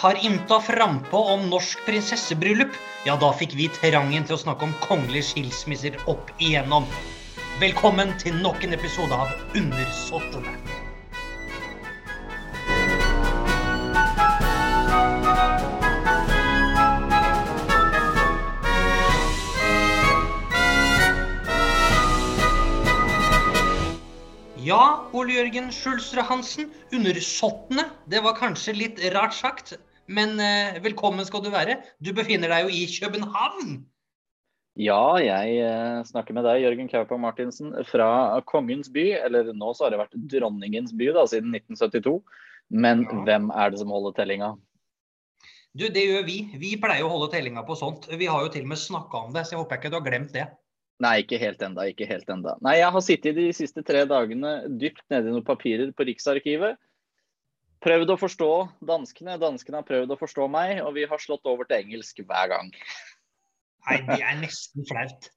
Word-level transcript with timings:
har 0.00 0.16
ymta 0.26 0.60
frampå 0.60 1.18
om 1.34 1.42
norsk 1.50 1.82
prinsessebryllup, 1.84 2.72
ja, 3.04 3.18
da 3.20 3.28
fikk 3.36 3.52
vi 3.58 3.66
trangen 3.74 4.24
til 4.24 4.38
å 4.38 4.40
snakke 4.40 4.64
om 4.64 4.72
kongelige 4.80 5.26
skilsmisser 5.28 5.98
opp 6.08 6.30
igjennom. 6.40 6.86
Velkommen 7.60 8.14
til 8.22 8.38
nok 8.40 8.64
en 8.64 8.72
episode 8.78 9.12
av 9.12 9.34
Undersåttene. 9.60 10.54
Ja, 24.64 24.80
Ole 25.12 25.36
Jørgen 25.36 25.68
Skjulsrud 25.74 26.24
Hansen, 26.24 26.72
undersåttene. 26.88 27.84
Det 28.08 28.24
var 28.24 28.40
kanskje 28.40 28.78
litt 28.80 29.06
rart 29.12 29.36
sagt, 29.36 29.76
men 30.10 30.36
eh, 30.42 30.80
velkommen 30.84 31.26
skal 31.28 31.44
du 31.44 31.50
være. 31.52 31.78
Du 32.02 32.12
befinner 32.16 32.52
deg 32.52 32.66
jo 32.66 32.74
i 32.74 32.84
København. 32.90 33.80
Ja, 34.80 35.18
jeg 35.18 35.58
eh, 35.66 36.00
snakker 36.08 36.36
med 36.36 36.46
deg, 36.46 36.62
Jørgen 36.64 36.88
Kaupa 36.90 37.18
Martinsen, 37.20 37.72
fra 37.90 38.40
kongens 38.48 38.90
by. 38.92 39.06
Eller 39.18 39.50
nå 39.52 39.72
så 39.74 39.86
har 39.86 39.94
det 39.94 40.00
vært 40.00 40.18
dronningens 40.30 40.94
by 40.96 41.10
da, 41.16 41.26
siden 41.30 41.54
1972. 41.56 42.20
Men 42.70 43.02
Ja. 43.04 43.22
hvem 43.26 43.50
er 43.50 43.70
det 43.72 43.80
som 43.82 43.90
holder 43.90 44.14
tellinga? 44.16 44.54
Du, 45.74 45.86
det 45.86 46.02
gjør 46.02 46.24
vi. 46.26 46.38
Vi 46.58 46.74
pleier 46.82 47.06
å 47.06 47.10
holde 47.10 47.30
tellinga 47.30 47.62
på 47.66 47.76
sånt. 47.78 48.08
Vi 48.10 48.26
har 48.26 48.42
jo 48.42 48.50
til 48.50 48.66
og 48.66 48.72
med 48.72 48.78
snakka 48.78 49.24
om 49.26 49.34
det, 49.34 49.46
så 49.46 49.54
jeg 49.54 49.62
håper 49.62 49.78
ikke 49.78 49.90
du 49.90 49.98
har 49.98 50.06
glemt 50.06 50.32
det. 50.34 50.48
Nei, 51.00 51.22
ikke 51.22 51.38
helt 51.40 51.62
enda, 51.64 51.86
ikke 51.88 52.08
helt 52.10 52.28
enda. 52.28 52.56
Nei, 52.60 52.76
jeg 52.80 52.92
har 52.92 53.04
sittet 53.04 53.38
de 53.38 53.46
siste 53.56 53.82
tre 53.86 54.02
dagene 54.04 54.58
dypt 54.80 55.02
nede 55.12 55.30
i 55.30 55.34
noen 55.34 55.46
papirer 55.46 55.94
på 55.96 56.04
Riksarkivet. 56.08 56.76
Prøvd 57.80 58.12
å 58.12 58.18
forstå 58.20 58.50
danskene, 58.84 59.38
danskene 59.40 59.80
har 59.80 59.86
prøvd 59.88 60.12
å 60.12 60.18
forstå 60.20 60.46
meg, 60.52 60.82
og 60.84 60.92
vi 60.98 61.06
har 61.08 61.22
slått 61.22 61.48
over 61.48 61.68
til 61.68 61.80
engelsk 61.80 62.20
hver 62.28 62.50
gang. 62.52 62.68
Nei, 63.88 63.96
det 64.04 64.18
er 64.20 64.36
nesten 64.42 64.84
flaut. 64.88 65.30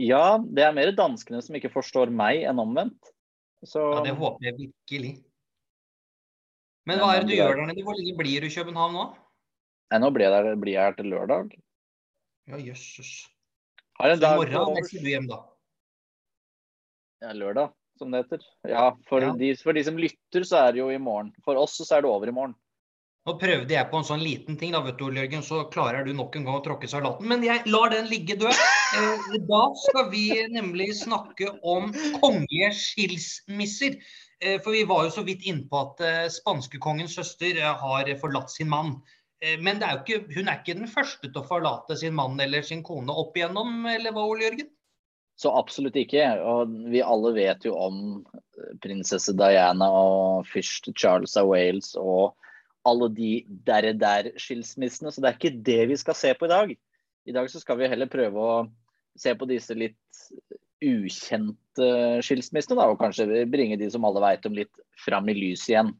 Ja, 0.00 0.38
det 0.40 0.64
er 0.64 0.74
mer 0.76 0.92
danskene 0.96 1.42
som 1.44 1.56
ikke 1.56 1.72
forstår 1.72 2.12
meg 2.12 2.46
enn 2.48 2.60
omvendt. 2.60 3.12
Så 3.64 3.82
Ja, 3.94 4.02
det 4.04 4.16
håper 4.16 4.48
jeg 4.48 4.56
virkelig. 4.58 5.12
Men 6.86 7.00
hva 7.02 7.14
er 7.16 7.24
det 7.24 7.32
du 7.32 7.36
gjør 7.36 7.56
der 7.58 7.70
nede? 7.70 7.84
Hvor 7.84 7.96
lenge 7.98 8.16
blir 8.16 8.44
du 8.44 8.48
i 8.48 8.52
København 8.54 8.96
nå? 8.96 9.06
Nei, 9.92 9.98
nå 10.02 10.10
blir 10.14 10.26
jeg, 10.26 10.34
der, 10.34 10.60
blir 10.60 10.76
jeg 10.76 10.88
her 10.88 10.96
til 10.98 11.08
lørdag. 11.12 11.56
Ja, 12.46 12.60
jøsses. 12.62 13.12
Har 13.98 14.12
en 14.12 14.20
i 14.20 14.22
dag 14.22 14.36
morgen 14.38 14.56
på 14.56 14.76
reiser 14.76 15.02
du 15.02 15.10
hjem, 15.10 15.28
da? 15.30 15.40
Ja, 17.24 17.32
lørdag, 17.32 17.72
som 17.98 18.12
det 18.12 18.24
heter. 18.24 18.44
Ja, 18.68 18.90
for, 19.08 19.24
Ja. 19.24 19.32
De, 19.38 19.54
for 19.56 19.72
de 19.76 19.82
som 19.84 19.98
lytter, 19.98 20.44
så 20.44 20.60
er 20.66 20.72
det 20.76 20.82
jo 20.84 20.90
i 20.92 20.98
morgen. 21.02 21.32
For 21.44 21.58
oss 21.60 21.76
så 21.80 21.88
er 21.96 22.04
det 22.04 22.10
over 22.10 22.28
i 22.28 22.34
morgen. 22.36 22.54
Nå 23.26 23.32
prøvde 23.40 23.74
jeg 23.74 23.88
på 23.90 23.98
en 23.98 24.04
sånn 24.06 24.20
liten 24.22 24.54
ting, 24.54 24.70
da, 24.70 24.78
vet 24.86 25.00
du, 25.00 25.08
Jørgen, 25.10 25.42
så 25.42 25.64
klarer 25.74 26.04
du 26.06 26.12
nok 26.14 26.36
en 26.38 26.44
gang 26.46 26.60
å 26.60 26.62
tråkke 26.62 26.86
salaten. 26.86 27.26
Men 27.26 27.42
jeg 27.42 27.64
lar 27.66 27.90
den 27.90 28.06
ligge 28.06 28.36
død. 28.38 28.54
Eh, 28.54 29.32
Da 29.48 29.62
skal 29.82 30.06
vi 30.12 30.28
nemlig 30.54 30.92
snakke 30.94 31.50
om 31.66 31.90
kongelige 32.22 32.70
skilsmisser. 32.78 33.98
Eh, 34.38 34.60
For 34.62 34.70
vi 34.76 34.84
var 34.86 35.08
jo 35.08 35.10
så 35.16 35.24
vidt 35.26 35.42
innpå 35.42 35.80
at 35.80 36.04
eh, 36.06 36.28
spanskekongens 36.30 37.18
søster 37.18 37.58
har 37.82 38.12
forlatt 38.22 38.54
sin 38.54 38.70
mann. 38.70 39.00
Men 39.60 39.76
det 39.82 39.84
er 39.84 39.98
ikke, 40.00 40.22
hun 40.32 40.46
er 40.48 40.62
ikke 40.62 40.78
den 40.78 40.88
første 40.88 41.28
til 41.28 41.42
å 41.42 41.44
forlate 41.44 41.96
sin 42.00 42.14
mann 42.16 42.38
eller 42.40 42.62
sin 42.64 42.80
kone 42.82 43.12
opp 43.12 43.34
igjennom, 43.36 43.82
eller 43.90 44.14
hva, 44.14 44.22
Ole 44.24 44.46
Jørgen? 44.46 44.70
Så 45.36 45.52
absolutt 45.52 45.96
ikke. 46.00 46.24
Og 46.48 46.72
vi 46.92 47.04
alle 47.04 47.32
vet 47.36 47.66
jo 47.68 47.74
om 47.76 48.00
eh, 48.32 48.72
prinsesse 48.82 49.34
Diana 49.36 49.88
og 49.92 50.48
fyrst 50.48 50.88
Charles 50.96 51.36
av 51.36 51.50
Wales 51.52 51.92
og 52.00 52.34
alle 52.86 53.10
de 53.12 53.30
der-der-skilsmissene. 53.66 55.12
Så 55.12 55.22
det 55.22 55.30
er 55.30 55.38
ikke 55.38 55.62
det 55.66 55.82
vi 55.92 56.00
skal 56.00 56.16
se 56.16 56.32
på 56.38 56.48
i 56.48 56.54
dag. 56.54 56.74
I 57.26 57.34
dag 57.34 57.50
så 57.50 57.60
skal 57.60 57.80
vi 57.80 57.90
heller 57.90 58.10
prøve 58.10 58.42
å 58.42 58.56
se 59.18 59.32
på 59.34 59.48
disse 59.50 59.74
litt 59.76 60.20
ukjente 60.84 61.88
skilsmissene, 62.24 62.76
da, 62.78 62.88
og 62.92 63.00
kanskje 63.00 63.46
bringe 63.50 63.78
de 63.80 63.88
som 63.90 64.04
alle 64.06 64.22
veit 64.22 64.46
om, 64.48 64.56
litt 64.56 64.82
fram 65.04 65.28
i 65.32 65.36
lyset 65.36 65.72
igjen. 65.72 65.92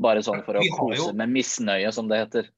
Bare 0.00 0.22
sånn 0.24 0.44
for 0.46 0.56
å 0.56 0.64
kose 0.76 1.10
med 1.16 1.32
misnøye, 1.32 1.90
som 1.92 2.08
det 2.08 2.20
heter. 2.22 2.50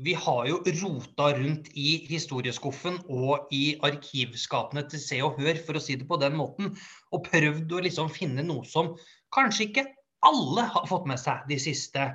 Vi 0.00 0.14
har 0.16 0.46
jo 0.48 0.60
rota 0.80 1.30
rundt 1.36 1.68
i 1.76 2.06
historieskuffen 2.08 2.98
og 3.12 3.50
i 3.52 3.74
arkivskapene 3.84 4.86
til 4.88 5.02
Se 5.02 5.18
og 5.26 5.36
Hør, 5.40 5.60
for 5.66 5.76
å 5.76 5.82
si 5.84 5.98
det 6.00 6.08
på 6.08 6.16
den 6.22 6.38
måten, 6.38 6.72
og 7.12 7.26
prøvd 7.26 7.74
å 7.76 7.82
liksom 7.84 8.08
finne 8.12 8.44
noe 8.46 8.64
som 8.68 8.94
kanskje 9.34 9.66
ikke 9.68 9.86
alle 10.24 10.64
har 10.72 10.88
fått 10.88 11.08
med 11.10 11.20
seg 11.20 11.44
de 11.50 11.60
siste 11.60 12.06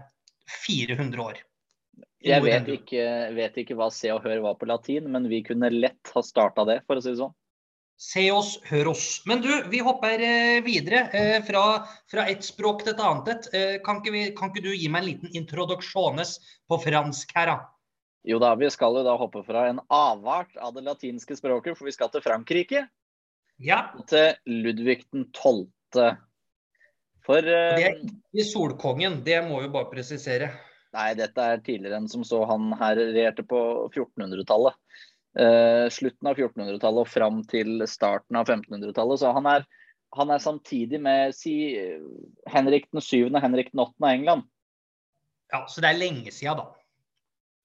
400 0.66 1.22
år. 1.22 1.42
Jeg 2.26 2.42
vet 2.42 2.70
ikke, 2.74 3.06
vet 3.38 3.58
ikke 3.62 3.78
hva 3.78 3.92
Se 3.94 4.10
og 4.14 4.26
Hør 4.26 4.42
var 4.48 4.58
på 4.58 4.70
latin, 4.70 5.12
men 5.14 5.30
vi 5.30 5.44
kunne 5.46 5.70
lett 5.70 6.14
ha 6.16 6.24
starta 6.26 6.66
det, 6.66 6.80
for 6.88 6.98
å 6.98 7.06
si 7.06 7.14
det 7.14 7.22
sånn. 7.22 7.36
Se 8.02 8.26
oss, 8.34 8.58
hør 8.68 8.90
oss. 8.92 9.06
Men 9.30 9.40
du, 9.44 9.52
vi 9.72 9.80
hopper 9.86 10.20
eh, 10.20 10.58
videre 10.66 11.06
eh, 11.16 11.38
fra, 11.48 11.86
fra 12.12 12.26
et 12.28 12.44
språk 12.44 12.84
til 12.84 12.92
et 12.92 13.00
annet. 13.00 13.48
Eh, 13.56 13.78
Kan 13.86 14.02
ikke, 14.02 14.12
vi, 14.12 14.24
kan 14.36 14.52
ikke 14.52 14.66
du 14.66 14.74
gi 14.74 14.90
meg 14.92 15.06
en 15.06 15.08
liten 15.08 15.38
introduksjones 15.40 16.36
på 16.68 16.82
fransk 16.84 17.32
her, 17.38 17.54
da? 17.54 17.75
Jo 18.26 18.40
da, 18.42 18.56
vi 18.58 18.70
skal 18.74 18.98
jo 18.98 19.04
da 19.06 19.14
hoppe 19.20 19.44
fra 19.46 19.68
en 19.70 19.80
avart 19.94 20.56
av 20.58 20.74
det 20.74 20.86
latinske 20.88 21.38
språket, 21.38 21.78
for 21.78 21.86
vi 21.86 21.94
skal 21.94 22.10
til 22.14 22.24
Frankrike. 22.26 22.88
Ja, 23.62 23.94
Til 24.10 24.34
Ludvig 24.50 25.04
den 25.14 25.28
12. 25.32 25.68
For 27.26 27.46
det 27.46 27.56
eh, 27.56 27.84
er 27.90 28.00
ikke 28.02 28.46
Solkongen, 28.50 29.22
det 29.26 29.38
må 29.48 29.62
vi 29.64 29.72
bare 29.74 29.90
presisere. 29.92 30.50
Nei, 30.96 31.10
dette 31.18 31.44
er 31.44 31.62
tidligere 31.64 32.00
enn 32.00 32.10
som 32.12 32.24
så 32.26 32.44
han 32.50 32.70
her 32.80 32.98
regjerte 33.00 33.46
på 33.48 33.60
1400-tallet. 33.92 34.78
Uh, 35.36 35.92
slutten 35.92 36.30
av 36.32 36.38
1400-tallet 36.40 37.02
og 37.02 37.10
fram 37.12 37.42
til 37.52 37.84
starten 37.92 38.38
av 38.40 38.48
1500-tallet. 38.48 39.22
Så 39.22 39.34
han 39.36 39.50
er, 39.52 39.66
han 40.16 40.32
er 40.32 40.44
samtidig 40.44 41.02
med 41.04 41.36
si, 41.36 41.56
Henrik 42.52 42.88
den 42.94 43.04
7. 43.04 43.28
og 43.34 43.42
Henrik 43.44 43.74
den 43.74 43.84
8. 43.84 43.98
av 44.00 44.12
England. 44.14 44.48
Ja, 45.52 45.66
Så 45.70 45.84
det 45.84 45.92
er 45.92 46.00
lenge 46.00 46.32
sida, 46.34 46.56
da. 46.62 46.85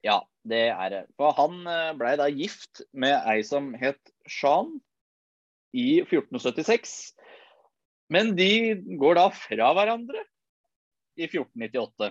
Ja, 0.06 0.20
det 0.48 0.62
er 0.72 0.92
det. 0.92 1.02
For 1.20 1.34
han 1.36 1.60
eh, 1.68 1.92
blei 1.98 2.14
da 2.20 2.28
gift 2.32 2.82
med 2.96 3.16
ei 3.28 3.42
som 3.46 3.72
het 3.78 4.00
Shan 4.28 4.78
i 5.76 6.00
1476. 6.02 7.12
Men 8.10 8.34
de 8.38 8.74
går 8.98 9.20
da 9.20 9.28
fra 9.34 9.70
hverandre 9.76 10.24
i 11.20 11.28
1498. 11.28 12.10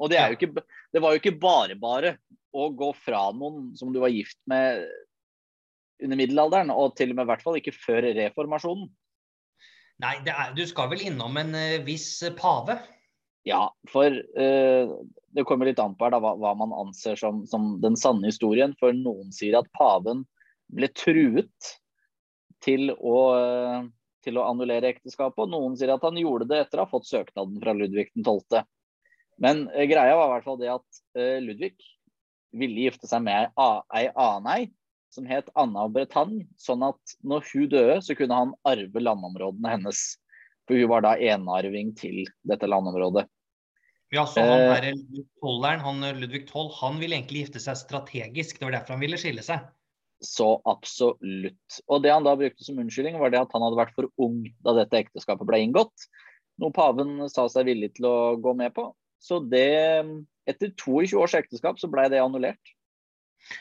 Og 0.00 0.10
det, 0.10 0.18
ikke, 0.34 0.48
det 0.94 1.02
var 1.04 1.12
jo 1.12 1.20
ikke 1.20 1.36
bare 1.38 1.76
bare 1.78 2.16
å 2.56 2.70
gå 2.74 2.88
fra 2.96 3.26
noen 3.36 3.70
som 3.76 3.92
du 3.92 4.00
var 4.02 4.12
gift 4.12 4.38
med 4.50 4.82
under 6.02 6.18
middelalderen, 6.18 6.72
og 6.74 6.96
til 6.98 7.12
og 7.12 7.18
med 7.18 7.28
i 7.28 7.30
hvert 7.30 7.44
fall 7.44 7.58
ikke 7.60 7.76
før 7.76 8.08
reformasjonen. 8.16 8.88
Nei, 10.02 10.16
det 10.26 10.32
er, 10.34 10.50
du 10.56 10.64
skal 10.66 10.88
vel 10.90 11.04
innom 11.06 11.36
en 11.38 11.54
eh, 11.54 11.82
viss 11.86 12.16
pave? 12.34 12.80
Ja, 13.42 13.74
for 13.90 14.06
uh, 14.38 14.92
det 15.34 15.44
kommer 15.48 15.66
litt 15.66 15.80
an 15.82 15.96
på 15.98 16.06
her 16.06 16.14
da, 16.14 16.20
hva, 16.22 16.34
hva 16.38 16.52
man 16.58 16.74
anser 16.84 17.18
som, 17.18 17.42
som 17.46 17.74
den 17.82 17.96
sanne 17.98 18.28
historien. 18.30 18.76
For 18.78 18.94
noen 18.94 19.32
sier 19.34 19.58
at 19.58 19.70
paven 19.78 20.24
ble 20.72 20.88
truet 20.94 21.72
til 22.62 22.92
å, 22.94 23.16
uh, 23.34 23.80
til 24.22 24.38
å 24.38 24.46
annullere 24.46 24.92
ekteskapet, 24.94 25.42
og 25.42 25.50
noen 25.50 25.74
sier 25.78 25.94
at 25.94 26.04
han 26.06 26.20
gjorde 26.20 26.46
det 26.52 26.60
etter 26.66 26.80
å 26.80 26.86
ha 26.86 26.92
fått 26.92 27.10
søknaden 27.10 27.58
fra 27.64 27.74
Ludvig 27.74 28.12
den 28.14 28.26
12. 28.28 28.62
Men 29.42 29.66
uh, 29.72 29.82
greia 29.90 30.14
var 30.14 30.28
i 30.28 30.36
hvert 30.36 30.46
fall 30.46 30.62
det 30.62 30.70
at 30.76 31.02
Ludvig 31.42 31.74
ville 32.56 32.86
gifte 32.86 33.08
seg 33.08 33.24
med 33.24 33.50
ei, 33.58 34.06
anei, 34.12 34.70
som 35.12 35.26
het 35.28 35.48
Anna 35.58 35.86
Bretagne, 35.92 36.46
sånn 36.60 36.84
at 36.86 37.16
når 37.24 37.44
hun 37.50 37.68
døde, 37.72 37.96
så 38.04 38.16
kunne 38.16 38.38
han 38.38 38.54
arve 38.68 39.02
landområdene 39.02 39.72
hennes. 39.74 40.02
For 40.72 40.80
hun 40.80 40.88
var 40.88 41.04
da 41.04 41.12
enarving 41.20 41.92
til 41.98 42.22
dette 42.48 42.68
landområdet. 42.70 43.26
Ja, 44.12 44.24
så 44.24 44.40
han 44.40 44.60
Eh. 44.60 44.72
her 44.72 45.78
han 45.84 46.04
eh, 46.04 46.16
Ludvig 46.16 46.46
Toll, 46.48 46.70
han 46.80 46.98
ville 47.00 47.16
egentlig 47.16 47.46
gifte 47.46 47.60
seg 47.60 47.76
strategisk. 47.76 48.58
Det 48.58 48.64
var 48.64 48.72
derfor 48.72 48.96
han 48.96 49.04
ville 49.04 49.20
skille 49.20 49.44
seg. 49.44 49.66
Så 50.24 50.62
absolutt. 50.64 51.80
Og 51.88 52.02
det 52.02 52.12
han 52.12 52.24
da 52.24 52.36
brukte 52.36 52.64
som 52.64 52.78
unnskyldning, 52.78 53.18
var 53.20 53.30
det 53.30 53.40
at 53.40 53.52
han 53.52 53.64
hadde 53.64 53.76
vært 53.76 53.94
for 53.96 54.08
ung 54.16 54.46
da 54.64 54.72
dette 54.80 54.96
ekteskapet 54.96 55.48
ble 55.48 55.60
inngått. 55.60 56.08
Noe 56.60 56.72
paven 56.72 57.28
sa 57.28 57.48
seg 57.48 57.68
villig 57.68 57.94
til 57.96 58.08
å 58.08 58.16
gå 58.40 58.54
med 58.56 58.72
på. 58.76 58.94
Så 59.20 59.40
det 59.44 59.68
Etter 60.48 60.72
22 60.74 61.20
års 61.22 61.36
ekteskap 61.38 61.78
så 61.78 61.86
ble 61.86 62.08
det 62.10 62.18
annullert. 62.18 62.72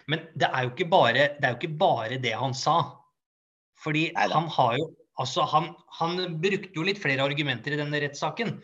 Men 0.08 0.24
det 0.34 0.48
er 0.48 0.72
bare 0.90 1.28
det, 1.38 1.44
er 1.44 1.52
jo 1.54 1.60
ikke 1.60 1.78
bare 1.78 2.18
det 2.22 2.34
han 2.34 2.56
sa. 2.58 2.98
Fordi 3.84 4.12
Neida. 4.16 4.34
han 4.34 4.48
har 4.50 4.78
jo 4.80 4.88
Altså, 5.22 5.46
han, 5.50 5.72
han 6.00 6.20
brukte 6.42 6.74
jo 6.78 6.86
litt 6.88 7.02
flere 7.02 7.26
argumenter 7.26 7.76
i 7.76 7.80
denne 7.80 8.02
rettssaken. 8.04 8.58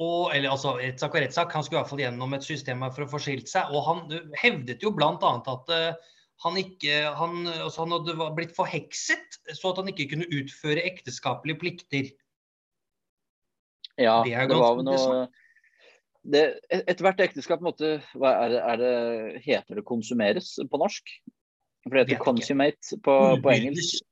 Og, 0.00 0.30
eller 0.32 0.54
altså, 0.54 0.76
rettssak 0.80 1.16
og 1.16 1.24
rettssak. 1.24 1.52
Han 1.56 1.66
skulle 1.66 1.80
i 1.80 1.82
hvert 1.82 1.92
fall 1.92 2.04
gjennom 2.04 2.36
et 2.36 2.46
system 2.46 2.86
for 2.88 3.04
å 3.04 3.10
få 3.10 3.20
skilt 3.20 3.50
seg. 3.50 3.74
Og 3.74 3.84
han 3.88 4.32
hevdet 4.40 4.84
jo 4.84 4.94
bl.a. 4.96 5.12
at 5.18 5.74
uh, 5.74 6.16
han 6.46 6.56
ikke 6.56 7.02
han, 7.18 7.44
altså 7.52 7.84
han 7.84 7.94
hadde 7.98 8.30
blitt 8.38 8.56
forhekset, 8.56 9.40
så 9.52 9.72
at 9.72 9.82
han 9.82 9.90
ikke 9.92 10.08
kunne 10.14 10.30
utføre 10.32 10.86
ekteskapelige 10.88 11.60
plikter. 11.60 12.10
Ja, 14.00 14.22
Det 14.24 14.32
det 14.48 14.56
var 14.56 14.78
vel 14.78 14.86
noe 14.88 15.26
det, 16.20 16.42
Ethvert 16.88 17.20
ekteskap 17.24 17.62
måtte 17.64 17.98
er 18.00 18.48
det, 18.52 18.60
er 18.60 18.80
det, 18.80 18.94
Heter 19.44 19.80
det 19.80 19.84
'konsumeres' 19.88 20.58
på 20.68 20.80
norsk? 20.80 21.12
For 21.84 21.96
det 21.96 22.08
heter 22.08 22.24
'consummate' 22.24 23.00
på, 23.04 23.14
på 23.42 23.52
engelsk. 23.52 24.04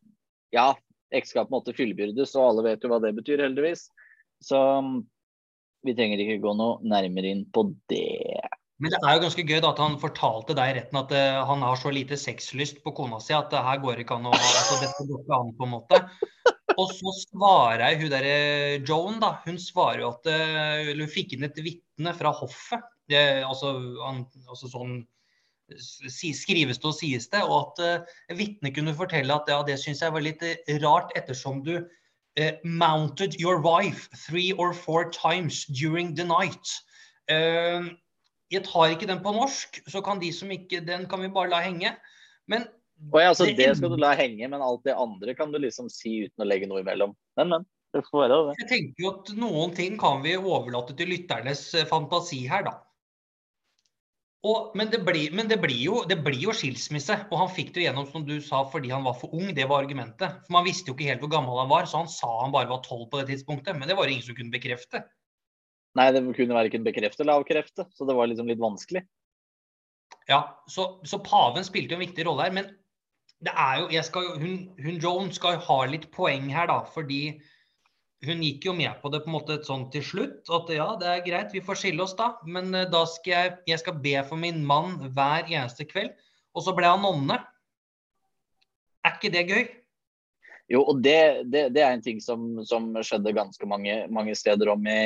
Ja, 0.52 0.72
ekteskap 1.14 1.50
måtte 1.52 1.74
fyllebyrdes, 1.76 2.34
og 2.36 2.52
alle 2.52 2.66
vet 2.70 2.84
jo 2.84 2.92
hva 2.92 3.00
det 3.02 3.14
betyr, 3.16 3.44
heldigvis. 3.46 3.88
Så 4.44 4.58
vi 5.86 5.94
trenger 5.96 6.22
ikke 6.22 6.40
gå 6.42 6.54
noe 6.58 6.78
nærmere 6.86 7.34
inn 7.34 7.44
på 7.54 7.68
det. 7.90 8.40
Men 8.78 8.94
det 8.94 8.98
er 9.02 9.16
jo 9.16 9.22
ganske 9.24 9.42
gøy 9.42 9.58
da, 9.58 9.72
at 9.72 9.80
han 9.82 9.96
fortalte 9.98 10.54
deg 10.54 10.70
i 10.70 10.74
retten 10.76 11.00
at 11.00 11.14
uh, 11.14 11.40
han 11.48 11.64
har 11.66 11.78
så 11.80 11.90
lite 11.94 12.18
sexlyst 12.18 12.78
på 12.84 12.94
kona 12.94 13.18
si 13.22 13.34
at 13.34 13.54
uh, 13.54 13.64
her 13.66 13.80
går 13.82 14.04
ikke 14.04 14.18
an 14.18 14.28
å 14.30 14.34
altså, 14.36 14.78
dette 14.84 15.06
går 15.08 15.24
ikke 15.24 15.38
an 15.40 15.50
på 15.58 15.66
en 15.66 15.72
måte. 15.72 16.00
Og 16.78 16.92
så 16.94 17.10
svarer 17.24 17.98
hun 17.98 18.12
derre 18.12 18.36
Joan, 18.86 19.18
da. 19.18 19.32
Hun 19.48 19.58
svarer 19.58 20.04
jo 20.04 20.12
at 20.12 20.30
uh, 20.30 20.92
hun 20.92 21.10
fikk 21.10 21.34
inn 21.34 21.48
et 21.48 21.58
vitne 21.64 22.14
fra 22.14 22.30
hoffet. 22.38 22.86
Altså, 23.08 23.72
altså 24.46 24.68
sånn 24.68 24.98
skrives 25.76 26.80
det 26.80 26.88
og 26.88 26.96
sies 26.96 27.28
det. 27.32 27.42
Og 27.44 27.78
at 27.78 28.02
uh, 28.02 28.38
vitnet 28.38 28.74
kunne 28.76 28.96
fortelle 28.96 29.34
at 29.34 29.50
ja, 29.50 29.60
det 29.66 29.78
syns 29.82 30.02
jeg 30.04 30.14
var 30.14 30.24
litt 30.24 30.44
rart, 30.84 31.12
ettersom 31.18 31.62
du 31.66 31.76
uh, 31.78 32.52
mounted 32.64 33.38
your 33.40 33.60
wife 33.64 34.08
three 34.26 34.52
or 34.52 34.72
four 34.72 35.10
times 35.10 35.64
during 35.66 36.14
the 36.16 36.26
night. 36.26 36.76
Jeg 38.48 38.64
tar 38.64 38.94
ikke 38.94 39.06
den 39.10 39.20
på 39.20 39.34
norsk, 39.36 39.82
så 39.92 40.00
kan 40.00 40.22
de 40.22 40.30
som 40.32 40.48
ikke 40.48 40.80
Den 40.80 41.02
kan 41.10 41.20
vi 41.20 41.28
bare 41.28 41.50
la 41.52 41.58
henge. 41.60 41.90
Men 42.48 42.64
Oi, 43.12 43.22
altså, 43.22 43.44
det, 43.46 43.58
det, 43.60 43.74
skal 43.78 43.92
du 43.92 43.98
la 44.00 44.14
henge, 44.18 44.48
men 44.50 44.62
alt 44.64 44.82
det 44.88 44.96
andre 44.98 45.34
kan 45.38 45.52
du 45.52 45.60
liksom 45.62 45.90
si 45.92 46.24
uten 46.24 46.42
å 46.42 46.48
legge 46.48 46.66
noe 46.70 46.80
imellom. 46.82 47.12
Men, 47.38 47.52
men. 47.52 47.66
Det 47.94 48.02
får 48.04 48.24
være 48.24 48.38
det. 48.48 48.56
Jeg 48.58 48.68
tenker 48.72 49.04
jo 49.04 49.10
at 49.14 49.30
noen 49.38 49.70
ting 49.76 49.94
kan 50.00 50.18
vi 50.24 50.34
overlate 50.36 50.96
til 50.98 51.08
lytternes 51.12 51.62
fantasi 51.88 52.42
her, 52.50 52.66
da. 52.66 52.74
Og, 54.46 54.74
men, 54.78 54.86
det 54.92 55.00
blir, 55.02 55.32
men 55.34 55.48
det, 55.50 55.56
blir 55.58 55.78
jo, 55.82 56.02
det 56.06 56.20
blir, 56.22 56.38
jo, 56.38 56.52
skilsmisse. 56.54 57.16
Og 57.26 57.40
han 57.40 57.50
fikk 57.50 57.72
det 57.74 57.88
gjennom 57.88 58.06
som 58.06 58.22
du 58.26 58.36
sa, 58.44 58.62
fordi 58.70 58.92
han 58.94 59.02
var 59.06 59.16
for 59.18 59.34
ung. 59.34 59.50
Det 59.54 59.66
var 59.66 59.82
argumentet. 59.82 60.44
For 60.46 60.54
Man 60.54 60.66
visste 60.68 60.92
jo 60.92 60.94
ikke 60.94 61.08
helt 61.10 61.24
hvor 61.24 61.32
gammel 61.32 61.58
han 61.58 61.70
var, 61.72 61.88
så 61.90 62.04
han 62.04 62.10
sa 62.12 62.30
han 62.44 62.54
bare 62.54 62.70
var 62.70 62.84
tolv 62.86 63.08
på 63.10 63.18
det 63.20 63.32
tidspunktet. 63.32 63.74
Men 63.78 63.90
det 63.90 63.98
var 63.98 64.06
det 64.06 64.14
ingen 64.14 64.28
som 64.28 64.38
kunne 64.38 64.54
bekrefte. 64.54 65.02
Nei, 65.98 66.10
det 66.14 66.22
kunne 66.36 66.54
verken 66.54 66.86
bekrefte 66.86 67.24
eller 67.24 67.40
avkrefte. 67.40 67.88
Så 67.98 68.06
det 68.06 68.14
var 68.14 68.30
liksom 68.30 68.50
litt 68.50 68.62
vanskelig. 68.62 69.02
Ja, 70.30 70.42
så, 70.70 71.00
så 71.08 71.18
paven 71.24 71.66
spilte 71.66 71.96
jo 71.96 71.98
en 71.98 72.06
viktig 72.06 72.28
rolle 72.28 72.46
her. 72.46 72.54
Men 72.54 72.70
det 73.42 73.54
er 73.58 73.82
jo, 73.82 74.02
skal, 74.06 74.32
hun, 74.38 74.58
hun 74.78 75.02
Joan 75.02 75.32
skal 75.34 75.56
jo 75.56 75.66
ha 75.66 75.80
litt 75.90 76.06
poeng 76.14 76.46
her, 76.54 76.70
da. 76.70 76.84
Fordi 76.94 77.40
hun 78.26 78.40
gikk 78.42 78.66
jo 78.66 78.74
med 78.74 78.96
på 79.02 79.10
det 79.14 79.20
på 79.22 79.30
en 79.30 79.36
måte 79.36 79.58
sånn 79.66 79.86
til 79.94 80.02
slutt. 80.02 80.40
At 80.50 80.70
ja, 80.74 80.88
det 80.98 81.10
er 81.10 81.26
greit, 81.26 81.52
vi 81.54 81.62
får 81.64 81.78
skille 81.82 82.02
oss 82.02 82.16
da. 82.18 82.32
Men 82.50 82.72
uh, 82.74 82.86
da 82.90 83.04
skal 83.06 83.34
jeg, 83.34 83.52
jeg 83.70 83.82
skal 83.84 84.00
be 84.02 84.16
for 84.26 84.40
min 84.40 84.64
mann 84.66 84.96
hver 85.14 85.46
eneste 85.46 85.86
kveld. 85.86 86.16
Og 86.56 86.64
så 86.66 86.74
ble 86.74 86.90
han 86.90 87.04
nonne. 87.04 87.38
Er 89.06 89.14
ikke 89.14 89.30
det 89.34 89.44
gøy? 89.46 89.62
Jo, 90.68 90.82
og 90.82 90.98
det, 91.04 91.46
det, 91.48 91.68
det 91.72 91.84
er 91.84 91.94
en 91.94 92.04
ting 92.04 92.18
som, 92.20 92.58
som 92.68 92.90
skjedde 93.00 93.36
ganske 93.36 93.70
mange, 93.70 94.02
mange 94.12 94.34
steder 94.36 94.68
om 94.74 94.82
i, 94.90 95.00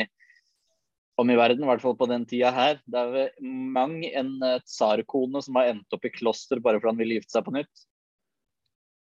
om 1.21 1.31
i 1.31 1.37
verden, 1.39 1.63
i 1.63 1.69
hvert 1.69 1.85
fall 1.85 1.95
på 1.99 2.09
den 2.11 2.25
tida 2.27 2.51
her. 2.57 2.81
Det 2.91 2.99
er 2.99 3.31
mang 3.45 4.01
en 4.09 4.33
eh, 4.43 4.59
tsarkone 4.67 5.45
som 5.45 5.61
har 5.61 5.71
endt 5.71 5.95
opp 5.95 6.09
i 6.09 6.11
kloster 6.17 6.63
bare 6.65 6.81
fordi 6.81 6.95
han 6.95 7.03
ville 7.05 7.21
gifte 7.21 7.37
seg 7.37 7.47
på 7.47 7.55
nytt. 7.55 7.87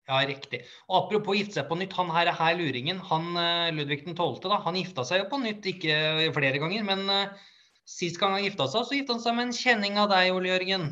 Ja, 0.05 0.19
riktig. 0.27 0.61
Og 0.85 0.99
Apropos 0.99 1.37
gifte 1.39 1.57
seg 1.59 1.67
på 1.69 1.79
nytt. 1.79 1.95
Han 1.97 2.11
her, 2.13 2.29
her 2.37 2.57
luringen, 2.59 2.99
han 3.09 3.31
Ludvig 3.73 4.03
Ludvig 4.05 4.13
12., 4.13 4.43
da, 4.43 4.59
han 4.61 4.77
gifta 4.77 5.05
seg 5.07 5.23
jo 5.23 5.29
på 5.31 5.39
nytt, 5.41 5.65
ikke 5.65 5.95
flere 6.35 6.61
ganger. 6.61 6.85
Men 6.85 7.09
uh, 7.09 7.47
sist 7.89 8.19
gang 8.21 8.35
han 8.35 8.45
gifta 8.45 8.67
seg, 8.69 8.85
så 8.85 8.97
gifta 8.97 9.15
han 9.15 9.23
seg 9.23 9.37
med 9.37 9.47
en 9.47 9.57
kjenning 9.57 9.99
av 10.01 10.09
deg, 10.13 10.33
Ole 10.35 10.51
Jørgen. 10.51 10.91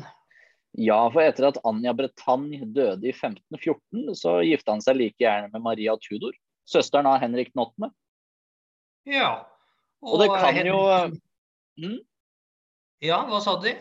Ja, 0.74 0.98
for 1.14 1.22
etter 1.22 1.48
at 1.52 1.60
Anja 1.66 1.92
Bretagne 1.94 2.66
døde 2.74 3.06
i 3.06 3.12
1514, 3.14 4.14
så 4.18 4.40
gifta 4.42 4.74
han 4.74 4.82
seg 4.82 4.98
like 4.98 5.22
gjerne 5.22 5.52
med 5.52 5.62
Maria 5.62 5.94
Tudor, 6.02 6.34
søsteren 6.66 7.06
av 7.06 7.20
Henrik 7.22 7.52
den 7.52 7.62
8. 7.62 7.90
Ja. 9.10 9.30
Og, 10.02 10.16
og 10.16 10.22
det 10.24 10.28
kan 10.32 10.48
Henrik... 10.48 10.72
jo 10.72 10.80
mm? 11.84 11.98
Ja, 13.04 13.20
hva 13.28 13.38
sa 13.44 13.54
de? 13.62 13.76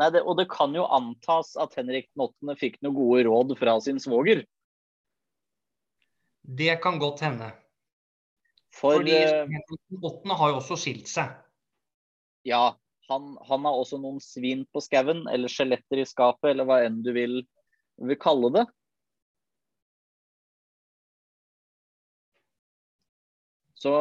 Nei, 0.00 0.08
det, 0.14 0.22
og 0.24 0.38
det 0.38 0.48
kan 0.48 0.72
jo 0.72 0.86
antas 0.88 1.52
at 1.60 1.76
Henrik 1.76 2.08
den 2.14 2.24
8. 2.24 2.56
fikk 2.60 2.80
noen 2.80 2.96
gode 2.96 3.26
råd 3.28 3.56
fra 3.60 3.76
sin 3.84 4.00
svoger. 4.00 4.46
Det 6.42 6.76
kan 6.82 6.98
godt 6.98 7.22
hende. 7.22 7.52
For, 8.72 8.98
Fordi 8.98 9.98
Botten 10.00 10.30
har 10.30 10.52
jo 10.52 10.60
også 10.60 10.78
skilt 10.80 11.10
seg. 11.10 11.34
Ja, 12.48 12.72
han, 13.10 13.34
han 13.46 13.66
har 13.68 13.78
også 13.78 13.98
noen 14.00 14.20
svin 14.22 14.64
på 14.72 14.82
skauen, 14.82 15.26
eller 15.30 15.52
skjeletter 15.52 16.02
i 16.02 16.06
skapet, 16.08 16.52
eller 16.52 16.66
hva 16.66 16.80
enn 16.86 17.02
du 17.04 17.12
vil, 17.14 17.42
vil 18.02 18.18
kalle 18.20 18.50
det. 18.56 18.64
Så 23.82 23.92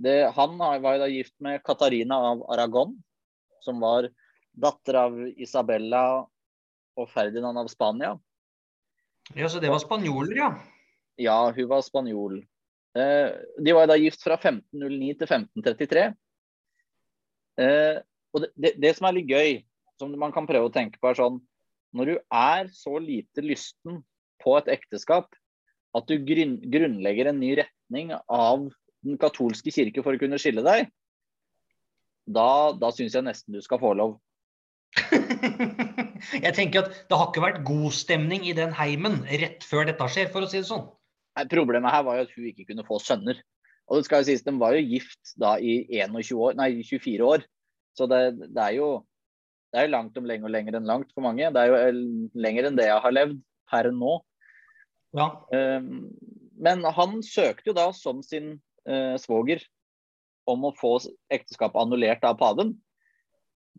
det, 0.00 0.32
Han 0.36 0.56
var 0.58 0.80
jo 0.80 1.00
da 1.04 1.08
gift 1.12 1.34
med 1.44 1.62
Katarina 1.64 2.16
av 2.32 2.44
Aragon, 2.52 2.94
som 3.60 3.80
var 3.80 4.08
datter 4.52 4.98
av 4.98 5.18
Isabella 5.36 6.04
og 6.96 7.08
Ferdinand 7.12 7.60
av 7.60 7.68
Spania. 7.72 8.14
Ja, 9.36 9.48
Så 9.48 9.60
det 9.60 9.70
var 9.70 9.80
spanjoler, 9.84 10.36
ja? 10.36 10.50
Ja, 11.22 11.38
hun 11.54 11.68
var 11.70 11.84
spanjol. 11.86 12.40
Eh, 12.98 13.28
de 13.64 13.74
var 13.76 13.88
da 13.88 13.96
gift 14.00 14.24
fra 14.24 14.36
1509 14.36 15.12
til 15.20 15.28
1533. 15.28 16.06
Eh, 17.62 18.00
og 18.32 18.46
det, 18.56 18.74
det, 18.80 18.94
som 18.96 19.08
er 19.08 19.16
litt 19.18 19.30
gøy, 19.30 19.60
som 20.00 20.12
man 20.18 20.34
kan 20.34 20.48
prøve 20.48 20.68
å 20.68 20.74
tenke 20.74 21.00
på, 21.00 21.10
er 21.10 21.20
sånn 21.20 21.40
Når 21.92 22.08
du 22.08 22.14
er 22.32 22.70
så 22.72 22.96
lite 22.96 23.44
lysten 23.44 24.00
på 24.40 24.54
et 24.56 24.70
ekteskap 24.72 25.28
at 25.92 26.08
du 26.08 26.16
grunn, 26.24 26.56
grunnlegger 26.72 27.28
en 27.28 27.40
ny 27.42 27.52
retning 27.60 28.14
av 28.16 28.64
den 29.04 29.18
katolske 29.20 29.72
kirke 29.74 30.00
for 30.04 30.16
å 30.16 30.20
kunne 30.20 30.40
skille 30.40 30.64
deg, 30.64 30.88
da, 32.24 32.72
da 32.72 32.88
syns 32.94 33.16
jeg 33.18 33.26
nesten 33.26 33.52
du 33.52 33.60
skal 33.60 33.80
få 33.82 33.92
lov. 33.98 34.16
jeg 36.46 36.54
tenker 36.56 36.86
at 36.86 36.96
det 37.10 37.18
har 37.18 37.28
ikke 37.28 37.44
vært 37.44 37.62
god 37.68 37.92
stemning 37.96 38.48
i 38.48 38.56
den 38.56 38.72
heimen 38.76 39.20
rett 39.28 39.64
før 39.68 39.88
dette 39.90 40.08
skjer, 40.08 40.32
for 40.32 40.46
å 40.46 40.50
si 40.50 40.62
det 40.62 40.70
sånn. 40.70 40.86
Problemet 41.50 41.94
her 41.94 42.04
var 42.06 42.18
jo 42.18 42.26
at 42.26 42.34
hun 42.36 42.48
ikke 42.50 42.66
kunne 42.68 42.84
få 42.86 42.98
sønner. 43.02 43.38
Og 43.88 43.98
det 43.98 44.06
skal 44.06 44.22
jo 44.22 44.28
sies, 44.30 44.44
De 44.44 44.52
var 44.60 44.76
jo 44.76 44.84
gift 44.84 45.34
da 45.40 45.56
i 45.60 45.82
21 46.00 46.38
år, 46.38 46.58
nei, 46.58 46.70
24 46.86 47.24
år. 47.28 47.46
Så 47.98 48.08
det, 48.08 48.20
det, 48.42 48.62
er 48.62 48.76
jo 48.78 48.90
det 49.72 49.82
er 49.82 49.92
langt 49.92 50.16
om 50.16 50.28
lenge 50.28 50.48
og 50.48 50.54
lenger 50.54 50.78
enn 50.78 50.88
langt 50.88 51.10
for 51.12 51.24
mange. 51.24 51.50
Det 51.52 51.62
er 51.62 51.72
jo 51.72 52.04
lenger 52.40 52.68
enn 52.68 52.78
det 52.78 52.88
jeg 52.88 53.02
har 53.04 53.16
levd 53.16 53.40
per 53.72 53.90
nå. 53.92 54.18
Ja. 55.16 55.28
Um, 55.52 56.08
men 56.62 56.84
han 56.96 57.20
søkte 57.26 57.72
jo 57.72 57.76
da 57.76 57.90
som 57.96 58.22
sin 58.24 58.54
uh, 58.88 59.16
svoger 59.20 59.64
om 60.48 60.64
å 60.66 60.74
få 60.78 60.96
ekteskapet 61.32 61.80
annullert 61.80 62.24
av 62.26 62.38
paven. 62.40 62.74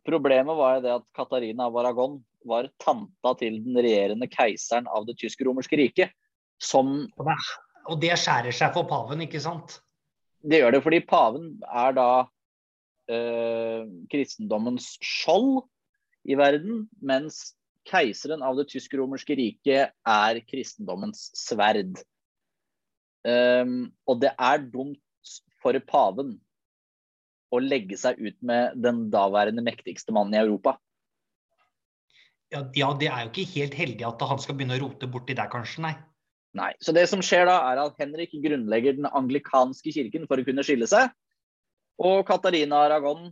Problemet 0.08 0.58
var 0.60 0.78
jo 0.78 0.84
det 0.86 0.94
at 1.00 1.08
Katarina 1.16 1.70
av 1.70 1.78
Aragon 1.80 2.20
var 2.48 2.68
tanta 2.82 3.34
til 3.40 3.62
den 3.64 3.80
regjerende 3.80 4.28
keiseren 4.32 4.88
av 4.92 5.08
det 5.08 5.16
tysk-romerske 5.22 5.80
riket. 5.80 6.12
Som 6.64 7.10
Og 7.18 7.98
det 8.00 8.16
skjærer 8.16 8.56
seg 8.56 8.72
for 8.76 8.88
paven, 8.88 9.26
ikke 9.26 9.42
sant? 9.44 9.82
Det 10.44 10.62
gjør 10.62 10.78
det, 10.78 10.84
fordi 10.86 11.02
paven 11.08 11.50
er 11.68 11.96
da 11.96 12.08
eh, 13.12 13.84
kristendommens 14.12 14.94
skjold 15.04 15.66
i 16.24 16.38
verden, 16.40 16.86
mens 17.04 17.54
keiseren 17.88 18.44
av 18.44 18.56
det 18.60 18.70
tysk-romerske 18.72 19.36
riket 19.40 19.92
er 20.08 20.40
kristendommens 20.48 21.30
sverd. 21.36 22.00
Um, 23.24 23.92
og 24.08 24.20
det 24.24 24.34
er 24.36 24.64
dumt 24.68 25.00
for 25.64 25.78
paven 25.88 26.36
å 27.54 27.60
legge 27.64 28.00
seg 28.00 28.20
ut 28.20 28.40
med 28.44 28.80
den 28.84 29.06
daværende 29.14 29.64
mektigste 29.64 30.16
mannen 30.16 30.36
i 30.36 30.42
Europa. 30.42 30.76
Ja, 32.54 32.64
ja, 32.78 32.90
det 33.00 33.10
er 33.10 33.26
jo 33.26 33.32
ikke 33.32 33.52
helt 33.56 33.78
heldig 33.78 34.08
at 34.08 34.26
han 34.30 34.42
skal 34.42 34.58
begynne 34.58 34.78
å 34.78 34.84
rote 34.84 35.10
borti 35.10 35.36
der, 35.38 35.50
kanskje, 35.52 35.86
nei. 35.86 35.94
Nei. 36.58 36.72
Så 36.86 36.94
det 36.94 37.08
som 37.10 37.22
skjer 37.26 37.48
da, 37.50 37.58
er 37.72 37.82
at 37.82 37.98
Henrik 38.02 38.34
grunnlegger 38.44 38.98
den 38.98 39.10
anglikanske 39.10 39.94
kirken 39.94 40.28
for 40.30 40.38
å 40.38 40.46
kunne 40.46 40.66
skille 40.66 40.88
seg. 40.90 41.10
Og 42.04 42.22
Katarina 42.28 42.84
Aragon, 42.86 43.32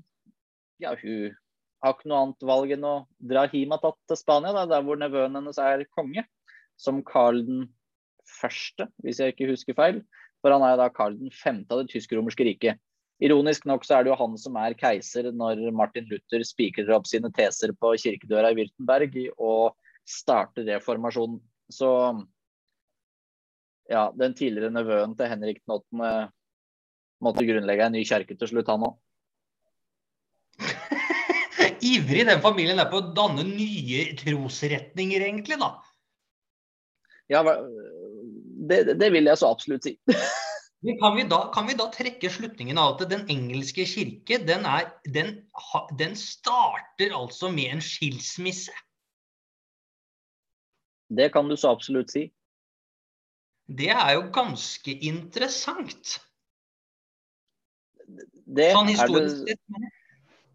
ja, 0.81 0.95
hun 0.97 1.35
har 1.81 1.95
ikke 1.95 2.09
noe 2.09 2.23
annet 2.25 2.47
valg 2.49 2.73
enn 2.75 2.87
å 2.87 2.95
dra 3.29 3.47
hjem 3.49 3.75
til 3.81 4.17
Spania, 4.17 4.53
da, 4.57 4.65
der 4.69 4.85
hvor 4.85 4.97
nevøen 5.01 5.37
hennes 5.37 5.61
er 5.61 5.85
konge. 5.93 6.25
Som 6.81 7.03
Karl 7.05 7.43
den 7.45 7.67
første, 8.25 8.87
hvis 9.05 9.21
jeg 9.21 9.35
ikke 9.35 9.51
husker 9.51 9.77
feil. 9.77 10.01
For 10.41 10.53
han 10.53 10.65
er 10.65 10.79
da 10.79 10.89
Karl 10.93 11.19
den 11.19 11.33
femte 11.33 11.73
av 11.73 11.83
det 11.83 11.93
tysk-romerske 11.93 12.45
riket. 12.47 12.81
Ironisk 13.21 13.67
nok 13.69 13.85
så 13.85 13.99
er 13.99 14.05
det 14.05 14.09
jo 14.09 14.17
han 14.17 14.33
som 14.41 14.55
er 14.57 14.73
keiser 14.77 15.27
når 15.29 15.67
Martin 15.77 16.07
Luther 16.09 16.41
spikrer 16.45 16.89
opp 16.95 17.05
sine 17.09 17.29
teser 17.37 17.73
på 17.77 17.93
kirkedøra 18.01 18.49
i 18.49 18.57
Wirtenberg 18.57 19.17
og 19.35 19.75
starter 20.09 20.65
reformasjonen. 20.65 21.37
Så 21.69 21.91
ja, 23.91 24.07
den 24.15 24.35
tidligere 24.37 24.71
nevøen 24.73 25.15
til 25.19 25.29
Henrik 25.31 25.61
den 25.61 25.75
8. 25.77 26.11
måtte 27.21 27.45
grunnlegge 27.47 27.87
en 27.87 27.95
ny 27.97 28.03
kjerke 28.07 28.37
til 28.39 28.49
slutt, 28.49 28.71
han 28.71 28.87
òg. 28.89 28.97
ivrig 31.91 32.25
den 32.27 32.43
familien 32.43 32.79
er 32.81 32.89
på 32.91 33.01
å 33.01 33.09
danne 33.15 33.45
nye 33.47 34.11
trosretninger, 34.19 35.25
egentlig, 35.27 35.57
da. 35.61 35.73
Ja, 37.31 37.43
det, 38.69 38.97
det 38.99 39.11
vil 39.13 39.29
jeg 39.29 39.39
så 39.39 39.51
absolutt 39.51 39.87
si. 39.87 39.97
Kan 40.81 41.13
vi, 41.13 41.27
da, 41.29 41.43
kan 41.53 41.67
vi 41.69 41.75
da 41.77 41.85
trekke 41.93 42.29
slutningen 42.33 42.79
av 42.81 42.95
at 42.95 43.11
den 43.11 43.27
engelske 43.29 43.83
kirke 43.85 44.39
den, 44.41 44.63
er, 44.65 44.87
den, 45.13 45.35
den 45.99 46.15
starter 46.17 47.13
altså 47.13 47.51
med 47.53 47.75
en 47.75 47.83
skilsmisse? 47.85 48.73
Det 51.13 51.27
kan 51.35 51.45
du 51.45 51.53
så 51.53 51.75
absolutt 51.75 52.09
si. 52.09 52.23
Det 53.77 53.89
er 53.93 54.15
jo 54.17 54.27
ganske 54.33 54.93
interessant. 55.07 56.17
Det 58.51 58.71
sånn 58.75 58.91
historisk 58.91 59.47
sett. 59.47 59.89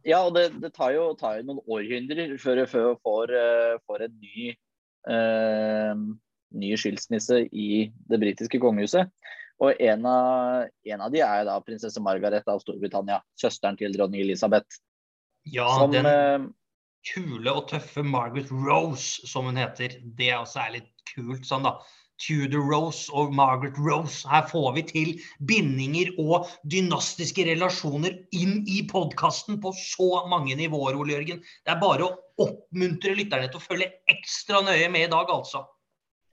Ja, 0.06 0.20
og 0.22 0.36
det, 0.36 0.50
det 0.62 0.70
tar, 0.76 0.92
jo, 0.94 1.08
tar, 1.18 1.40
jo, 1.40 1.46
noen 1.48 1.62
århundrer 1.66 2.36
før 2.38 2.60
vi 2.60 2.66
får, 3.02 3.32
uh, 3.34 3.78
får 3.90 4.04
en 4.06 4.12
ny, 4.22 4.52
eh, 5.10 6.02
ny 6.62 6.70
skilsmisse 6.78 7.40
i 7.50 7.88
det 8.06 8.20
britiske 8.22 8.60
kongehuset. 8.62 9.10
Og 9.64 9.80
en 9.82 10.06
av, 10.06 10.68
en 10.84 11.02
av 11.02 11.10
de 11.10 11.24
er 11.24 11.42
da 11.48 11.56
prinsesse 11.64 12.02
Margaret 12.04 12.46
av 12.52 12.60
Storbritannia, 12.62 13.18
søsteren 13.40 13.78
til 13.80 13.94
dronning 13.96 14.22
Elisabeth. 14.22 14.78
Ja, 15.48 15.66
som, 15.80 15.94
den 15.94 16.06
eh, 16.06 16.46
kule 17.10 17.54
og 17.56 17.66
tøffe 17.72 18.04
Margaret 18.06 18.52
Rose, 18.52 19.26
som 19.26 19.48
hun 19.48 19.58
heter. 19.58 19.98
Det 20.18 20.32
også 20.36 20.62
er 20.66 20.74
litt 20.80 20.92
kult 21.14 21.48
sånn, 21.48 21.66
da. 21.66 21.80
Tudor 22.22 22.64
Rose 22.70 23.12
og 23.12 23.34
Margaret 23.36 23.76
Rose. 23.78 24.24
Her 24.28 24.46
får 24.48 24.68
vi 24.76 24.84
til 24.88 25.12
bindinger 25.48 26.12
og 26.22 26.48
dynastiske 26.72 27.44
relasjoner 27.48 28.16
inn 28.36 28.62
i 28.68 28.82
podkasten 28.88 29.60
på 29.62 29.72
så 29.76 30.24
mange 30.30 30.56
nivåer, 30.58 30.96
Ole 30.96 31.16
Jørgen. 31.16 31.42
Det 31.64 31.74
er 31.74 31.82
bare 31.82 32.08
å 32.08 32.14
oppmuntre 32.46 33.16
lytterne 33.18 33.50
til 33.50 33.60
å 33.60 33.66
følge 33.66 33.92
ekstra 34.12 34.62
nøye 34.64 34.88
med 34.92 35.08
i 35.08 35.12
dag, 35.12 35.30
altså. 35.32 35.66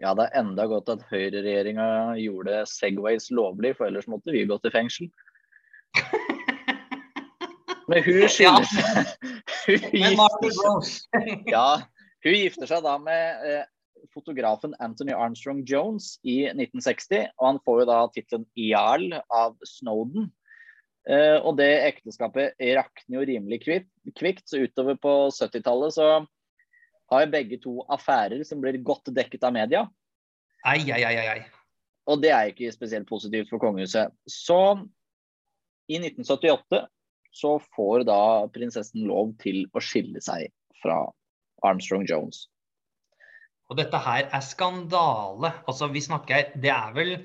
Ja, 0.04 0.12
det 0.18 0.26
er 0.28 0.40
enda 0.42 0.66
godt 0.68 0.90
at 0.92 1.04
høyreregjeringa 1.12 1.86
gjorde 2.20 2.64
Segways 2.68 3.30
lovlig, 3.32 3.76
for 3.78 3.88
ellers 3.88 4.10
måtte 4.12 4.34
vi 4.36 4.44
gå 4.50 4.58
til 4.64 4.74
fengsel. 4.74 5.12
Men 7.92 8.04
hun 8.04 8.24
skylder 8.32 8.66
seg 8.68 8.84
ja, 11.54 11.68
hun 12.24 12.36
gifter 12.36 12.68
seg 12.68 12.84
da 12.84 12.98
med 13.00 13.48
eh, 13.48 13.64
fotografen 14.14 14.76
Anthony 14.84 15.14
Armstrong 15.16 15.64
Jones 15.68 16.18
i 16.24 16.44
1960. 16.50 17.30
Og 17.40 17.48
han 17.48 17.60
får 17.66 17.82
jo 17.82 17.90
da 17.90 18.00
tittelen 18.14 18.48
jarl 18.60 19.20
av 19.34 19.58
Snowden. 19.68 20.30
Eh, 21.10 21.38
og 21.44 21.58
det 21.60 21.72
ekteskapet 21.90 22.56
rakner 22.78 23.20
jo 23.20 23.26
rimelig 23.28 23.60
kvikt, 23.66 24.46
så 24.48 24.62
utover 24.64 24.96
på 25.04 25.16
70-tallet 25.36 25.98
så 25.98 26.08
har 27.12 27.32
begge 27.32 27.60
to 27.64 27.82
affærer 27.92 28.46
som 28.48 28.62
blir 28.64 28.80
godt 28.86 29.12
dekket 29.16 29.44
av 29.44 29.56
media. 29.56 29.84
Ei, 30.64 30.80
ei, 30.88 31.04
ei, 31.04 31.26
ei. 31.36 31.42
Og 32.08 32.20
det 32.24 32.32
er 32.36 32.52
ikke 32.52 32.72
spesielt 32.72 33.08
positivt 33.08 33.52
for 33.52 33.62
kongehuset. 33.64 34.12
Så 34.28 34.60
i 35.92 36.00
1978 36.00 36.86
så 37.34 37.58
får 37.76 38.06
da 38.08 38.48
prinsessen 38.54 39.08
lov 39.10 39.34
til 39.42 39.66
å 39.74 39.84
skille 39.84 40.22
seg 40.24 40.52
fra 40.84 41.02
Armstrong 41.66 42.06
Jones. 42.08 42.46
Og 43.74 43.80
dette 43.80 43.98
her 44.06 44.28
er 44.30 44.44
skandale. 44.46 45.50
Altså, 45.66 45.90
vi 45.90 46.04
snakker 46.06 46.54
Det 46.62 46.70
er 46.70 46.94
vel 46.94 47.18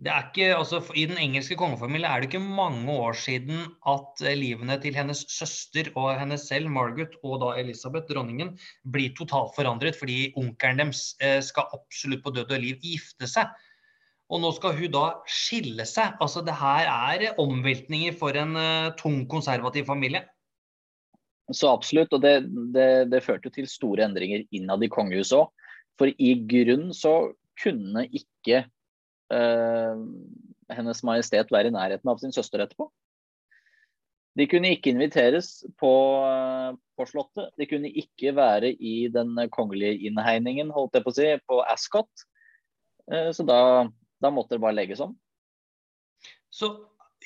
det 0.00 0.08
er 0.08 0.28
ikke, 0.30 0.46
altså 0.56 0.78
I 0.96 1.02
den 1.10 1.18
engelske 1.20 1.58
kongefamilien 1.60 2.08
er 2.08 2.22
det 2.22 2.30
ikke 2.30 2.40
mange 2.40 2.88
år 2.88 3.18
siden 3.20 3.66
at 3.92 4.22
eh, 4.24 4.36
livene 4.38 4.78
til 4.80 4.96
hennes 4.96 5.26
søster 5.28 5.90
og 5.92 6.14
henne 6.16 6.38
selv, 6.40 6.70
Margaret, 6.72 7.18
og 7.20 7.42
da 7.42 7.50
Elisabeth, 7.60 8.08
dronningen, 8.08 8.54
blir 8.88 9.12
totalt 9.18 9.52
forandret 9.58 9.98
fordi 10.00 10.30
onkelen 10.40 10.80
deres 10.80 11.02
eh, 11.20 11.42
skal 11.44 11.68
absolutt 11.76 12.24
på 12.24 12.32
død 12.32 12.56
og 12.56 12.64
liv 12.64 12.80
gifte 12.80 13.28
seg. 13.28 13.52
Og 14.32 14.40
nå 14.40 14.54
skal 14.56 14.78
hun 14.78 14.94
da 14.94 15.04
skille 15.28 15.84
seg. 15.84 16.16
Altså 16.22 16.40
Det 16.48 16.56
her 16.56 16.88
er 16.88 17.40
omveltninger 17.42 18.16
for 18.16 18.36
en 18.38 18.54
uh, 18.54 18.92
tung, 18.96 19.24
konservativ 19.28 19.88
familie. 19.90 20.22
Så 21.50 21.66
absolutt, 21.66 22.12
og 22.14 22.22
det, 22.22 22.36
det, 22.70 23.10
det 23.10 23.24
førte 23.26 23.50
til 23.50 23.66
store 23.68 24.06
endringer 24.06 24.46
innad 24.54 24.86
i 24.86 24.92
kongehuset 24.92 25.40
òg. 25.42 25.50
For 25.98 26.10
i 26.10 26.34
grunn 26.48 26.90
så 26.96 27.32
kunne 27.60 28.06
ikke 28.06 28.62
eh, 29.34 30.04
Hennes 30.70 31.02
Majestet 31.06 31.52
være 31.52 31.70
i 31.70 31.74
nærheten 31.74 32.10
av 32.10 32.20
sin 32.22 32.34
søster 32.34 32.62
etterpå. 32.62 32.88
De 34.38 34.46
kunne 34.46 34.70
ikke 34.72 34.92
inviteres 34.94 35.64
på, 35.80 35.90
uh, 36.22 36.76
på 36.96 37.06
Slottet. 37.08 37.50
De 37.58 37.66
kunne 37.68 37.90
ikke 37.90 38.32
være 38.36 38.70
i 38.72 39.08
den 39.12 39.34
kongelige 39.52 40.06
innhegningen, 40.06 40.70
holdt 40.74 40.94
jeg 40.96 41.06
på 41.06 41.12
å 41.12 41.16
si, 41.16 41.26
på 41.50 41.58
Ascot. 41.66 42.24
Eh, 43.10 43.30
så 43.34 43.46
da, 43.46 43.58
da, 44.22 44.30
måtte 44.30 44.54
det 44.54 44.62
bare 44.62 44.78
legges 44.78 45.02
om. 45.02 45.16
Så 46.50 46.70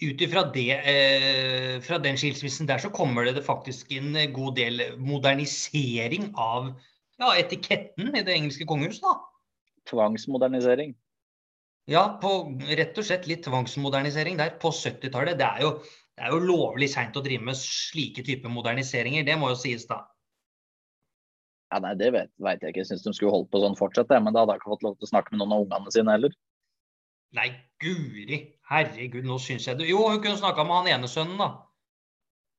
ut 0.01 0.25
ifra 0.25 0.47
eh, 0.59 2.01
den 2.03 2.19
skilsmissen 2.19 2.69
der, 2.69 2.81
så 2.83 2.91
kommer 2.91 3.29
det 3.29 3.45
faktisk 3.45 3.93
en 3.95 4.17
god 4.35 4.57
del 4.57 4.83
modernisering 4.99 6.33
av 6.41 6.73
ja, 7.23 7.31
etiketten 7.39 8.15
i 8.17 8.23
det 8.27 8.35
engelske 8.35 8.67
kongehuset, 8.69 9.05
da. 9.05 9.15
Tvangsmodernisering. 9.91 10.95
Ja, 11.91 12.07
på, 12.21 12.31
rett 12.79 12.97
og 12.97 13.05
slett 13.05 13.29
litt 13.29 13.45
tvangsmodernisering 13.45 14.39
der 14.41 14.55
på 14.61 14.73
70-tallet. 14.73 15.37
Det, 15.39 15.51
det, 16.17 16.25
er 16.25 16.33
jo 16.33 16.41
lovlig 16.41 16.89
seint 16.95 17.17
å 17.17 17.23
drive 17.25 17.45
med 17.51 17.59
slike 17.61 18.25
typer 18.25 18.53
moderniseringer, 18.53 19.27
det 19.27 19.37
må 19.41 19.53
jo 19.53 19.61
sies 19.61 19.85
da. 19.91 20.01
Ja, 21.73 21.81
nei, 21.85 21.95
Det 21.99 22.11
vet, 22.15 22.31
vet 22.39 22.63
jeg 22.63 22.73
ikke. 22.73 22.85
Jeg 22.85 22.91
syns 22.93 23.05
de 23.05 23.13
skulle 23.17 23.35
holdt 23.35 23.51
på 23.53 23.61
sånn 23.61 23.77
fortsatt, 23.79 24.13
men 24.23 24.33
da 24.33 24.45
hadde 24.45 24.57
jeg 24.57 24.63
ikke 24.63 24.75
fått 24.77 24.85
lov 24.87 24.97
til 24.97 25.09
å 25.09 25.13
snakke 25.13 25.35
med 25.35 25.43
noen 25.43 25.55
av 25.57 25.65
ungene 25.67 25.95
sine 25.95 26.17
heller. 26.17 26.35
Nei, 27.35 27.49
guri. 27.83 28.39
Herregud, 28.71 29.27
nå 29.27 29.41
syns 29.43 29.67
jeg 29.67 29.81
du 29.81 29.83
Jo, 29.89 30.05
hun 30.07 30.23
kunne 30.23 30.39
snakka 30.39 30.65
med 30.65 30.79
han 30.79 30.93
ene 30.95 31.11
sønnen, 31.11 31.41
da. 31.41 31.51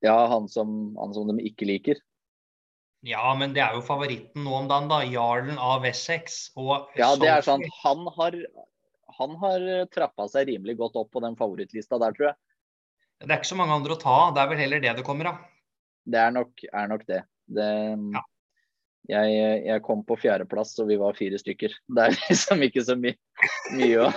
Ja, 0.03 0.17
han 0.29 0.49
som, 0.51 0.93
han 0.99 1.15
som 1.15 1.31
de 1.31 1.47
ikke 1.47 1.67
liker. 1.69 2.01
Ja, 3.05 3.25
men 3.37 3.53
det 3.53 3.61
er 3.61 3.75
jo 3.77 3.83
favoritten 3.85 4.45
nå 4.47 4.53
om 4.63 4.69
dagen, 4.69 4.89
da. 4.89 5.03
Jarlen 5.05 5.59
av 5.61 5.83
Wessex. 5.85 6.47
Og 6.57 6.89
ja, 6.97 7.11
det 7.21 7.29
er 7.29 7.43
sånn. 7.45 7.61
Han 7.83 8.07
har, 8.15 8.37
han 9.19 9.35
har 9.43 9.65
trappa 9.93 10.25
seg 10.31 10.49
rimelig 10.49 10.79
godt 10.79 10.97
opp 11.03 11.11
på 11.13 11.21
den 11.21 11.37
favorittlista 11.37 11.99
der, 12.01 12.15
tror 12.17 12.31
jeg. 12.31 12.39
Det 13.21 13.29
er 13.29 13.37
ikke 13.37 13.51
så 13.53 13.57
mange 13.59 13.75
andre 13.77 13.95
å 13.95 13.99
ta 14.01 14.15
Det 14.35 14.41
er 14.41 14.49
vel 14.49 14.59
heller 14.59 14.81
det 14.83 14.95
det 14.97 15.05
kommer 15.07 15.29
av. 15.31 15.43
Det 16.05 16.21
er 16.21 16.33
nok, 16.33 16.65
er 16.65 16.89
nok 16.89 17.05
det. 17.09 17.21
det 17.57 17.69
ja. 18.17 18.23
jeg, 19.09 19.37
jeg, 19.69 19.83
kom 19.85 20.01
på 20.05 20.17
fjerdeplass, 20.21 20.73
og 20.81 20.89
vi 20.89 20.97
var 21.01 21.17
fire 21.17 21.39
stykker. 21.41 21.77
Det 21.85 22.07
er 22.07 22.17
liksom 22.29 22.65
ikke 22.65 22.83
så 22.89 22.97
mye, 22.97 23.15
å, 24.01 24.09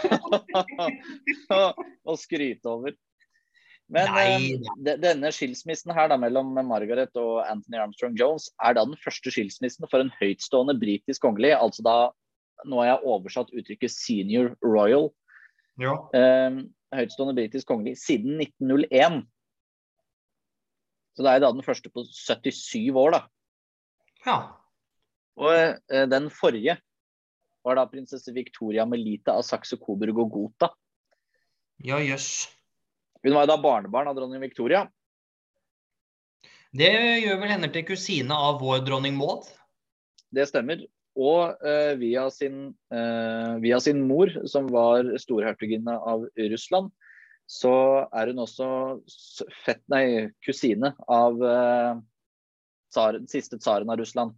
å, 1.61 1.61
å 2.09 2.17
skryte 2.21 2.73
over. 2.73 2.97
Men 3.89 4.11
uh, 4.13 4.97
denne 5.01 5.31
skilsmissen 5.33 5.95
her 5.97 6.11
da, 6.13 6.19
mellom 6.21 6.51
Margaret 6.69 7.15
og 7.17 7.41
Anthony 7.49 7.79
Armstrong 7.81 8.19
Jones 8.21 8.51
er 8.61 8.77
da 8.77 8.85
den 8.85 8.99
første 9.01 9.33
skilsmissen 9.33 9.89
for 9.89 10.05
en 10.05 10.13
høytstående 10.19 10.77
britisk 10.81 11.25
kongelig. 11.25 11.55
Altså 11.57 11.85
da 11.87 11.99
Nå 12.67 12.81
har 12.81 12.89
jeg 12.89 13.07
oversatt 13.07 13.53
uttrykket 13.55 13.93
'senior 13.95 14.49
royal'. 14.67 15.13
Ja. 15.79 15.93
Eh, 16.11 16.57
høytstående 16.91 17.37
britisk 17.37 17.69
kongelig 17.71 18.01
siden 18.03 18.35
1901. 18.43 19.21
Så 21.15 21.23
det 21.23 21.37
er 21.37 21.45
da 21.45 21.53
den 21.55 21.63
første 21.63 21.93
på 21.95 22.03
77 22.03 22.99
år, 22.99 23.15
da. 23.15 23.21
Ja. 24.27 24.37
Og 25.39 25.55
eh, 25.55 26.11
den 26.11 26.27
forrige 26.35 26.81
var 27.63 27.79
da 27.79 27.87
prinsesse 27.87 28.35
Victoria 28.35 28.83
Melita 28.91 29.39
av 29.39 29.47
Saxe-Coburg 29.47 30.19
og 30.19 30.35
Gotha. 30.35 30.73
Ja, 31.79 32.03
jøss. 32.03 32.49
Yes. 32.51 32.58
Hun 33.27 33.35
var 33.35 33.47
jo 33.47 33.51
da 33.51 33.59
barnebarn 33.61 34.11
av 34.11 34.17
dronning 34.19 34.43
Victoria. 34.43 34.87
Det 36.77 36.91
gjør 37.25 37.41
vel 37.41 37.53
henne 37.55 37.71
til 37.73 37.87
kusine 37.89 38.35
av 38.35 38.61
vår 38.63 38.85
dronning 38.87 39.17
Maud? 39.19 39.49
Det 40.35 40.47
stemmer. 40.51 40.85
Og 41.19 41.57
uh, 41.65 41.95
via, 41.99 42.29
sin, 42.31 42.69
uh, 42.95 43.57
via, 43.63 43.81
sin, 43.83 44.05
mor, 44.07 44.31
som 44.47 44.69
var 44.71 45.09
storhertuginne 45.19 45.97
av 45.97 46.29
Russland, 46.53 46.93
så 47.49 47.73
er 48.13 48.31
hun 48.31 48.45
også 48.45 48.69
fett, 49.65 49.81
nei, 49.91 50.29
kusine 50.45 50.93
av 51.09 51.41
uh, 51.41 51.97
tsar, 52.93 53.19
den 53.19 53.31
siste 53.33 53.59
tsaren 53.59 53.91
av 53.91 53.99
Russland. 53.99 54.37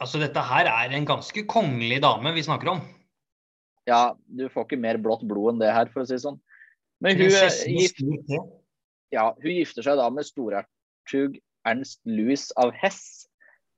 Altså 0.00 0.18
Dette 0.20 0.42
her 0.44 0.68
er 0.72 0.96
en 0.96 1.06
ganske 1.08 1.44
kongelig 1.48 2.00
dame 2.04 2.32
vi 2.36 2.44
snakker 2.44 2.74
om. 2.74 2.82
Ja, 3.86 4.16
du 4.26 4.48
får 4.50 4.66
ikke 4.66 4.82
mer 4.82 4.98
blått 4.98 5.22
blod 5.28 5.54
enn 5.54 5.62
det 5.62 5.70
her, 5.72 5.92
for 5.92 6.02
å 6.02 6.08
si 6.08 6.16
det 6.16 6.24
sånn. 6.24 6.40
Men 7.04 7.18
hun, 7.20 7.28
eh, 7.28 7.56
gift, 7.76 8.00
ja, 9.12 9.30
hun 9.42 9.52
gifter 9.52 9.84
seg 9.84 9.98
da 10.00 10.06
med 10.12 10.26
storertug 10.26 11.36
Ernst 11.66 12.00
Louis 12.08 12.48
av 12.60 12.72
Hess. 12.76 13.26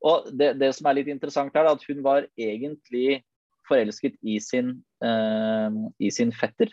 Og 0.07 0.29
det, 0.39 0.53
det, 0.61 0.71
som 0.77 0.87
er 0.87 1.01
litt 1.01 1.11
interessant 1.11 1.57
her, 1.57 1.67
er 1.67 1.75
at 1.75 1.87
hun 1.89 2.05
var 2.05 2.29
egentlig 2.39 3.23
forelsket 3.69 4.15
i 4.23 4.39
sin, 4.41 4.77
uh, 5.05 5.73
i 5.99 6.13
sin 6.15 6.31
fetter. 6.33 6.71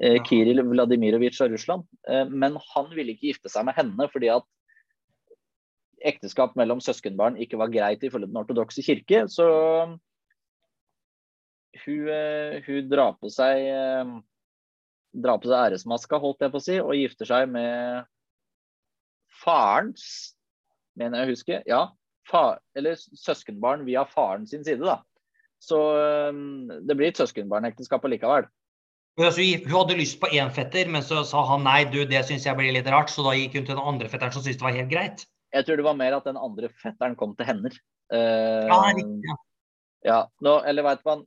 Uh, 0.00 0.20
Kiril 0.24 0.62
Vladimirovitsj 0.64 1.42
av 1.44 1.50
Russland. 1.52 1.88
Uh, 2.06 2.24
men 2.30 2.56
han 2.70 2.94
ville 2.94 3.16
ikke 3.16 3.32
gifte 3.32 3.52
seg 3.52 3.66
med 3.68 3.76
henne 3.76 4.06
fordi 4.12 4.30
at 4.32 4.46
ekteskap 6.06 6.54
mellom 6.56 6.80
søskenbarn 6.80 7.36
ikke 7.40 7.58
var 7.60 7.72
greit 7.72 8.04
ifølge 8.06 8.30
den 8.30 8.40
ortodokse 8.40 8.84
kirke, 8.84 9.26
så 9.28 9.46
hun, 11.84 12.08
eh, 12.08 12.60
hun 12.66 12.88
drar 12.90 13.16
på 13.20 13.30
seg 13.32 13.66
eh, 13.68 14.14
drar 15.12 15.40
på 15.42 15.50
seg 15.50 15.70
æresmaska, 15.70 16.20
holdt 16.22 16.44
jeg 16.44 16.52
på 16.52 16.60
å 16.60 16.64
si, 16.64 16.76
og 16.82 16.96
gifter 16.98 17.28
seg 17.28 17.48
med 17.50 18.06
farens, 19.40 20.04
mener 20.98 21.20
jeg 21.20 21.28
å 21.28 21.34
huske, 21.34 21.60
ja, 21.70 21.82
far, 22.30 22.60
eller 22.78 22.98
søskenbarn 22.98 23.86
via 23.88 24.04
faren 24.08 24.46
sin 24.46 24.64
side, 24.66 24.84
da. 24.84 25.00
Så 25.60 25.76
det 26.88 26.96
blir 26.96 27.10
et 27.10 27.20
søskenbarnekteskap 27.20 28.04
allikevel. 28.08 28.48
Altså, 29.20 29.44
hun 29.44 29.74
hadde 29.74 29.98
lyst 29.98 30.16
på 30.22 30.30
én 30.32 30.48
fetter, 30.54 30.88
men 30.88 31.04
så 31.04 31.20
sa 31.28 31.42
han 31.50 31.66
nei, 31.66 31.82
du, 31.92 31.98
det 32.08 32.22
syns 32.24 32.46
jeg 32.46 32.56
blir 32.56 32.72
litt 32.72 32.88
rart. 32.88 33.10
Så 33.12 33.24
da 33.26 33.34
gikk 33.36 33.58
hun 33.58 33.66
til 33.66 33.76
den 33.76 33.90
andre 33.92 34.08
fetteren 34.08 34.32
som 34.32 34.44
syntes 34.44 34.60
det 34.62 34.64
var 34.64 34.78
helt 34.78 34.92
greit. 34.92 35.26
Jeg 35.52 35.66
tror 35.66 35.80
det 35.80 35.84
var 35.84 35.98
mer 35.98 36.16
at 36.16 36.28
den 36.28 36.38
andre 36.40 36.70
fetteren 36.80 37.16
kom 37.18 37.34
til 37.36 37.48
henne. 37.50 37.72
Uh, 38.14 38.70
ja, 38.70 38.78
riktig, 38.96 39.34
ja. 40.06 40.18
nå, 40.40 40.54
eller 40.64 40.84
vet 40.86 41.02
man, 41.04 41.24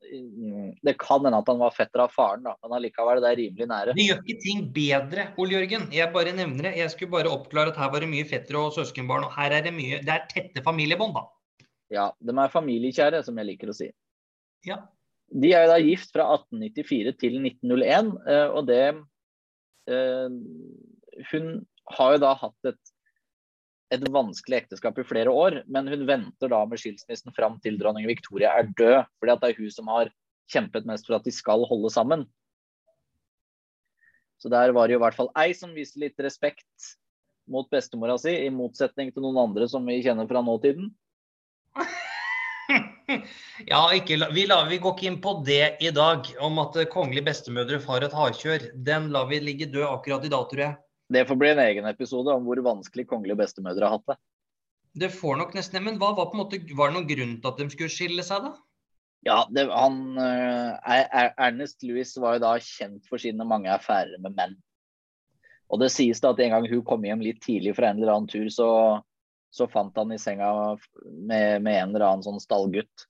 Det 0.82 0.96
kan 1.02 1.22
hende 1.26 1.40
at 1.44 1.50
han 1.52 1.62
var 1.62 1.76
fetter 1.76 2.04
av 2.06 2.14
faren, 2.14 2.46
da, 2.48 2.56
men 2.64 2.78
allikevel, 2.80 3.22
det 3.22 3.30
er 3.30 3.40
rimelig 3.42 3.68
nære. 3.70 3.96
Det 3.98 4.08
gjør 4.08 4.24
ikke 4.24 4.40
ting 4.42 4.64
bedre, 4.74 5.28
Ole 5.42 5.58
Jørgen. 5.58 5.86
Jeg 5.94 6.10
bare 6.16 6.34
nevner 6.36 6.70
det. 6.70 6.74
Jeg 6.82 6.94
skulle 6.94 7.14
bare 7.14 7.32
oppklare 7.34 7.74
at 7.74 7.80
her 7.82 7.92
var 7.94 8.06
det 8.06 8.10
mye 8.12 8.28
fettere 8.30 8.64
og 8.64 8.74
søskenbarn, 8.78 9.28
og 9.28 9.36
her 9.38 9.60
er 9.60 9.68
det 9.68 9.76
mye 9.76 10.02
Det 10.06 10.16
er 10.16 10.28
tette 10.32 10.66
familiebånd, 10.66 11.16
da. 11.20 11.28
Ja, 11.94 12.08
de 12.18 12.34
er 12.34 12.54
familiekjære, 12.54 13.22
som 13.26 13.38
jeg 13.38 13.52
liker 13.52 13.70
å 13.70 13.78
si. 13.78 13.92
Ja. 14.66 14.82
De 15.34 15.52
er 15.54 15.66
jo 15.66 15.74
da 15.74 15.82
gift 15.82 16.14
fra 16.14 16.26
1894 16.36 17.14
til 17.22 17.38
1901, 17.42 18.14
eh, 18.30 18.48
og 18.54 18.68
det 18.70 18.84
eh, 19.90 20.34
Hun 21.32 21.54
har 21.98 22.16
jo 22.16 22.22
da 22.24 22.34
hatt 22.40 22.70
et, 22.70 22.93
et 23.94 24.06
vanskelig 24.14 24.64
ekteskap 24.64 24.98
i 25.00 25.06
flere 25.08 25.32
år, 25.32 25.62
men 25.72 25.90
hun 25.92 26.08
venter 26.10 26.52
da 26.52 26.64
med 26.66 26.82
skilsmissen 26.82 27.34
fram 27.36 27.60
til 27.64 27.78
dronning 27.80 28.08
Victoria 28.10 28.56
er 28.58 28.72
død, 28.78 29.04
fordi 29.22 29.34
at 29.34 29.44
det 29.44 29.52
er 29.52 29.60
hun 29.62 29.74
som 29.74 29.92
har 29.94 30.12
kjempet 30.52 30.88
mest 30.90 31.08
for 31.08 31.18
at 31.18 31.28
de 31.28 31.34
skal 31.34 31.66
holde 31.70 31.92
sammen. 31.94 32.26
Så 34.42 34.52
der 34.52 34.74
var 34.76 34.90
det 34.90 34.98
jo 34.98 35.00
i 35.00 35.06
hvert 35.06 35.16
fall 35.16 35.32
ei 35.40 35.54
som 35.56 35.72
viste 35.76 36.02
litt 36.02 36.20
respekt 36.24 36.94
mot 37.48 37.70
bestemora 37.72 38.18
si, 38.20 38.34
i 38.46 38.52
motsetning 38.52 39.12
til 39.14 39.24
noen 39.24 39.40
andre 39.46 39.68
som 39.72 39.86
vi 39.88 40.02
kjenner 40.04 40.28
fra 40.28 40.42
nåtiden. 40.44 40.90
ja, 43.72 43.82
ikke, 43.96 44.18
vi, 44.36 44.46
la, 44.50 44.64
vi, 44.70 44.80
går 44.84 44.96
ikke 44.96 45.10
inn 45.10 45.20
på 45.24 45.38
det 45.48 45.78
i 45.84 45.92
dag, 45.96 46.28
om 46.44 46.60
at 46.64 46.80
kongelige 46.94 47.28
bestemødre 47.30 47.82
har 47.88 48.08
et 48.08 48.16
hardkjør. 48.16 48.70
Den 48.88 49.12
lar 49.16 49.30
vi 49.32 49.42
ligge 49.44 49.70
død 49.72 49.88
akkurat 49.90 50.28
i 50.28 50.34
dag, 50.34 50.48
tror 50.52 50.66
jeg. 50.66 50.76
Det 51.12 51.26
får 51.28 51.40
bli 51.40 51.50
en 51.52 51.64
egen 51.66 51.88
episode 51.90 52.32
om 52.34 52.46
hvor 52.48 52.62
vanskelig 52.64 53.08
kongelige 53.10 53.42
bestemødre 53.42 53.90
har 53.90 53.98
hatt 53.98 54.14
det. 54.14 54.20
Det 55.04 55.10
får 55.10 55.40
nok 55.40 55.56
nesten 55.58 55.84
Men 55.84 55.98
hva 56.02 56.12
var, 56.16 56.30
måte, 56.38 56.60
var 56.78 56.92
det 56.92 56.98
noen 57.00 57.10
grunn 57.10 57.34
til 57.42 57.50
at 57.50 57.60
de 57.60 57.70
skulle 57.74 57.94
skille 57.94 58.26
seg, 58.26 58.46
da? 58.46 58.54
Ja, 59.24 59.38
det, 59.56 59.70
han, 59.72 60.02
uh, 60.20 60.76
Ernest 61.40 61.84
Louis 61.88 62.12
var 62.20 62.36
jo 62.36 62.44
da 62.44 62.58
kjent 62.60 63.08
for 63.08 63.22
sine 63.22 63.48
mange 63.48 63.72
affærer 63.72 64.20
med 64.22 64.36
menn. 64.36 64.58
Og 65.72 65.80
det 65.82 65.90
sies 65.94 66.20
da 66.22 66.34
at 66.34 66.42
en 66.44 66.54
gang 66.54 66.68
hun 66.70 66.84
kom 66.86 67.06
hjem 67.08 67.24
litt 67.24 67.40
tidlig 67.42 67.74
fra 67.78 67.90
en 67.90 68.02
eller 68.02 68.14
annen 68.14 68.30
tur, 68.30 68.50
så 68.52 68.70
så 69.54 69.68
fant 69.70 69.98
han 69.98 70.12
i 70.12 70.18
senga 70.18 70.50
med, 71.06 71.62
med, 71.62 71.76
en 71.76 71.92
eller 71.92 72.08
annen 72.08 72.26
sånn 72.26 72.42
stallgutt. 72.42 73.06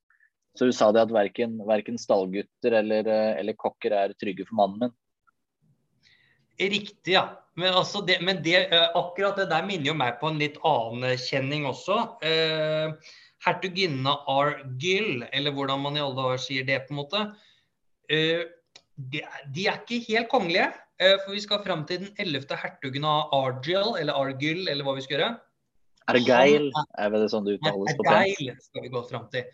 Så 0.59 0.67
hun 0.67 0.75
sa 0.75 0.89
det 0.93 1.05
at 1.05 1.13
verken, 1.15 1.55
verken 1.65 1.95
stallgutter 1.97 2.75
eller, 2.81 3.07
eller, 3.39 3.55
kokker 3.57 3.95
er 3.95 4.15
trygge 4.19 4.45
for 4.49 4.59
mannen 4.59 4.81
min. 4.81 4.93
Riktig, 6.59 7.15
ja. 7.15 7.27
Men, 7.55 7.73
altså 7.77 8.01
det, 8.05 8.17
men 8.25 8.41
det, 8.45 8.55
eh, 8.73 8.87
akkurat 8.97 9.37
det 9.37 9.49
der 9.51 9.65
minner 9.65 9.91
jo 9.91 9.97
meg 9.97 10.17
på 10.21 10.31
en 10.31 10.39
litt 10.41 10.57
annen 10.65 11.17
kjenning 11.21 11.67
også. 11.69 11.99
Eh, 12.25 13.13
hertuginne 13.45 14.13
Argyll, 14.31 15.25
eller 15.31 15.53
hvordan 15.53 15.83
man 15.83 15.97
i 15.97 16.03
alle 16.03 16.17
dager 16.17 16.41
sier 16.41 16.65
det, 16.67 16.79
på 16.87 16.95
en 16.95 17.01
måte. 17.03 17.23
Eh, 18.09 18.45
de, 18.97 19.21
de, 19.53 19.67
er 19.67 19.81
ikke 19.81 20.01
helt 20.07 20.31
kongelige. 20.31 20.71
Eh, 21.01 21.15
for 21.23 21.35
vi 21.35 21.43
skal 21.43 21.63
fram 21.65 21.85
til 21.89 22.05
den 22.05 22.11
11. 22.21 22.57
hertugen 22.61 23.05
av 23.09 23.33
Argyll, 23.37 23.95
eller 23.99 24.17
Argyll, 24.17 24.67
eller 24.67 24.85
hva 24.85 24.97
vi 24.97 25.05
skal 25.05 25.19
gjøre. 25.19 25.31
Argyll 26.11 26.69
er 26.99 27.13
vel 27.13 27.23
det 27.23 27.31
sånn 27.31 27.45
det 27.47 27.57
uttales 27.57 27.95
på 27.95 28.05
Ergeil 28.11 28.57
skal 28.59 28.83
vi 28.83 28.91
gå 28.91 29.03
fram 29.07 29.29
til. 29.31 29.45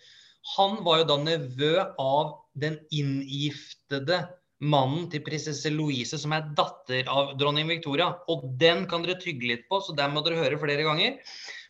Han 0.56 0.80
var 0.86 1.02
jo 1.02 1.10
da 1.12 1.18
nevø 1.22 1.74
av 2.02 2.32
den 2.58 2.80
inngiftede 2.96 4.24
mannen 4.60 5.08
til 5.12 5.24
prinsesse 5.24 5.72
Louise, 5.72 6.18
som 6.20 6.34
er 6.36 6.50
datter 6.58 7.08
av 7.12 7.36
dronning 7.40 7.70
Victoria. 7.70 8.12
Og 8.32 8.44
den 8.60 8.86
kan 8.90 9.06
dere 9.06 9.20
tygge 9.22 9.54
litt 9.54 9.66
på, 9.72 9.80
så 9.84 9.96
den 9.96 10.14
må 10.16 10.24
dere 10.26 10.42
høre 10.42 10.60
flere 10.62 10.86
ganger. 10.88 11.18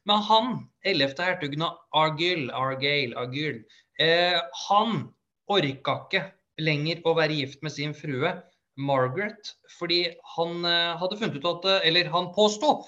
Men 0.10 0.23
han, 0.25 0.54
11. 0.88 1.15
hertugen 1.19 1.65
av 1.67 1.78
Argyll, 2.02 2.47
Argyll, 2.56 3.13
Argyll 3.19 3.60
eh, 4.02 4.39
han 4.67 5.04
orka 5.52 5.97
ikke 6.06 6.23
lenger 6.62 7.04
å 7.08 7.13
være 7.17 7.38
gift 7.41 7.62
med 7.65 7.75
sin 7.75 7.93
frue 7.95 8.32
Margaret, 8.80 9.54
fordi 9.78 10.06
han 10.38 10.65
eh, 10.65 10.95
hadde 11.02 11.19
funnet 11.19 11.38
ut 11.38 11.49
at 11.52 11.69
Eller 11.84 12.10
han 12.13 12.32
påsto 12.36 12.80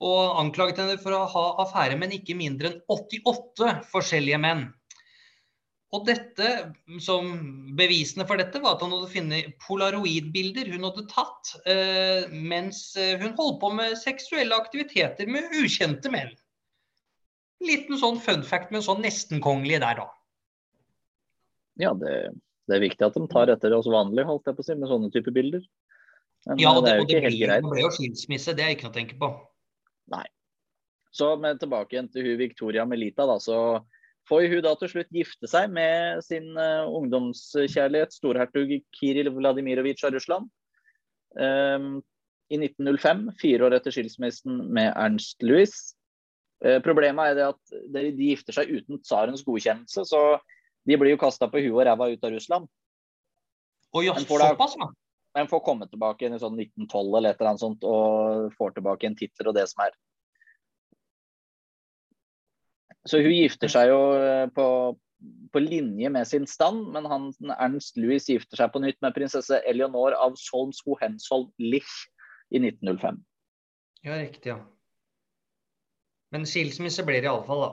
og 0.00 0.38
anklaget 0.40 0.78
henne 0.80 0.96
for 1.02 1.12
å 1.12 1.26
ha 1.28 1.46
affære 1.66 1.98
med 2.00 2.14
ikke 2.16 2.38
mindre 2.38 2.70
enn 2.70 2.78
88 2.88 3.74
forskjellige 3.90 4.38
menn. 4.40 4.70
Og 5.90 6.04
dette, 6.06 6.50
som 7.02 7.30
Bevisene 7.78 8.22
for 8.28 8.38
dette 8.38 8.60
var 8.62 8.76
at 8.76 8.84
han 8.84 8.92
hadde 8.94 9.10
funnet 9.10 9.56
polaroidbilder 9.64 10.70
hun 10.70 10.86
hadde 10.86 11.02
tatt 11.10 11.50
eh, 11.66 12.30
mens 12.30 12.92
eh, 12.94 13.16
hun 13.18 13.34
holdt 13.38 13.58
på 13.62 13.72
med 13.74 13.98
seksuelle 13.98 14.54
aktiviteter 14.54 15.26
med 15.26 15.50
ukjente 15.58 16.12
menn. 16.14 16.30
Liten 17.66 17.98
sånn 17.98 18.22
fun 18.22 18.46
fact 18.46 18.70
med 18.70 18.80
en 18.80 18.86
sånn 18.86 19.02
nesten-kongelig 19.04 19.82
der, 19.82 19.98
da. 19.98 20.06
Ja, 21.80 21.92
det, 21.98 22.14
det, 22.70 22.76
er 22.76 22.86
viktig 22.86 23.08
at 23.08 23.18
de 23.18 23.26
tar 23.32 23.50
etter 23.52 23.74
oss 23.74 23.90
vanlig, 23.90 24.24
holdt 24.28 24.46
jeg 24.46 24.56
på 24.56 24.62
å 24.62 24.68
si, 24.70 24.78
med 24.78 24.90
sånne 24.92 25.10
type 25.12 25.34
bilder. 25.34 25.64
Men 26.46 26.62
ja, 26.62 26.72
det, 26.78 26.86
det, 26.86 26.98
og 27.02 27.10
det, 27.10 27.20
greit. 27.26 27.50
det 27.50 27.62
ble 27.66 27.82
jo 27.82 27.90
skilsmisse, 27.98 28.54
det 28.56 28.64
er 28.64 28.76
ikke 28.76 28.86
noe 28.86 28.94
å 28.94 29.00
tenke 29.00 29.18
på. 29.20 29.28
Nei. 30.14 30.24
Så 31.10 31.34
med 31.42 31.58
tilbake 31.60 31.96
igjen 31.96 32.08
til 32.14 32.30
hun 32.30 32.38
Victoria 32.38 32.86
Melita, 32.86 33.26
da, 33.28 33.40
så 33.42 33.58
får 34.30 34.46
hun 34.52 34.62
da 34.64 34.72
til 34.78 34.92
slutt 34.92 35.10
gifte 35.14 35.50
seg 35.50 35.72
med 35.74 36.22
sin 36.24 36.52
uh, 36.58 36.86
ungdomskjærlighet, 36.86 38.14
storhertug 38.14 38.76
Kiril 38.96 39.32
Vladimirovitsj 39.34 40.06
av 40.08 40.14
Russland. 40.16 40.50
Um, 41.34 41.98
I 42.50 42.60
1905, 42.62 43.26
fire 43.42 43.66
år 43.66 43.78
etter 43.78 43.94
skilsmissen 43.94 44.62
med 44.70 44.92
Ernst 44.94 45.42
Louis. 45.46 45.74
Uh, 46.64 46.78
problemet 46.84 47.32
er 47.32 47.38
det 47.40 47.48
at 47.50 47.76
de, 47.96 48.06
gifter 48.30 48.60
seg 48.60 48.70
uten 48.70 49.02
tsarens 49.02 49.44
godkjennelse, 49.46 50.06
så 50.06 50.22
de 50.88 50.96
blir 50.96 51.16
jo 51.16 51.20
kasta 51.20 51.50
på 51.50 51.62
huet 51.62 51.74
og 51.74 51.84
ræva 51.90 52.10
ut 52.14 52.26
av 52.26 52.34
Russland. 52.36 52.70
Og 53.90 54.06
ja, 54.06 54.14
såpass, 54.14 54.78
ja 54.78 54.92
men 55.34 55.48
får 55.48 55.60
komme 55.64 55.86
tilbake 55.90 56.26
i 56.26 56.38
sånn 56.38 56.58
1912 56.58 57.16
eller 57.18 57.30
et 57.30 57.40
eller 57.40 57.52
annet 57.52 57.62
sånt 57.62 57.84
og 57.86 58.54
får 58.58 58.74
tilbake 58.78 59.06
en 59.06 59.18
tittel 59.18 59.50
og 59.50 59.56
det 59.56 59.66
som 59.70 59.84
er. 59.86 59.92
Så 63.08 63.22
hun 63.24 63.32
gifter 63.32 63.70
seg 63.72 63.90
jo 63.90 64.00
eh, 64.18 64.46
på, 64.52 64.66
på 65.54 65.62
linje 65.62 66.10
med 66.12 66.28
sin 66.28 66.46
stand, 66.48 66.90
men 66.94 67.08
han, 67.08 67.30
Ernst 67.56 67.96
Louis 68.00 68.28
gifter 68.28 68.60
seg 68.60 68.72
på 68.74 68.82
nytt 68.84 69.00
med 69.04 69.16
prinsesse 69.16 69.62
Eleonore 69.68 70.18
av 70.20 70.36
Solms-Hohenzoll-Lich 70.40 71.94
i 72.50 72.60
1905. 72.60 73.22
Ja, 74.04 74.18
riktig, 74.20 74.52
ja. 74.52 74.58
Men 76.30 76.46
skilsmisse 76.46 77.04
blir 77.06 77.22
det 77.22 77.30
iallfall, 77.30 77.64
da. 77.64 77.70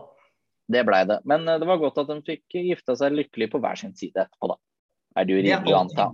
Det 0.68 0.84
blei 0.88 1.04
det. 1.08 1.20
Men 1.28 1.48
eh, 1.48 1.60
det 1.60 1.68
var 1.70 1.84
godt 1.84 2.00
at 2.04 2.10
de 2.12 2.22
fikk 2.28 2.60
gifta 2.62 2.96
seg 3.00 3.16
lykkelig 3.16 3.52
på 3.52 3.62
hver 3.64 3.80
sin 3.80 3.96
side 4.00 4.24
etterpå, 4.24 4.54
da. 4.56 4.60
Er 5.18 5.28
det 5.28 5.34
jo 5.36 5.44
rimelig 5.44 5.74
å 5.76 5.84
anta. 5.84 6.10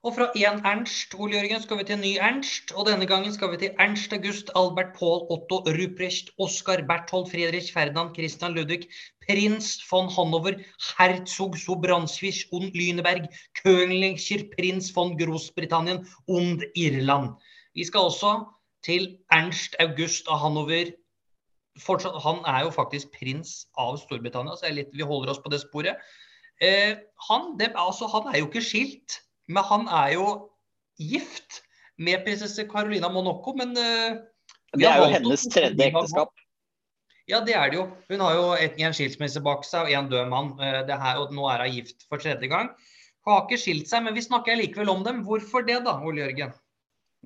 Og 0.00 0.14
fra 0.16 0.26
én 0.32 0.62
Ernst 0.64 1.12
Ole 1.12 1.34
Jørgen, 1.36 1.60
skal 1.62 1.78
vi 1.78 1.84
til 1.84 1.98
en 1.98 2.00
ny 2.00 2.12
Ernst. 2.24 2.70
Og 2.72 2.86
denne 2.88 3.04
gangen 3.08 3.34
skal 3.34 3.50
vi 3.52 3.58
til 3.60 3.74
Ernst 3.84 4.14
August 4.16 4.48
Albert 4.56 4.94
Paul 4.96 5.26
Otto 5.34 5.58
Ruprecht 5.76 6.30
Oskar 6.40 6.80
Berthold 6.88 7.28
Friedrich 7.28 7.68
Ferdinand 7.74 8.14
Christian 8.16 8.56
Ludvig 8.56 8.88
prins 9.26 9.68
von 9.90 10.08
Hanover 10.16 10.56
herzog 10.96 11.58
Sobranswich 11.58 12.48
und 12.50 12.72
Lüneberg 12.72 13.28
Königscher 13.60 14.48
prins 14.56 14.90
von 14.90 15.18
Großbritannien 15.18 16.08
und 16.24 16.64
Irland. 16.74 17.36
Vi 17.74 17.84
skal 17.84 18.00
også 18.00 18.34
til 18.82 19.18
Ernst 19.30 19.76
August 19.80 20.28
av 20.28 20.40
Hanover. 20.40 20.94
Fortsatt, 21.78 22.22
han 22.24 22.40
er 22.48 22.64
jo 22.64 22.70
faktisk 22.70 23.12
prins 23.20 23.66
av 23.76 23.98
Storbritannia, 24.00 24.56
så 24.56 24.72
litt, 24.72 24.96
vi 24.96 25.04
holder 25.04 25.36
oss 25.36 25.44
på 25.44 25.52
det 25.52 25.60
sporet. 25.60 26.00
Eh, 26.56 26.96
han, 27.28 27.58
det, 27.60 27.74
altså, 27.76 28.08
han 28.08 28.32
er 28.32 28.40
jo 28.40 28.48
ikke 28.48 28.64
skilt. 28.64 29.26
Men 29.50 29.66
han 29.66 29.88
er 29.90 30.14
jo 30.14 30.26
gift 31.00 31.60
med 32.00 32.22
prinsesse 32.24 32.64
Carolina 32.70 33.10
Monaco, 33.12 33.54
men 33.58 33.74
uh, 33.76 34.20
Det 34.76 34.86
er 34.86 35.02
jo 35.02 35.10
hennes 35.10 35.44
tredje 35.52 35.90
ekteskap. 35.90 36.32
Ja, 37.30 37.40
det 37.46 37.54
er 37.54 37.70
det 37.70 37.78
jo. 37.78 37.84
Hun 38.10 38.22
har 38.24 38.36
jo 38.38 38.46
en 38.58 38.94
skilsmisse 38.96 39.42
bak 39.44 39.62
seg 39.66 39.86
og 39.86 39.94
en 39.94 40.08
død 40.10 40.30
mann. 40.32 40.54
Det 40.58 40.96
her, 40.98 41.20
og 41.20 41.34
nå 41.34 41.44
er 41.50 41.62
hun 41.66 41.76
gift 41.76 42.06
for 42.08 42.22
tredje 42.22 42.48
gang. 42.50 42.72
Hun 43.26 43.34
har 43.34 43.44
ikke 43.44 43.60
skilt 43.60 43.90
seg, 43.90 44.04
men 44.06 44.16
vi 44.16 44.24
snakker 44.24 44.58
likevel 44.58 44.90
om 44.92 45.04
dem. 45.06 45.22
Hvorfor 45.26 45.66
det, 45.66 45.82
da, 45.86 45.98
Ole 46.02 46.24
Jørgen? 46.24 46.54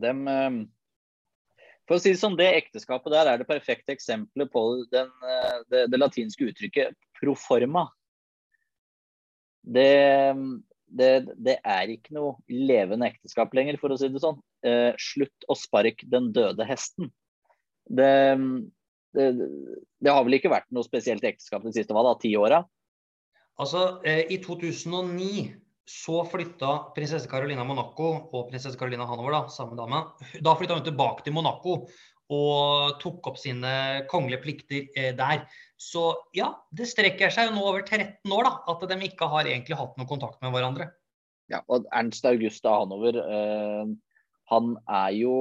Dem, 0.03 0.25
uh, 0.27 0.65
For 1.87 1.97
å 1.97 2.03
si 2.03 2.15
det 2.15 2.21
sånn, 2.21 2.37
det 2.41 2.51
ekteskapet 2.59 3.13
der 3.15 3.31
er 3.31 3.41
det 3.41 3.49
perfekte 3.49 3.95
eksempelet 3.95 4.51
på 4.53 4.63
den, 4.93 5.11
eh, 5.29 5.57
det, 5.69 5.83
det, 5.93 5.99
latinske 6.01 6.49
uttrykket 6.49 6.97
proforma. 7.21 7.83
Det, 9.77 9.91
det, 10.95 11.11
det, 11.35 11.59
er 11.61 11.91
ikke 11.95 12.15
noe 12.17 12.37
levende 12.51 13.09
ekteskap 13.11 13.55
lenger, 13.57 13.79
for 13.81 13.95
å 13.95 13.99
si 13.99 14.11
det 14.13 14.23
sånn. 14.23 14.39
Eh, 14.67 14.93
slutt 15.01 15.49
å 15.51 15.57
sparke 15.59 16.07
den 16.11 16.31
døde 16.37 16.67
hesten. 16.69 17.11
Det, 17.85 18.13
har 19.15 20.25
vel 20.25 20.39
ikke 20.39 20.53
vært 20.53 20.71
noe 20.75 20.87
spesielt 20.87 21.27
ekteskap 21.27 21.67
de 21.67 21.75
siste 21.75 21.97
hva 21.97 22.07
da, 22.07 22.15
ti 22.21 22.33
åra? 22.39 22.63
Altså, 23.61 24.01
eh, 24.07 24.25
I 24.35 24.41
2009 24.43 25.53
så 25.85 26.23
flytta 26.25 26.71
prinsesse 26.97 27.29
Carolina 27.29 27.67
Monaco 27.67 28.09
og 28.33 28.49
prinsesse 28.49 28.79
Carolina 28.81 29.05
Hanover, 29.07 29.37
da, 29.37 29.53
samme 29.53 29.77
dame, 29.77 30.01
da 30.41 30.55
flytta 30.57 30.79
hun 30.79 30.87
tilbake 30.87 31.27
til 31.27 31.37
Monaco 31.37 31.83
og 32.33 32.97
tok 33.03 33.29
opp 33.29 33.37
sine 33.37 34.05
kongelige 34.09 34.43
plikter 34.47 34.87
eh, 34.97 35.13
der. 35.17 35.45
Så 35.85 36.05
ja, 36.37 36.49
det 36.73 36.87
strekker 36.89 37.33
seg 37.33 37.51
jo 37.51 37.57
nå 37.59 37.65
over 37.69 37.83
13 37.85 38.33
år 38.33 38.47
da, 38.47 38.53
at 38.73 38.85
de 38.89 38.97
ikke 39.09 39.29
har 39.29 39.49
egentlig 39.51 39.77
hatt 39.77 39.99
noe 40.01 40.09
kontakt 40.09 40.41
med 40.45 40.55
hverandre. 40.55 40.89
Ja, 41.53 41.61
og 41.69 41.85
Ernst 41.93 42.25
Augusta 42.25 42.73
Hanover, 42.73 43.19
eh, 43.21 43.93
han 44.53 44.75
er 44.89 45.13
jo 45.19 45.37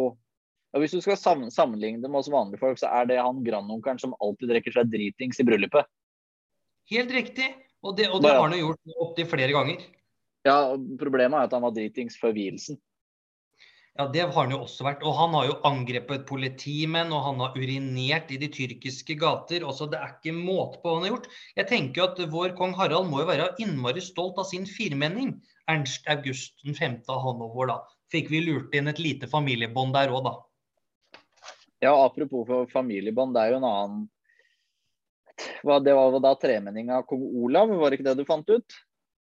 og 0.74 0.82
Hvis 0.82 0.96
du 0.96 1.04
skal 1.06 1.20
sammenligne 1.54 2.02
det 2.02 2.10
med 2.10 2.24
oss 2.24 2.32
vanlige 2.34 2.58
folk, 2.58 2.80
så 2.82 2.90
er 2.98 3.06
det 3.06 3.20
han 3.22 3.44
grandonkelen 3.46 4.00
som 4.02 4.16
alltid 4.26 4.50
drikker 4.50 4.74
seg 4.74 4.88
dritings 4.90 5.38
i 5.38 5.46
bryllupet. 5.46 5.86
Helt 6.90 7.14
riktig. 7.14 7.52
Og 7.86 7.94
det, 8.00 8.08
og 8.10 8.24
det 8.24 8.32
har 8.34 8.42
han 8.42 8.56
jo 8.58 8.72
gjort 8.72 9.04
opptil 9.06 9.28
flere 9.30 9.54
ganger. 9.54 9.84
Ja, 10.48 10.74
Problemet 10.98 11.38
er 11.38 11.46
at 11.46 11.54
han 11.54 11.62
var 11.62 11.76
dritings 11.76 12.18
før 12.18 12.34
vielsen. 12.34 12.80
Ja, 13.94 14.08
det 14.10 14.24
har 14.26 14.34
han 14.34 14.52
jo 14.54 14.64
også 14.64 14.88
vært. 14.88 15.04
Og 15.06 15.14
han 15.20 15.36
har 15.38 15.48
jo 15.52 15.58
angrepet 15.70 16.24
politimenn, 16.26 17.12
og 17.14 17.28
han 17.28 17.42
har 17.44 17.58
urinert 17.58 18.32
i 18.34 18.40
de 18.42 18.50
tyrkiske 18.50 19.16
gater. 19.22 19.66
Også 19.70 19.86
det 19.92 20.00
er 20.02 20.16
ikke 20.16 20.34
måte 20.34 20.80
på 20.82 20.90
hva 20.90 20.98
han 20.98 21.06
har 21.06 21.14
gjort. 21.14 21.28
Jeg 21.60 21.70
tenker 21.70 22.02
jo 22.02 22.08
at 22.08 22.22
vår 22.34 22.56
kong 22.58 22.74
Harald 22.80 23.12
må 23.12 23.22
jo 23.22 23.30
være 23.30 23.52
innmari 23.62 24.02
stolt 24.02 24.40
av 24.42 24.50
sin 24.50 24.66
firmenning. 24.70 25.36
Ernst 25.70 26.10
August 26.10 26.58
5. 26.66 27.04
av 27.06 27.22
Hanover, 27.22 27.70
da. 27.70 27.78
Fikk 28.14 28.34
vi 28.34 28.42
lurt 28.48 28.74
inn 28.76 28.90
et 28.90 29.02
lite 29.02 29.30
familiebånd 29.30 29.94
der 29.96 30.10
òg, 30.14 30.26
da. 30.26 30.34
Ja, 31.84 31.94
apropos 31.94 32.50
familiebånd, 32.72 33.36
det 33.36 33.44
er 33.44 33.54
jo 33.54 33.60
en 33.60 33.68
annen 33.68 34.04
Det 35.84 35.94
var 35.98 36.20
da 36.24 36.34
tremenning 36.40 36.90
av 36.94 37.06
kong 37.10 37.24
Olav, 37.44 37.72
var 37.78 37.92
det 37.92 38.00
ikke 38.00 38.10
det 38.10 38.20
du 38.22 38.26
fant 38.28 38.50
ut? 38.50 38.76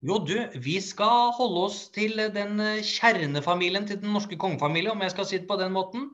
Jo, 0.04 0.18
du, 0.20 0.36
vi 0.60 0.82
skal 0.84 1.30
holde 1.38 1.62
oss 1.70 1.78
til 1.96 2.20
den 2.36 2.58
eh, 2.60 2.82
kjernefamilien 2.84 3.86
til 3.88 4.02
den 4.02 4.12
norske 4.12 4.36
kongefamilien, 4.36 4.92
om 4.92 5.04
jeg 5.06 5.14
skal 5.14 5.28
si 5.30 5.38
det 5.40 5.48
på 5.48 5.56
den 5.62 5.72
måten. 5.72 6.10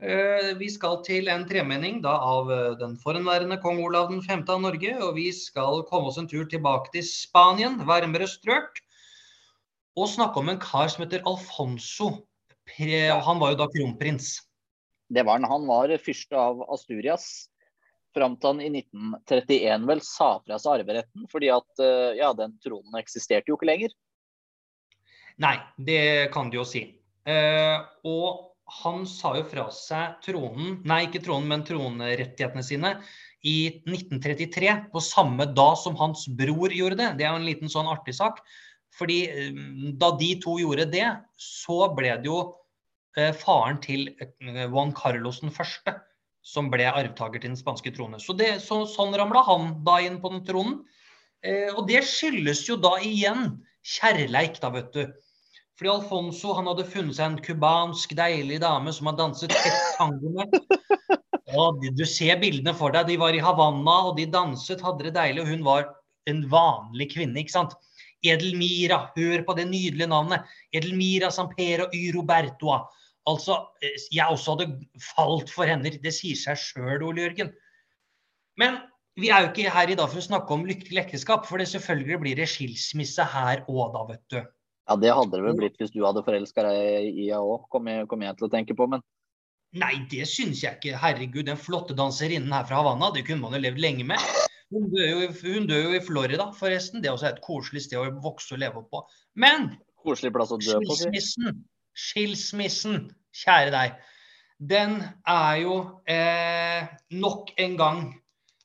Eh, 0.00 0.54
vi 0.56 0.70
skal 0.72 1.02
til 1.04 1.28
en 1.28 1.44
tremenning 1.50 1.98
da, 2.06 2.14
av 2.24 2.48
eh, 2.48 2.70
den 2.80 2.96
forhenværende 3.02 3.58
kong 3.60 3.82
Olav 3.84 4.08
5. 4.24 4.46
av 4.48 4.62
Norge. 4.64 4.94
Og 5.04 5.18
vi 5.18 5.26
skal 5.36 5.84
komme 5.90 6.08
oss 6.08 6.16
en 6.22 6.30
tur 6.30 6.48
tilbake 6.48 6.88
til 6.96 7.04
Spanien, 7.04 7.76
varmere 7.84 8.30
strøk. 8.32 8.80
Og 10.00 10.08
snakke 10.14 10.40
om 10.40 10.48
en 10.48 10.62
kar 10.62 10.88
som 10.88 11.04
heter 11.04 11.28
Alfonso. 11.28 12.14
Han 12.80 13.44
var 13.44 13.52
jo 13.52 13.60
da 13.60 13.68
kronprins. 13.76 14.38
Det 15.12 15.20
var 15.28 15.36
han. 15.36 15.50
Han 15.52 15.68
var 15.68 15.92
fyrste 16.00 16.40
av 16.40 16.64
Asturias 16.72 17.50
fram 18.14 18.38
til 18.38 18.52
han 18.52 18.62
i 18.62 18.70
1931 18.80 19.86
vel 19.90 20.02
sa 20.06 20.30
fra 20.40 20.58
seg 20.60 20.80
arveretten, 20.80 21.28
fordi 21.32 21.52
at 21.54 21.84
eh, 21.84 22.16
ja, 22.20 22.32
den 22.36 22.56
tronen 22.64 22.98
eksisterte 23.00 23.52
jo 23.52 23.58
ikke 23.58 23.70
lenger. 23.70 23.94
Nei, 25.42 25.56
det 25.82 26.32
kan 26.34 26.50
du 26.50 26.60
jo 26.60 26.66
si. 26.68 26.86
Eh, 27.26 27.78
og 28.06 28.54
han 28.80 29.04
sa 29.08 29.34
jo 29.38 29.44
fra 29.50 29.66
seg 29.74 30.18
tronen, 30.24 30.78
nei 30.88 31.04
ikke 31.08 31.22
tronen, 31.24 31.50
men 31.50 31.64
tronrettighetene 31.66 32.64
sine 32.64 32.94
i 33.44 33.56
1933, 33.84 34.76
på 34.92 35.02
samme 35.04 35.46
dag 35.52 35.74
som 35.76 35.98
hans 36.00 36.24
bror 36.38 36.72
gjorde 36.72 37.00
det. 37.02 37.10
Det 37.18 37.26
er 37.26 37.34
jo 37.34 37.42
en 37.42 37.48
liten 37.50 37.72
sånn 37.72 37.90
artig 37.90 38.16
sak. 38.16 38.40
Fordi 38.94 39.18
eh, 39.28 39.62
da 40.00 40.12
de 40.18 40.30
to 40.42 40.56
gjorde 40.62 40.86
det, 40.92 41.06
så 41.40 41.90
ble 41.96 42.14
det 42.22 42.30
jo 42.30 42.40
eh, 43.18 43.34
faren 43.36 43.80
til 43.84 44.08
eh, 44.14 44.64
Juan 44.64 44.94
Carlos 44.96 45.42
den 45.42 45.54
første 45.54 45.98
som 46.44 46.68
ble 46.72 46.86
arvtaker 46.90 47.40
til 47.40 47.54
den 47.54 47.58
spanske 47.58 47.92
trone. 47.96 48.20
Så 48.20 48.36
det, 48.36 48.58
så, 48.62 48.82
sånn 48.88 49.16
ramla 49.16 49.42
han 49.46 49.70
da 49.86 49.98
inn 50.04 50.20
på 50.20 50.30
den 50.34 50.44
tronen. 50.46 50.82
Eh, 51.44 51.70
og 51.72 51.86
det 51.88 52.04
skyldes 52.08 52.66
jo 52.68 52.76
da 52.80 52.98
igjen 53.04 53.56
kjærleik, 53.96 54.60
da, 54.60 54.70
vet 54.74 54.92
du. 54.92 55.04
Fordi 55.74 55.90
Alfonso 55.90 56.52
han 56.54 56.68
hadde 56.70 56.86
funnet 56.86 57.16
seg 57.16 57.32
en 57.32 57.40
cubansk 57.42 58.12
deilig 58.14 58.60
dame 58.62 58.92
som 58.94 59.08
har 59.10 59.16
danset 59.18 59.50
tett 59.52 59.96
tango 59.98 60.30
med. 60.36 60.54
Ja, 61.54 61.64
du 61.74 62.04
ser 62.08 62.38
bildene 62.42 62.74
for 62.76 62.94
deg. 62.94 63.08
De 63.10 63.18
var 63.20 63.34
i 63.34 63.42
Havanna, 63.42 63.96
og 64.08 64.16
de 64.20 64.28
danset, 64.30 64.84
hadde 64.84 65.08
det 65.08 65.16
deilig. 65.16 65.42
Og 65.42 65.50
hun 65.50 65.66
var 65.66 65.88
en 66.30 66.44
vanlig 66.50 67.10
kvinne, 67.12 67.40
ikke 67.42 67.56
sant. 67.56 67.74
Edelmira, 68.24 69.10
hør 69.16 69.44
på 69.46 69.56
det 69.58 69.66
nydelige 69.68 70.08
navnet. 70.08 70.46
Edelmira 70.72 71.30
Sampero 71.34 71.90
y 71.92 72.10
Robertoa. 72.14 72.84
Altså, 73.30 73.58
eh, 73.82 73.94
jeg 74.12 74.26
også 74.28 74.56
hadde 74.56 74.68
falt 75.14 75.52
for 75.52 75.68
henne. 75.68 75.92
Det 76.02 76.12
sier 76.12 76.38
seg 76.38 76.60
sjøl, 76.60 77.06
Ole 77.06 77.24
Jørgen. 77.24 77.54
Men 78.60 78.82
vi 79.20 79.30
er 79.30 79.44
jo 79.44 79.52
ikke 79.52 79.72
her 79.72 79.90
i 79.90 79.96
dag 79.98 80.10
for 80.10 80.20
å 80.20 80.26
snakke 80.26 80.54
om 80.54 80.66
lykkelig 80.68 81.04
ekteskap, 81.06 81.46
for 81.48 81.62
det 81.62 81.70
selvfølgelig 81.70 82.20
blir 82.22 82.38
det 82.38 82.50
skilsmisse 82.50 83.26
her 83.34 83.64
òg, 83.64 83.94
da, 83.94 84.04
vet 84.10 84.24
du. 84.34 84.40
Ja, 84.84 84.96
det 85.00 85.12
hadde 85.16 85.38
det 85.38 85.44
vel 85.46 85.58
blitt 85.58 85.78
hvis 85.80 85.94
du 85.94 86.02
hadde 86.04 86.24
forelska 86.26 86.66
deg 86.66 87.08
i 87.08 87.28
henne 87.30 87.40
òg, 87.40 87.68
kom, 87.72 87.88
kom 88.10 88.24
jeg 88.26 88.36
til 88.36 88.48
å 88.48 88.52
tenke 88.52 88.76
på, 88.76 88.88
men 88.90 89.04
Nei, 89.74 90.04
det 90.06 90.22
syns 90.30 90.60
jeg 90.62 90.76
ikke. 90.78 90.98
Herregud, 91.02 91.48
den 91.48 91.58
flotte 91.58 91.96
danserinnen 91.98 92.52
her 92.54 92.66
fra 92.68 92.78
Havanna, 92.78 93.08
det 93.10 93.24
kunne 93.26 93.42
man 93.42 93.56
jo 93.56 93.62
levd 93.64 93.80
lenge 93.82 94.04
med. 94.06 94.22
Hun 94.70 94.86
dør, 94.92 95.08
jo, 95.08 95.30
hun 95.42 95.66
dør 95.66 95.88
jo 95.88 95.96
i 95.96 96.02
Florida, 96.04 96.46
forresten. 96.54 97.02
Det 97.02 97.10
er 97.10 97.16
også 97.16 97.32
et 97.32 97.40
koselig 97.42 97.82
sted 97.88 97.98
å 97.98 98.06
vokse 98.22 98.54
og 98.54 98.62
leve 98.62 98.84
opp 98.84 98.92
på. 98.94 99.02
Men 99.42 99.72
Koselig 100.04 100.30
skilsmissen, 101.94 103.08
kjære 103.34 103.72
deg, 103.74 103.96
den 104.58 105.00
er 105.28 105.56
jo 105.62 105.78
eh, 106.10 106.86
nok 107.14 107.50
en 107.60 107.74
gang 107.78 108.04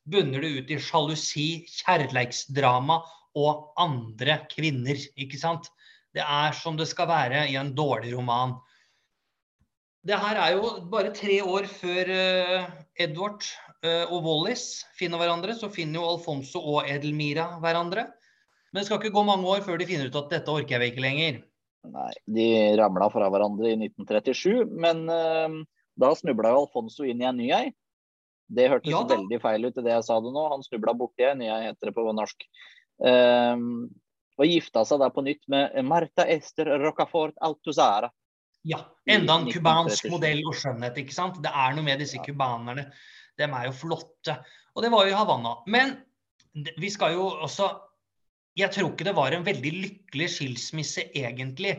bunner 0.10 0.42
det 0.44 0.52
ut 0.58 0.72
i 0.74 0.80
sjalusi, 0.82 1.48
kjærleiksdrama 1.80 3.00
og 3.40 3.74
andre 3.80 4.40
kvinner, 4.52 4.98
ikke 5.20 5.40
sant? 5.42 5.70
Det 6.16 6.24
er 6.26 6.56
som 6.58 6.78
det 6.78 6.90
skal 6.90 7.10
være 7.10 7.46
i 7.52 7.58
en 7.60 7.74
dårlig 7.78 8.16
roman. 8.18 8.56
Det 10.06 10.18
her 10.18 10.40
er 10.40 10.56
jo 10.56 10.72
bare 10.90 11.12
tre 11.14 11.42
år 11.44 11.68
før 11.70 12.10
eh, 12.14 12.70
Edward 13.04 13.44
eh, 13.84 14.06
og 14.08 14.24
Wallis 14.26 14.86
finner 14.98 15.22
hverandre. 15.22 15.54
Så 15.60 15.70
finner 15.74 16.00
jo 16.00 16.08
Alfonso 16.16 16.62
og 16.64 16.88
Edelmira 16.90 17.60
hverandre. 17.62 18.08
Men 18.72 18.80
det 18.80 18.88
skal 18.88 19.02
ikke 19.02 19.14
gå 19.14 19.26
mange 19.28 19.50
år 19.50 19.62
før 19.66 19.78
de 19.78 19.90
finner 19.90 20.10
ut 20.10 20.18
at 20.18 20.32
dette 20.34 20.54
orker 20.54 20.80
jeg 20.80 20.94
ikke 20.94 21.04
lenger. 21.04 21.42
Nei, 21.88 22.12
de 22.28 22.48
ramla 22.78 23.08
fra 23.14 23.30
hverandre 23.32 23.72
i 23.72 23.78
1937, 23.78 24.66
men 24.84 25.06
uh, 25.08 25.62
da 26.00 26.12
snubla 26.18 26.52
jo 26.54 26.66
Alfonso 26.66 27.08
inn 27.08 27.24
i 27.24 27.30
en 27.30 27.40
ny 27.40 27.48
ei. 27.56 27.70
Det 28.50 28.68
hørtes 28.72 28.92
ja, 28.92 29.04
veldig 29.06 29.40
feil 29.44 29.68
ut 29.70 29.78
i 29.78 29.86
det 29.86 29.94
jeg 29.94 30.06
sa 30.08 30.18
det 30.24 30.34
nå. 30.34 30.44
Han 30.52 30.66
snubla 30.66 30.96
borti 30.98 31.28
ei 31.28 31.38
ny 31.40 31.48
ei, 31.48 31.64
heter 31.70 31.92
det 31.92 31.96
på 31.96 32.06
norsk. 32.18 32.46
Uh, 33.00 33.88
og 34.40 34.48
gifta 34.48 34.86
seg 34.88 35.02
da 35.02 35.10
på 35.12 35.24
nytt 35.26 35.44
med 35.52 35.76
Marta 35.88 36.26
Ester 36.28 36.72
Rocafort 36.80 37.36
Altuzara. 37.44 38.10
Ja, 38.68 38.80
enda 39.08 39.38
en 39.40 39.48
cubansk 39.52 40.10
modell 40.12 40.42
og 40.48 40.56
skjønnhet, 40.60 40.98
ikke 41.00 41.16
sant. 41.16 41.40
Det 41.44 41.52
er 41.52 41.76
noe 41.76 41.86
med 41.86 42.02
disse 42.04 42.20
cubanerne. 42.24 42.90
De 43.40 43.48
er 43.48 43.68
jo 43.70 43.76
flotte. 43.76 44.36
Og 44.76 44.84
det 44.84 44.92
var 44.92 45.08
jo 45.08 45.14
i 45.14 45.16
Havanna. 45.16 45.54
Men 45.72 45.96
vi 46.80 46.92
skal 46.92 47.16
jo 47.16 47.28
også 47.46 47.70
jeg 48.60 48.74
tror 48.76 48.92
ikke 48.92 49.08
det 49.08 49.16
var 49.18 49.36
en 49.36 49.46
veldig 49.46 49.72
lykkelig 49.76 50.28
skilsmisse, 50.36 51.08
egentlig. 51.16 51.78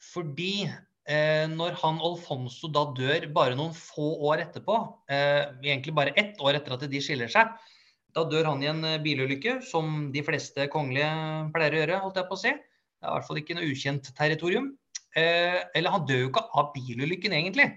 Fordi 0.00 0.64
eh, 0.66 1.46
når 1.50 1.76
han 1.82 2.00
Alfonso 2.04 2.70
da 2.72 2.86
dør 2.96 3.26
bare 3.34 3.58
noen 3.58 3.74
få 3.76 4.14
år 4.30 4.44
etterpå, 4.46 4.78
eh, 5.12 5.50
egentlig 5.66 5.96
bare 5.96 6.14
ett 6.20 6.40
år 6.40 6.60
etter 6.60 6.76
at 6.76 6.86
de 6.90 7.02
skiller 7.04 7.30
seg, 7.32 7.52
da 8.16 8.24
dør 8.26 8.48
han 8.52 8.62
i 8.64 8.70
en 8.70 8.84
eh, 8.86 9.00
bilulykke, 9.02 9.60
som 9.66 10.10
de 10.14 10.24
fleste 10.26 10.66
kongelige 10.72 11.10
pleier 11.54 11.76
å 11.76 11.82
gjøre, 11.82 12.02
holdt 12.04 12.20
jeg 12.22 12.30
på 12.30 12.38
å 12.38 12.42
si. 12.44 12.54
Det 12.54 13.06
er 13.06 13.12
i 13.12 13.16
hvert 13.16 13.28
fall 13.28 13.40
ikke 13.40 13.56
noe 13.56 13.70
ukjent 13.70 14.10
territorium. 14.16 14.72
Eh, 15.18 15.58
eller 15.76 15.94
han 15.94 16.06
dør 16.08 16.24
jo 16.24 16.30
ikke 16.30 16.46
av 16.60 16.72
bilulykken, 16.74 17.34
egentlig. 17.36 17.68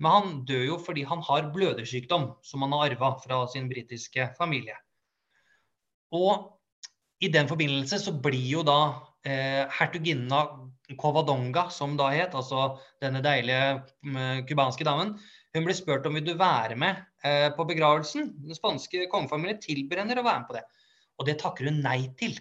Men 0.00 0.16
han 0.16 0.38
dør 0.48 0.64
jo 0.64 0.78
fordi 0.80 1.04
han 1.08 1.22
har 1.26 1.50
blødersykdom, 1.54 2.30
som 2.46 2.64
han 2.64 2.74
har 2.76 2.94
arva 2.94 3.12
fra 3.22 3.42
sin 3.52 3.68
britiske 3.70 4.30
familie. 4.38 4.78
Og 6.16 6.48
i 7.20 7.28
den 7.32 7.48
forbindelse 7.50 8.00
så 8.00 8.14
blir 8.16 8.46
jo 8.48 8.64
da 8.66 8.80
eh, 9.26 9.66
hertuginna 9.76 10.44
Covadonga, 10.98 11.68
som 11.70 11.94
da 11.98 12.08
het, 12.10 12.34
altså 12.34 12.80
denne 13.02 13.20
deilige 13.22 13.82
cubanske 14.48 14.82
mm, 14.82 14.88
damen, 14.88 15.12
hun 15.54 15.66
blir 15.66 15.76
spurt 15.76 16.06
om 16.08 16.16
vil 16.18 16.26
du 16.26 16.32
være 16.38 16.76
med 16.78 16.98
eh, 17.26 17.48
på 17.54 17.66
begravelsen. 17.68 18.32
Den 18.42 18.58
spanske 18.58 19.06
kongefamilien 19.12 19.60
tilbyr 19.62 20.02
henne 20.02 20.18
å 20.18 20.26
være 20.26 20.42
med 20.42 20.48
på 20.48 20.56
det. 20.58 20.64
Og 21.20 21.28
det 21.28 21.36
takker 21.42 21.68
hun 21.68 21.82
nei 21.84 22.00
til. 22.18 22.38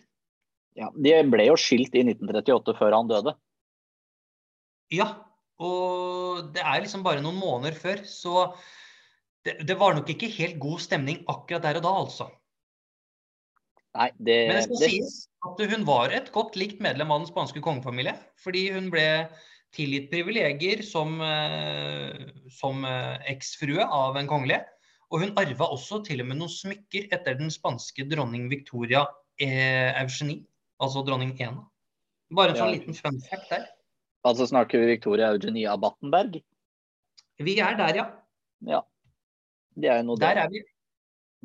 Ja, 0.77 0.89
De 0.95 1.15
ble 1.27 1.49
jo 1.49 1.57
skilt 1.59 1.95
i 1.97 2.05
1938 2.05 2.77
før 2.79 2.95
han 2.95 3.09
døde. 3.09 3.35
Ja, 4.93 5.11
Og 5.59 6.53
det 6.55 6.63
er 6.63 6.79
liksom 6.79 7.01
bare 7.03 7.19
noen 7.19 7.35
måneder 7.35 7.75
før, 7.75 7.99
så 8.07 8.53
det, 9.43 9.57
det 9.67 9.75
var 9.75 9.97
nok 9.97 10.07
ikke 10.13 10.29
helt 10.31 10.55
god 10.61 10.79
stemning 10.79 11.19
akkurat 11.27 11.65
der 11.65 11.79
og 11.81 11.83
da, 11.83 11.91
altså. 12.05 12.27
Nei, 13.97 14.09
det, 14.21 14.37
Men 14.47 14.57
det 14.59 14.63
skal 14.67 14.81
det, 14.83 14.89
sies 14.93 15.13
at 15.47 15.61
hun 15.71 15.85
var 15.87 16.11
et 16.13 16.27
godt 16.35 16.57
likt 16.59 16.81
medlem 16.83 17.09
av 17.13 17.23
den 17.23 17.29
spanske 17.29 17.61
kongefamilie. 17.63 18.13
Fordi 18.43 18.67
hun 18.75 18.89
ble 18.93 19.05
tilgitt 19.75 20.09
privilegier 20.11 20.83
som, 20.85 21.15
eh, 21.21 22.27
som 22.53 22.83
eh, 22.85 23.17
eksfrue 23.33 23.85
av 23.85 24.17
en 24.19 24.29
kongelig. 24.29 24.59
Og 25.09 25.23
hun 25.23 25.33
arva 25.41 25.71
også 25.73 26.03
til 26.05 26.21
og 26.21 26.29
med 26.29 26.37
noen 26.41 26.53
smykker 26.53 27.09
etter 27.15 27.37
den 27.39 27.49
spanske 27.53 28.05
dronning 28.11 28.45
Victoria 28.51 29.07
eh, 29.41 29.89
Eugenie, 30.03 30.43
altså 30.81 31.01
dronning 31.07 31.33
Ena. 31.39 31.65
Bare 32.29 32.53
en 32.53 32.59
sånn 32.59 32.73
Ja. 32.73 32.77
liten 32.77 32.93
fun 32.97 33.17
fact 33.25 33.49
der. 33.49 33.65
altså 34.27 34.45
snakker 34.45 34.83
vi 34.83 34.91
Victoria 34.93 35.31
Eugenie 35.33 35.65
av 35.71 35.79
Battenberg. 35.81 36.43
Vi 37.39 37.55
er 37.63 37.77
der, 37.79 37.95
ja. 37.95 38.05
Ja. 38.67 38.81
Det 39.79 39.89
er 39.89 40.01
jo 40.03 40.09
noe 40.11 40.19
Der 40.19 40.35
der 40.35 40.43
er 40.43 40.49
vi. 40.53 40.61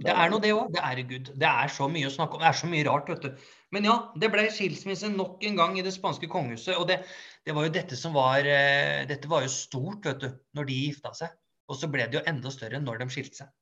Det 0.02 0.10
er 0.10 0.30
nå 0.30 0.40
det 0.42 0.50
òg. 0.50 0.72
Det 0.74 0.82
er 0.82 1.00
gud. 1.06 1.28
Det 1.38 1.46
er 1.46 1.70
så 1.70 1.86
mye 1.90 2.08
å 2.08 2.12
snakke 2.12 2.34
om. 2.34 2.42
Det 2.42 2.48
er 2.48 2.58
så 2.58 2.70
mye 2.70 2.86
rart, 2.88 3.10
vet 3.12 3.26
du. 3.28 3.44
Men 3.74 3.86
ja, 3.86 3.94
det 4.18 4.30
ble 4.32 4.48
skilsmisse 4.50 5.10
nok 5.12 5.44
en 5.46 5.58
gang 5.60 5.78
i 5.78 5.84
det 5.86 5.94
spanske 5.94 6.26
kongehuset. 6.30 6.74
Og 6.80 6.88
det, 6.90 7.00
det 7.46 7.54
var 7.54 7.68
jo 7.68 7.74
dette 7.74 7.98
som 7.98 8.16
var 8.16 8.46
eh, 8.46 9.04
Dette 9.10 9.30
var 9.30 9.46
jo 9.46 9.52
stort, 9.54 10.02
vet 10.06 10.24
du, 10.24 10.32
når 10.58 10.70
de 10.70 10.80
gifta 10.88 11.14
seg. 11.14 11.34
Og 11.70 11.78
så 11.78 11.88
ble 11.90 12.08
det 12.10 12.18
jo 12.18 12.24
enda 12.28 12.50
større 12.52 12.82
når 12.82 13.04
de 13.04 13.08
skilte 13.14 13.44
seg. 13.44 13.52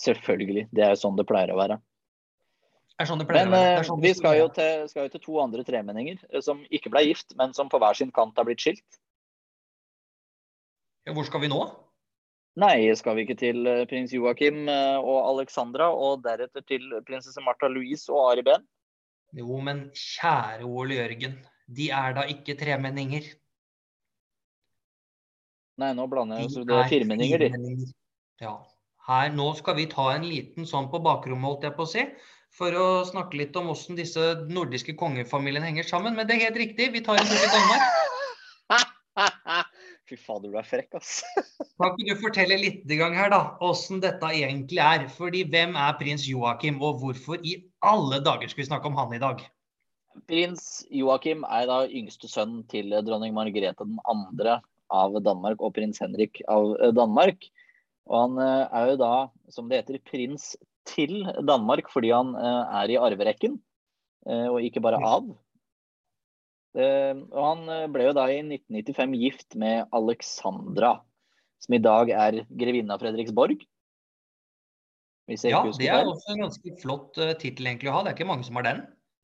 Selvfølgelig. 0.00 0.66
Det 0.72 0.86
er 0.86 0.94
jo 0.94 1.02
sånn 1.04 1.20
det 1.20 1.28
pleier 1.28 1.52
å 1.52 1.60
være. 1.60 1.76
Det 2.92 3.04
er 3.04 3.08
sånn 3.10 3.20
det 3.20 3.28
pleier 3.28 3.48
Men 3.48 3.52
å 3.52 3.60
være. 3.60 3.76
Eh, 3.76 3.86
sånn 3.90 4.02
vi 4.02 4.14
skal 4.16 4.40
jo, 4.40 4.48
til, 4.56 4.88
skal 4.88 5.06
jo 5.06 5.12
til 5.12 5.24
to 5.28 5.38
andre 5.44 5.68
tremenninger 5.68 6.16
eh, 6.32 6.42
som 6.44 6.64
ikke 6.72 6.92
ble 6.94 7.04
gift, 7.10 7.36
men 7.36 7.52
som 7.56 7.68
på 7.72 7.80
hver 7.82 7.98
sin 7.98 8.12
kant 8.14 8.40
har 8.40 8.48
blitt 8.48 8.64
skilt. 8.64 9.00
Ja, 11.04 11.12
Hvor 11.12 11.28
skal 11.28 11.44
vi 11.44 11.52
nå? 11.52 11.60
Nei, 12.60 12.92
skal 12.98 13.16
vi 13.16 13.24
ikke 13.24 13.38
til 13.40 13.64
eh, 13.68 13.84
prins 13.88 14.12
Joakim 14.12 14.66
eh, 14.68 14.98
og 15.00 15.30
Alexandra, 15.30 15.88
og 15.88 16.20
deretter 16.26 16.64
til 16.68 16.84
prinsesse 17.08 17.40
Martha 17.44 17.70
Louise 17.72 18.12
og 18.12 18.32
Ari 18.32 18.44
Behn? 18.44 18.66
Jo, 19.32 19.56
men 19.64 19.86
kjære 19.96 20.66
Ole 20.68 20.98
Jørgen. 20.98 21.38
De 21.72 21.88
er 21.96 22.12
da 22.18 22.26
ikke 22.28 22.58
tremenninger. 22.60 23.30
Nei, 25.80 25.94
nå 25.96 26.04
blander 26.12 26.42
jeg 26.42 26.50
De 26.50 26.54
så 26.58 26.66
det 26.68 26.76
er 26.76 26.92
firmenninger, 26.92 27.46
de. 27.46 27.88
Ja. 28.44 28.58
Her, 29.08 29.32
nå 29.34 29.48
skal 29.58 29.78
vi 29.80 29.88
ta 29.90 30.10
en 30.12 30.28
liten 30.28 30.68
sånn 30.68 30.90
på 30.92 31.00
bakrommet, 31.02 31.48
holdt 31.48 31.64
jeg 31.66 31.76
på 31.78 31.86
å 31.86 31.92
si. 31.94 32.04
For 32.52 32.76
å 32.76 32.86
snakke 33.08 33.40
litt 33.40 33.56
om 33.56 33.70
hvordan 33.70 33.96
disse 33.96 34.28
nordiske 34.52 34.92
kongefamiliene 35.00 35.72
henger 35.72 35.88
sammen. 35.88 36.18
Men 36.18 36.28
det 36.28 36.36
er 36.36 36.50
helt 36.50 36.60
riktig, 36.60 36.92
vi 36.92 37.00
tar 37.04 37.16
en 37.16 37.32
tur 37.32 37.40
til 37.40 37.54
Danmark. 37.56 37.88
Fy 40.12 40.18
fader, 40.20 40.50
du 40.52 40.58
er 40.60 40.66
frekk, 40.68 40.98
ass. 40.98 41.22
Kan 41.80 41.94
ikke 41.96 42.10
du 42.10 42.18
fortelle 42.20 42.58
litt 42.60 42.90
i 42.92 42.98
gang 43.00 43.14
her, 43.16 43.30
da, 43.32 43.54
hvordan 43.62 44.02
dette 44.02 44.28
egentlig 44.28 44.80
er? 44.84 45.06
Fordi 45.08 45.40
hvem 45.48 45.72
er 45.80 45.94
prins 45.96 46.26
Joakim, 46.28 46.82
og 46.84 46.98
hvorfor 47.00 47.40
i 47.40 47.54
alle 47.80 48.18
dager 48.20 48.50
skal 48.52 48.60
vi 48.60 48.66
snakke 48.68 48.90
om 48.90 48.98
han 49.00 49.14
i 49.16 49.20
dag? 49.22 49.40
Prins 50.28 50.82
Joakim 50.92 51.46
er 51.48 51.64
da 51.70 51.78
yngste 51.88 52.28
sønn 52.28 52.60
til 52.68 52.92
dronning 53.06 53.32
Margrethe 53.32 53.72
2. 53.88 54.58
av 54.92 55.16
Danmark 55.24 55.64
og 55.64 55.72
prins 55.78 56.02
Henrik 56.04 56.42
av 56.44 56.74
eh, 56.76 56.92
Danmark. 56.92 57.48
Og 58.12 58.18
han 58.18 58.42
eh, 58.44 58.66
er 58.68 58.92
jo 58.92 59.00
da, 59.00 59.14
som 59.48 59.72
det 59.72 59.80
heter, 59.80 60.02
prins 60.12 60.50
til 60.92 61.22
Danmark 61.48 61.88
fordi 61.88 62.12
han 62.12 62.36
eh, 62.36 62.76
er 62.82 62.92
i 62.92 63.00
arverekken, 63.00 63.56
og 64.28 64.60
ikke 64.60 64.84
bare 64.84 65.00
av. 65.02 65.24
Eh, 66.74 67.12
Og 67.32 67.42
han 67.44 67.66
eh, 67.68 67.86
ble 67.92 68.06
jo 68.08 68.14
da 68.16 68.26
i 68.32 68.38
1995 68.40 69.16
gift 69.20 69.56
med 69.60 69.86
Alexandra, 69.92 70.94
som 71.60 71.74
i 71.76 71.82
dag 71.84 72.10
er 72.10 72.40
grevinne 72.48 72.94
av 72.96 73.02
Fredriksborg. 73.04 73.60
Ja, 75.52 75.60
det 75.78 75.86
er 75.88 76.08
også 76.10 76.32
en 76.34 76.40
ganske 76.42 76.72
flott 76.82 77.18
uh, 77.22 77.30
tittel 77.38 77.68
egentlig 77.70 77.88
å 77.88 77.94
ha. 77.94 78.00
Det 78.02 78.10
er 78.12 78.16
ikke 78.18 78.26
mange 78.28 78.44
som 78.44 78.56
har 78.58 78.64
den. 78.66 78.80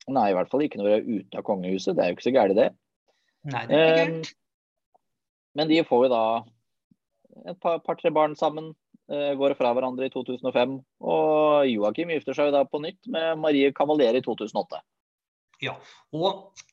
Nei, 0.09 0.29
i 0.31 0.37
hvert 0.37 0.49
fall 0.53 0.63
ikke 0.65 0.79
når 0.79 0.87
du 0.87 0.93
er 0.95 1.09
ute 1.25 1.41
av 1.41 1.45
kongehuset. 1.45 1.97
Det 1.99 2.05
er 2.05 2.13
jo 2.13 2.17
ikke 2.17 2.27
så 2.29 2.33
gærent, 2.37 2.57
det. 2.57 2.69
Nei, 3.51 3.65
det 3.69 3.75
er 3.77 3.89
ikke 3.89 4.05
gærent. 4.05 4.31
Men 5.59 5.69
de 5.73 5.81
får 5.89 6.05
jo 6.07 6.11
da 6.13 6.23
et 7.51 7.59
par- 7.61 7.81
par-tre 7.85 8.13
barn 8.15 8.37
sammen. 8.39 8.71
eh, 9.11 9.35
Går 9.41 9.57
fra 9.59 9.73
hverandre 9.75 10.07
i 10.07 10.13
2005. 10.15 10.79
Og 11.03 11.67
Joakim 11.69 12.15
gifter 12.15 12.37
seg 12.39 12.49
jo 12.49 12.57
da 12.57 12.63
på 12.65 12.81
nytt 12.81 13.09
med 13.11 13.39
Marie 13.43 13.73
Cavalier 13.75 14.15
i 14.17 14.23
2008. 14.25 14.81
Ja, 15.67 15.75
og 16.15 16.29
eh, 16.31 16.69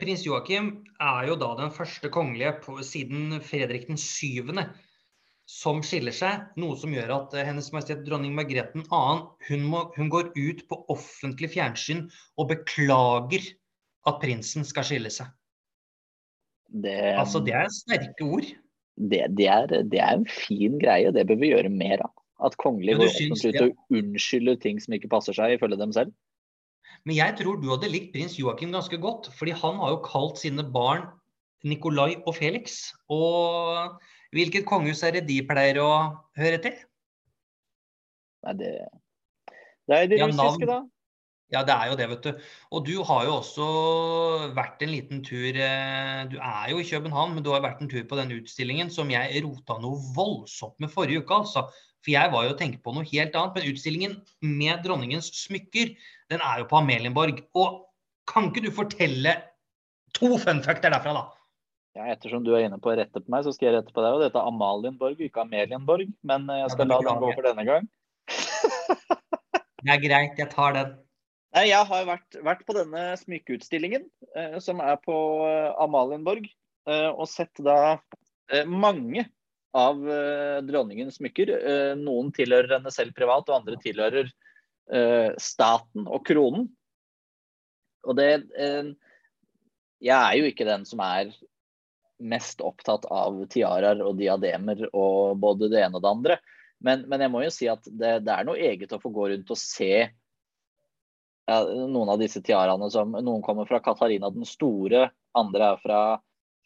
prins 0.00 0.24
Joakim 0.26 0.72
er 1.02 1.28
jo 1.28 1.36
da 1.40 1.52
den 1.58 1.72
første 1.74 2.10
kongelige 2.12 2.52
på, 2.64 2.78
siden 2.86 3.40
Fredrik 3.42 3.88
den 3.88 4.00
syvende 4.00 4.68
som 5.50 5.82
skiller 5.84 6.14
seg, 6.14 6.46
noe 6.60 6.76
som 6.80 6.92
gjør 6.94 7.12
at 7.18 7.34
eh, 7.36 7.44
Hennes 7.44 7.68
Majestet 7.74 8.04
Dronning 8.06 8.32
Margrethe 8.36 8.80
2. 8.86 9.00
Hun, 9.50 9.64
må, 9.68 9.82
hun 9.96 10.10
går 10.12 10.30
ut 10.32 10.62
på 10.70 10.78
offentlig 10.92 11.50
fjernsyn 11.52 12.06
og 12.40 12.48
beklager 12.54 13.50
at 14.08 14.20
prinsen 14.22 14.64
skal 14.64 14.88
skille 14.88 15.12
seg. 15.12 15.28
Det, 16.64 16.96
Altså, 17.20 17.42
det 17.44 17.54
er 17.54 17.68
sterke 17.70 18.24
ord. 18.24 18.46
det, 18.96 19.20
det, 19.36 19.48
er, 19.52 19.68
det 19.84 20.00
er 20.00 20.16
en 20.16 20.28
fin 20.28 20.78
greie. 20.80 21.12
Det 21.12 21.26
bør 21.28 21.40
vi 21.42 21.52
gjøre 21.52 21.72
mer 21.72 22.06
av. 22.06 22.14
At 22.44 22.56
kongelige 22.60 22.98
går 22.98 23.12
offentlig 23.12 23.52
ut 23.54 23.60
og 23.62 23.98
unnskylder 24.00 24.56
ting 24.64 24.80
som 24.82 24.96
ikke 24.96 25.12
passer 25.12 25.36
seg, 25.36 25.54
ifølge 25.54 25.78
dem 25.80 25.92
selv. 25.94 26.16
Men 27.04 27.18
jeg 27.18 27.36
tror 27.40 27.60
du 27.60 27.68
hadde 27.68 27.90
likt 27.92 28.14
prins 28.14 28.38
Joakim 28.40 28.72
ganske 28.72 28.96
godt, 29.00 29.28
fordi 29.36 29.52
han 29.60 29.76
har 29.82 29.92
jo 29.92 30.02
kalt 30.06 30.40
sine 30.40 30.64
barn 30.64 31.04
Nikolai 31.64 32.14
og 32.24 32.34
Felix. 32.36 32.94
Og 33.12 34.00
hvilket 34.34 34.66
kongehus 34.68 35.04
er 35.04 35.18
det 35.18 35.26
de 35.28 35.40
pleier 35.46 35.80
å 35.82 35.92
høre 36.38 36.60
til? 36.64 36.80
Nei, 38.44 38.56
det, 38.60 38.72
det 39.88 40.00
er 40.00 40.10
det 40.10 40.20
Ja, 40.20 40.28
russiske, 40.28 40.68
da. 40.68 40.82
Ja, 41.52 41.60
det 41.62 41.74
er 41.76 41.90
jo 41.90 41.96
det, 42.00 42.06
vet 42.10 42.24
du. 42.24 42.44
Og 42.74 42.86
du 42.88 42.94
har 43.06 43.26
jo 43.28 43.34
også 43.36 43.66
vært 44.56 44.80
en 44.82 44.90
liten 44.90 45.20
tur 45.24 45.54
eh, 45.54 46.22
Du 46.32 46.38
er 46.40 46.70
jo 46.72 46.80
i 46.80 46.86
København, 46.88 47.36
men 47.36 47.44
du 47.44 47.52
har 47.52 47.62
vært 47.64 47.82
en 47.84 47.90
tur 47.92 48.02
på 48.08 48.18
den 48.18 48.32
utstillingen 48.40 48.90
som 48.92 49.12
jeg 49.12 49.44
rota 49.44 49.76
noe 49.82 50.00
voldsomt 50.16 50.80
med 50.82 50.92
forrige 50.92 51.22
uke, 51.22 51.42
altså. 51.44 51.68
For 52.04 52.12
jeg 52.12 52.32
var 52.32 52.44
jo 52.44 52.52
og 52.52 52.58
tenkte 52.60 52.82
på 52.84 52.92
noe 52.96 53.06
helt 53.08 53.36
annet. 53.38 53.56
Men 53.56 53.70
utstillingen 53.70 54.16
med 54.44 54.82
dronningens 54.84 55.30
smykker, 55.44 55.94
den 56.34 56.44
er 56.44 56.62
jo 56.62 56.68
på 56.70 56.80
Amelienborg. 56.80 57.40
Og 57.58 57.80
kan 58.30 58.50
ikke 58.50 58.64
du 58.66 58.70
fortelle 58.74 59.36
to 60.16 60.36
fun 60.42 60.62
facter 60.64 60.92
derfra, 60.94 61.14
da? 61.16 61.24
Ja, 61.94 62.08
ettersom 62.10 62.42
du 62.42 62.50
er 62.56 62.64
inne 62.66 62.80
på 62.82 62.90
å 62.90 62.96
rette 62.98 63.22
på 63.22 63.30
meg, 63.30 63.44
så 63.46 63.52
skal 63.54 63.68
jeg 63.68 63.76
rette 63.76 63.94
på 63.94 64.02
deg. 64.02 64.16
Og 64.16 64.24
dette 64.24 64.40
er 64.40 64.50
Amalienborg, 64.50 65.20
ikke 65.22 65.44
Amelienborg. 65.44 66.10
Men 66.26 66.48
eh, 66.50 66.64
jeg 66.64 66.74
skal 66.74 66.88
ja, 66.88 66.96
la 66.96 67.06
den 67.06 67.22
gå 67.22 67.30
for 67.36 67.46
denne 67.46 67.66
gang. 67.68 67.88
Det 69.84 69.92
er 69.92 70.00
greit, 70.00 70.38
jeg 70.40 70.48
tar 70.48 70.72
den. 70.72 70.92
Nei, 71.54 71.66
Jeg 71.68 71.86
har 71.86 72.06
vært, 72.08 72.36
vært 72.42 72.62
på 72.66 72.74
denne 72.74 73.02
smykkeutstillingen, 73.20 74.06
eh, 74.34 74.56
som 74.64 74.80
er 74.82 74.96
på 75.04 75.14
eh, 75.44 75.70
Amalienborg, 75.84 76.48
eh, 76.88 77.10
og 77.12 77.28
sett 77.30 77.60
da 77.62 77.76
eh, 78.48 78.64
mange 78.64 79.26
av 79.76 80.00
eh, 80.08 80.62
dronningens 80.66 81.20
smykker. 81.20 81.52
Eh, 81.58 81.92
noen 82.00 82.32
tilhører 82.34 82.78
henne 82.78 82.94
selv 82.94 83.14
privat, 83.14 83.46
og 83.50 83.60
andre 83.60 83.76
tilhører 83.84 84.24
eh, 84.24 84.43
staten 85.40 86.04
og 86.04 86.26
kronen. 86.28 86.66
Og 88.04 88.16
det 88.18 88.30
eh, 88.58 88.92
Jeg 90.04 90.16
er 90.16 90.38
jo 90.38 90.48
ikke 90.50 90.68
den 90.68 90.84
som 90.88 91.02
er 91.04 91.32
mest 92.24 92.60
opptatt 92.64 93.06
av 93.12 93.40
tiaraer 93.50 94.00
og 94.04 94.18
diademer 94.20 94.84
og 94.92 95.40
både 95.42 95.70
det 95.72 95.80
ene 95.82 95.98
og 95.98 96.04
det 96.04 96.12
andre. 96.12 96.36
Men, 96.84 97.06
men 97.10 97.24
jeg 97.24 97.32
må 97.32 97.42
jo 97.44 97.52
si 97.52 97.68
at 97.70 97.84
det, 97.88 98.18
det 98.26 98.34
er 98.34 98.46
noe 98.46 98.60
eget 98.60 98.92
å 98.94 99.00
få 99.02 99.10
gå 99.14 99.30
rundt 99.32 99.50
og 99.50 99.60
se 99.60 99.94
ja, 101.48 101.58
noen 101.64 102.12
av 102.12 102.20
disse 102.20 102.40
tiaraene 102.44 102.88
som 102.92 103.16
Noen 103.16 103.42
kommer 103.44 103.68
fra 103.68 103.80
Katarina 103.84 104.30
den 104.32 104.46
store, 104.48 105.08
andre 105.36 105.72
er 105.74 105.80
fra, 105.82 106.00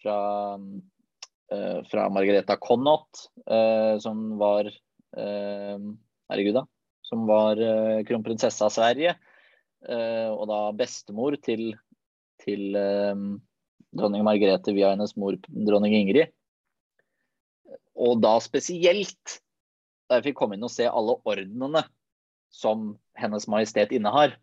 fra, 0.03 0.19
uh, 0.59 1.79
fra 1.91 2.07
Margareta 2.15 2.59
Connott, 2.63 3.25
uh, 3.51 3.99
som 4.03 4.37
var 4.39 4.69
uh, 4.71 5.89
Herregud, 6.29 6.61
da. 6.61 6.67
Som 7.09 7.27
var 7.29 7.61
eh, 7.63 8.05
kronprinsesse 8.09 8.65
av 8.65 8.73
Sverige. 8.75 9.17
eh, 9.89 10.29
og 10.29 10.49
da 10.51 10.61
bestemor 10.77 11.37
til, 11.41 11.73
til 12.43 12.77
eh, 12.77 13.27
dronning 13.97 14.25
Margrethe 14.27 14.75
via 14.77 14.93
hennes 14.93 15.17
mor 15.17 15.39
dronning 15.49 15.97
Ingrid. 15.97 16.35
Og 17.99 18.21
da 18.23 18.37
spesielt 18.43 19.41
da 20.09 20.19
jeg 20.19 20.31
fikk 20.31 20.39
komme 20.41 20.57
inn 20.57 20.65
og 20.65 20.73
se 20.73 20.87
alle 20.89 21.19
ordenene 21.29 21.83
som 22.55 22.95
Hennes 23.19 23.45
Majestet 23.51 23.93
innehar. 23.93 24.37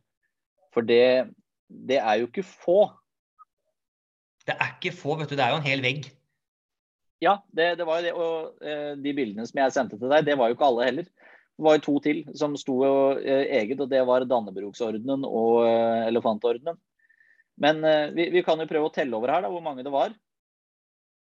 For 0.76 0.86
det, 0.86 1.32
det 1.70 1.98
er 2.02 2.20
jo 2.22 2.28
ikke 2.30 2.44
få. 2.46 2.80
Det 4.46 4.54
er 4.54 4.76
ikke 4.76 4.94
få, 4.94 5.16
vet 5.18 5.32
du. 5.32 5.38
Det 5.40 5.46
er 5.46 5.56
jo 5.56 5.62
en 5.62 5.66
hel 5.66 5.82
vegg. 5.82 6.10
Ja, 7.24 7.40
det, 7.56 7.80
det 7.80 7.88
var 7.88 8.02
jo 8.02 8.06
det. 8.06 8.14
Og 8.14 8.68
eh, 8.68 8.92
de 9.02 9.16
bildene 9.18 9.48
som 9.50 9.64
jeg 9.64 9.74
sendte 9.74 9.98
til 9.98 10.12
deg, 10.12 10.28
det 10.28 10.36
var 10.38 10.52
jo 10.52 10.58
ikke 10.58 10.68
alle 10.70 10.90
heller. 10.92 11.08
Var 11.62 11.80
to 11.84 11.96
til 12.04 12.24
som 12.36 12.56
sto 12.60 12.82
eh, 12.84 13.46
eget, 13.62 13.80
og 13.80 13.90
det 13.92 14.02
var 14.08 14.26
Dannebrogsordenen 14.28 15.24
og 15.28 15.64
eh, 15.68 16.08
Elefantordenen. 16.10 16.78
Men 17.62 17.80
eh, 17.88 18.10
vi, 18.16 18.30
vi 18.34 18.44
kan 18.44 18.60
jo 18.60 18.68
prøve 18.70 18.90
å 18.90 18.96
telle 18.96 19.16
over 19.16 19.32
her 19.32 19.46
da, 19.46 19.52
hvor 19.54 19.64
mange 19.64 19.86
det 19.86 19.94
var. 19.94 20.16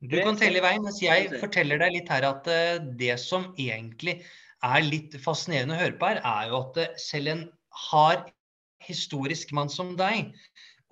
Du 0.06 0.18
kan 0.22 0.38
telle 0.38 0.60
i 0.60 0.64
vei, 0.66 0.76
mens 0.82 0.98
jeg 1.02 1.30
forteller 1.40 1.80
deg 1.82 1.94
litt 1.96 2.10
her 2.12 2.26
at 2.28 2.48
det 3.00 3.16
som 3.22 3.48
egentlig 3.58 4.20
er 4.66 4.84
litt 4.86 5.16
fascinerende 5.24 5.78
å 5.78 5.80
høre 5.80 5.98
på 5.98 6.10
her, 6.10 6.20
er 6.20 6.50
jo 6.52 6.60
at 6.60 7.00
selv 7.02 7.32
en 7.32 7.46
hard 7.88 8.28
historisk 8.86 9.54
mann 9.56 9.72
som 9.72 9.96
deg 9.98 10.34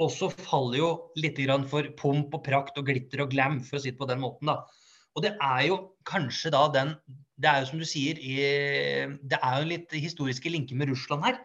også 0.01 0.31
faller 0.33 0.79
jo 0.79 0.89
litt 1.19 1.37
for 1.69 1.89
pomp 1.99 2.33
og 2.33 2.43
prakt 2.45 2.77
og 2.79 2.87
glitter 2.87 3.25
og 3.25 3.33
glam, 3.33 3.59
for 3.61 3.77
å 3.77 3.83
si 3.83 3.91
det 3.91 3.99
på 3.99 4.09
den 4.09 4.23
måten. 4.23 4.49
da. 4.49 4.63
Og 5.13 5.25
det 5.25 5.33
er 5.41 5.65
jo 5.69 5.77
kanskje 6.09 6.51
da 6.53 6.67
den 6.73 6.95
Det 7.37 7.49
er 7.49 7.63
jo 7.63 7.69
som 7.71 7.81
du 7.81 7.85
sier, 7.85 8.19
det 9.19 9.39
er 9.39 9.55
jo 9.59 9.67
litt 9.67 9.91
historiske 9.97 10.49
linker 10.53 10.77
med 10.77 10.91
Russland 10.91 11.25
her. 11.25 11.39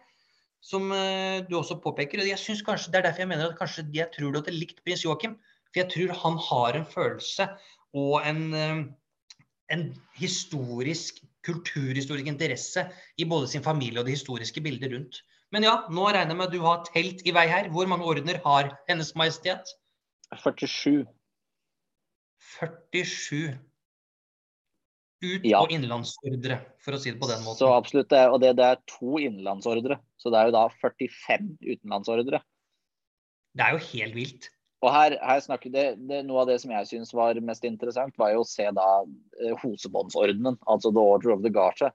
Som 0.61 0.91
uh, 0.91 1.41
du 1.47 1.55
også 1.57 1.79
påpeker. 1.81 2.21
og 2.21 2.27
jeg 2.27 2.39
synes 2.39 2.61
kanskje, 2.61 2.91
Det 2.91 2.99
er 2.99 3.07
derfor 3.07 3.23
jeg 3.23 3.27
mener 3.27 3.49
at 3.49 3.57
kanskje 3.57 3.87
jeg 3.93 4.07
tror 4.13 4.31
du 4.31 4.39
hadde 4.39 4.53
likt 4.53 4.83
prins 4.85 5.03
Joakim. 5.05 5.37
For 5.71 5.81
jeg 5.81 5.89
tror 5.91 6.13
han 6.23 6.37
har 6.49 6.77
en 6.77 6.85
følelse 6.85 7.47
og 7.93 8.21
en, 8.27 8.53
uh, 8.53 8.85
en 9.73 9.83
historisk, 10.15 11.23
kulturhistorisk 11.45 12.27
interesse 12.27 12.85
i 13.17 13.25
både 13.25 13.47
sin 13.47 13.63
familie 13.63 13.99
og 13.99 14.05
det 14.05 14.17
historiske 14.19 14.61
bildet 14.61 14.93
rundt. 14.93 15.23
Men 15.51 15.65
ja, 15.65 15.75
nå 15.89 16.05
regner 16.05 16.35
jeg 16.35 16.37
med 16.37 16.47
at 16.51 16.53
du 16.53 16.61
har 16.61 16.83
telt 16.93 17.23
i 17.25 17.33
vei 17.33 17.47
her. 17.49 17.69
Hvor 17.73 17.87
mange 17.89 18.05
ordener 18.05 18.41
har 18.45 18.75
Hennes 18.89 19.15
Majestet? 19.15 19.65
47. 20.35 21.07
47 22.39 23.57
ut- 25.19 25.45
ja. 25.47 25.59
og 25.59 25.73
innenlandsordre, 25.73 26.59
for 26.79 26.95
å 26.95 27.01
si 27.01 27.11
det 27.11 27.19
på 27.21 27.29
den 27.29 27.43
måten. 27.43 27.59
Så 27.59 27.71
absolutt, 27.73 28.13
og 28.13 28.39
det, 28.43 28.53
det, 28.59 28.69
er 28.69 28.85
to 28.89 29.19
innenlandsordre. 29.19 29.99
Så 30.19 30.31
det 30.31 30.39
er 30.39 30.49
jo 30.49 30.55
da 30.55 30.63
45 30.79 31.51
utenlandsordre. 31.65 32.41
Det 33.57 33.65
er 33.65 33.75
jo 33.75 33.83
helt 33.91 34.15
vilt. 34.15 34.49
Og 34.79 34.93
her, 34.95 35.17
her 35.19 35.41
snakker 35.43 35.71
det, 35.73 35.85
det, 36.07 36.21
Noe 36.23 36.45
av 36.45 36.47
det 36.47 36.61
som 36.61 36.71
jeg 36.71 36.87
syns 36.87 37.11
var 37.15 37.39
mest 37.43 37.65
interessant, 37.67 38.15
var 38.19 38.31
jo 38.31 38.45
å 38.45 38.47
se 38.47 38.63
da 38.75 38.87
eh, 39.03 39.55
Hosebåndsordenen, 39.59 40.55
altså 40.71 40.93
The 40.95 41.03
Order 41.03 41.33
of 41.35 41.43
the 41.43 41.51
Garter. 41.51 41.91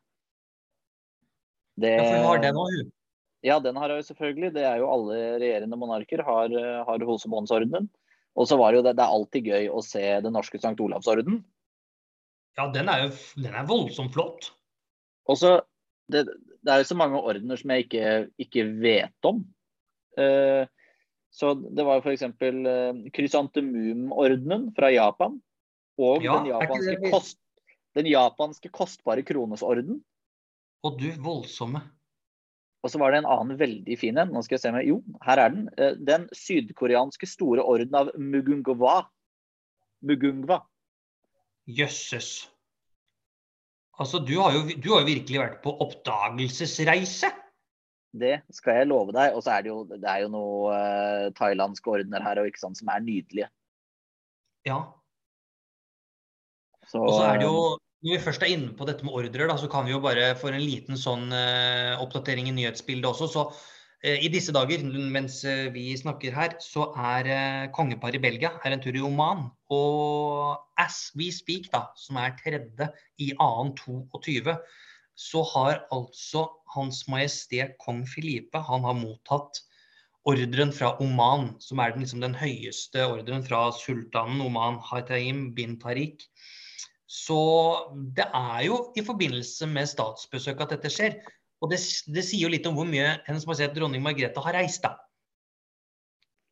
Det, 1.80 1.94
ja, 1.96 2.04
for 2.04 2.28
har 2.28 2.44
den 2.44 2.61
òg. 2.61 2.76
Ja, 3.44 3.57
den 3.61 3.76
har 3.80 3.92
jeg 3.92 4.02
jo 4.02 4.09
selvfølgelig. 4.11 4.52
Det 4.57 4.62
er 4.68 4.78
jo 4.80 4.88
alle 4.92 5.16
regjerende 5.40 5.76
monarker 5.80 6.22
har, 6.24 6.52
har 6.88 7.09
Hosebåndsordenen. 7.09 7.88
Og 8.35 8.49
så 8.51 8.59
var 8.59 8.73
det 8.73 8.81
jo 8.81 8.87
det, 8.87 8.97
det 8.99 9.05
er 9.05 9.16
alltid 9.16 9.51
gøy 9.53 9.68
å 9.70 9.83
se 9.85 10.03
den 10.25 10.35
norske 10.35 10.59
St. 10.59 10.75
Olavsorden. 10.83 11.42
Ja, 12.59 12.68
den 12.75 12.90
er 12.90 13.07
jo 13.07 13.11
den 13.42 13.55
er 13.55 13.66
voldsomt 13.68 14.14
flott. 14.14 14.51
Og 15.31 15.38
så 15.40 15.57
det, 16.11 16.27
det, 16.27 16.70
er 16.70 16.83
jo 16.83 16.88
så 16.90 16.99
mange 16.99 17.20
ordener 17.23 17.59
som 17.59 17.73
jeg 17.73 17.87
ikke, 17.87 18.09
ikke 18.42 18.66
vet 18.83 19.29
om. 19.29 19.40
Uh, 20.18 20.66
så 21.35 21.55
det 21.55 21.87
var 21.87 21.99
jo 21.99 22.05
f.eks. 22.05 22.27
Uh, 22.42 23.07
krysantemumordenen 23.14 24.68
fra 24.77 24.92
Japan. 24.94 25.38
Og 25.99 26.27
ja, 26.27 26.40
den, 26.42 26.51
japanske 26.51 27.11
kost, 27.12 27.38
den 27.94 28.11
japanske 28.11 28.70
kostbare 28.75 29.25
kronesorden. 29.27 30.01
Og 30.85 30.99
du, 31.01 31.09
voldsomme. 31.23 31.85
Og 32.85 32.92
så 32.92 33.01
var 33.01 33.14
det 33.14 33.23
en 33.23 33.31
annen 33.33 33.57
veldig 33.57 33.97
fin 33.97 34.18
en. 34.20 34.33
Nå 34.35 34.42
skal 34.44 34.59
jeg 34.59 34.64
se 34.66 34.73
med. 34.75 34.85
Jo, 34.85 34.99
her 35.25 35.40
er 35.40 35.53
den. 35.55 35.68
Eh, 35.81 35.94
den 36.05 36.27
sydkoreanske 36.37 37.29
store 37.29 37.64
orden 37.64 37.97
av 37.97 38.11
Mugungwa. 38.20 38.99
Mugungwa. 40.05 40.61
Jøsses. 41.64 42.51
Altså, 43.97 44.20
du 44.20 44.35
har, 44.37 44.53
jo, 44.53 44.66
du 44.77 44.90
har 44.92 45.01
jo 45.01 45.09
virkelig 45.09 45.40
vært 45.40 45.62
på 45.64 45.73
oppdagelsesreise. 45.81 47.31
Det 48.14 48.35
skal 48.53 48.83
jeg 48.83 48.90
love 48.90 49.14
deg. 49.16 49.33
Og 49.33 49.47
så 49.47 49.55
er 49.57 49.64
det 49.64 49.73
jo, 49.73 49.81
det 49.88 50.11
er 50.11 50.27
jo 50.27 50.33
noe 50.35 50.75
uh, 50.77 51.31
thailandske 51.38 51.97
ordener 51.97 52.27
her 52.27 52.42
og 52.42 52.51
ikke 52.51 52.66
sant, 52.66 52.79
som 52.79 52.90
er 52.92 53.01
nydelige. 53.07 53.49
Ja. 54.68 54.83
Så, 56.85 57.01
og 57.01 57.16
så 57.16 57.25
er 57.31 57.40
det 57.40 57.49
jo 57.49 57.64
når 58.04 58.18
vi 58.18 58.20
først 58.20 58.42
er 58.44 58.52
inne 58.52 58.74
på 58.76 58.84
dette 58.84 59.06
med 59.06 59.14
ordrer, 59.16 59.48
da, 59.48 59.54
så 59.56 59.68
kan 59.72 59.86
vi 59.86 59.94
jo 59.94 60.02
bare 60.04 60.34
for 60.36 60.52
en 60.52 60.60
liten 60.60 60.98
sånn 61.00 61.30
uh, 61.32 61.96
oppdatering 62.04 62.50
i 62.50 62.52
nyhetsbildet 62.52 63.08
også. 63.08 63.28
Så 63.32 63.44
uh, 63.48 64.18
i 64.20 64.28
disse 64.28 64.52
dager, 64.52 64.84
mens 65.14 65.38
uh, 65.48 65.70
vi 65.72 65.86
snakker 65.96 66.36
her, 66.36 66.58
så 66.60 66.90
er 67.00 67.30
kongeparet 67.72 68.20
i 68.20 68.24
Belgia 68.26 68.52
er 68.60 68.76
en 68.76 68.84
tur 68.84 68.92
i 68.92 69.04
Oman. 69.08 69.46
Og 69.72 70.82
as 70.84 71.06
we 71.16 71.30
speak, 71.32 71.70
da, 71.72 71.86
som 71.96 72.20
er 72.20 72.36
tredje 72.42 72.90
i 73.24 73.32
annen 73.40 73.72
22, 73.80 74.52
så 75.16 75.44
har 75.54 75.86
altså 75.94 76.50
Hans 76.74 77.06
Majestet 77.08 77.78
Kong 77.80 78.02
Filipe 78.10 78.60
han 78.68 78.84
har 78.84 78.98
mottatt 78.98 79.62
ordren 80.28 80.72
fra 80.76 80.94
Oman, 81.00 81.54
som 81.60 81.80
er 81.80 81.94
den, 81.94 82.04
liksom, 82.04 82.20
den 82.24 82.36
høyeste 82.36 83.04
ordren 83.06 83.44
fra 83.44 83.70
sultanen 83.76 84.44
Oman 84.44 84.80
Haitaim 84.90 85.54
bin 85.56 85.78
Tariq 85.80 86.24
så 87.06 87.40
det 88.16 88.26
er 88.32 88.60
jo 88.66 88.78
i 88.96 89.04
forbindelse 89.04 89.68
med 89.70 89.88
statsbesøk 89.90 90.62
at 90.64 90.76
dette 90.76 90.92
skjer. 90.92 91.18
Og 91.62 91.70
det, 91.72 91.80
det 92.12 92.24
sier 92.24 92.46
jo 92.46 92.52
litt 92.52 92.66
om 92.68 92.76
hvor 92.76 92.88
mye 92.88 93.18
Hennes 93.26 93.46
Majestet 93.48 93.76
dronning 93.76 94.02
Margrethe 94.04 94.42
har 94.44 94.56
reist, 94.56 94.84
da. 94.84 94.96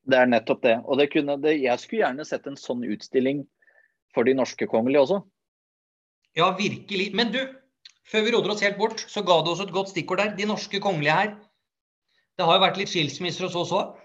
Det 0.08 0.18
er 0.18 0.28
nettopp 0.28 0.62
det. 0.64 0.76
Og 0.84 0.98
det 0.98 1.08
kunne, 1.12 1.38
det, 1.42 1.56
jeg 1.62 1.80
skulle 1.80 2.02
gjerne 2.02 2.26
sett 2.26 2.46
en 2.50 2.58
sånn 2.58 2.84
utstilling 2.88 3.44
for 4.14 4.26
de 4.28 4.34
norske 4.36 4.66
kongelige 4.68 5.04
også. 5.04 5.20
Ja, 6.36 6.50
virkelig. 6.56 7.10
Men 7.16 7.32
du, 7.32 7.40
før 8.08 8.26
vi 8.26 8.34
roder 8.34 8.54
oss 8.54 8.64
helt 8.64 8.80
bort, 8.80 9.04
så 9.08 9.22
ga 9.24 9.38
du 9.44 9.52
oss 9.52 9.62
et 9.62 9.72
godt 9.74 9.92
stikkord 9.92 10.22
der. 10.22 10.34
De 10.36 10.48
norske 10.48 10.80
kongelige 10.82 11.16
her. 11.16 11.34
Det 12.36 12.48
har 12.48 12.58
jo 12.58 12.64
vært 12.64 12.80
litt 12.80 12.92
skilsmisser 12.92 13.46
hos 13.46 13.58
oss 13.58 13.74
òg? 13.76 13.96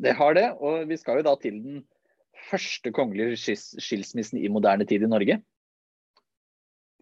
Det 0.00 0.14
har 0.16 0.36
det. 0.38 0.46
Og 0.62 0.86
vi 0.88 0.98
skal 0.98 1.20
jo 1.20 1.26
da 1.26 1.34
til 1.42 1.58
den 1.60 1.82
første 2.48 2.92
kongelige 2.94 3.58
skilsmissen 3.60 4.40
i 4.40 4.50
moderne 4.52 4.86
tid 4.88 5.04
i 5.04 5.10
Norge. 5.10 5.40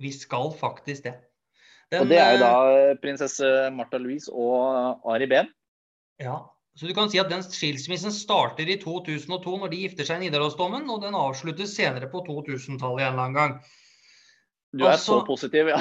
Vi 0.03 0.13
skal 0.15 0.53
faktisk 0.59 1.09
det. 1.09 1.17
Den, 1.89 2.05
og 2.05 2.11
det 2.11 2.19
er 2.21 2.37
jo 2.37 2.41
da 2.43 2.53
eh, 2.77 2.95
prinsesse 3.01 3.49
Martha 3.73 4.01
Louise 4.01 4.29
og 4.29 5.07
Ari 5.09 5.29
Behn. 5.31 5.49
Ja, 6.21 6.43
så 6.79 6.87
du 6.87 6.95
kan 6.95 7.09
si 7.11 7.19
at 7.19 7.31
den 7.33 7.43
skilsmissen 7.43 8.13
starter 8.15 8.69
i 8.71 8.77
2002 8.79 9.57
når 9.63 9.73
de 9.73 9.81
gifter 9.83 10.07
seg 10.07 10.21
i 10.21 10.29
Nidarosdomen, 10.29 10.85
og 10.93 11.01
den 11.03 11.17
avsluttes 11.19 11.73
senere 11.75 12.11
på 12.13 12.23
2000-tallet 12.29 13.03
en 13.03 13.09
eller 13.09 13.25
annen 13.25 13.39
gang. 13.39 13.57
Du 14.71 14.85
er 14.85 14.93
altså, 14.93 15.17
så 15.17 15.25
positiv, 15.27 15.73
ja. 15.73 15.81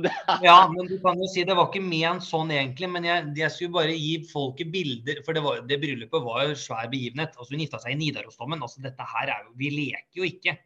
ja, 0.46 0.56
men 0.70 0.86
du 0.88 0.94
kan 1.02 1.18
jo 1.18 1.28
si 1.28 1.42
det 1.44 1.56
var 1.58 1.68
ikke 1.68 1.82
ment 1.84 2.24
sånn 2.24 2.54
egentlig. 2.54 2.88
Men 2.88 3.08
jeg, 3.08 3.26
jeg 3.42 3.52
skulle 3.52 3.74
bare 3.74 3.96
gi 3.98 4.14
folket 4.30 4.70
bilder. 4.72 5.20
For 5.26 5.36
det, 5.36 5.42
var, 5.44 5.60
det 5.68 5.80
bryllupet 5.82 6.24
var 6.24 6.46
jo 6.46 6.56
svær 6.56 6.88
begivenhet. 6.92 7.36
Altså 7.36 7.52
Hun 7.52 7.64
gifta 7.66 7.82
seg 7.82 7.96
i 7.96 8.00
Nidarosdomen. 8.00 8.62
Altså 8.64 8.84
dette 8.84 9.08
her 9.12 9.34
er 9.34 9.44
jo 9.44 9.56
Vi 9.60 9.72
leker 9.74 10.22
jo 10.22 10.28
ikke. 10.30 10.56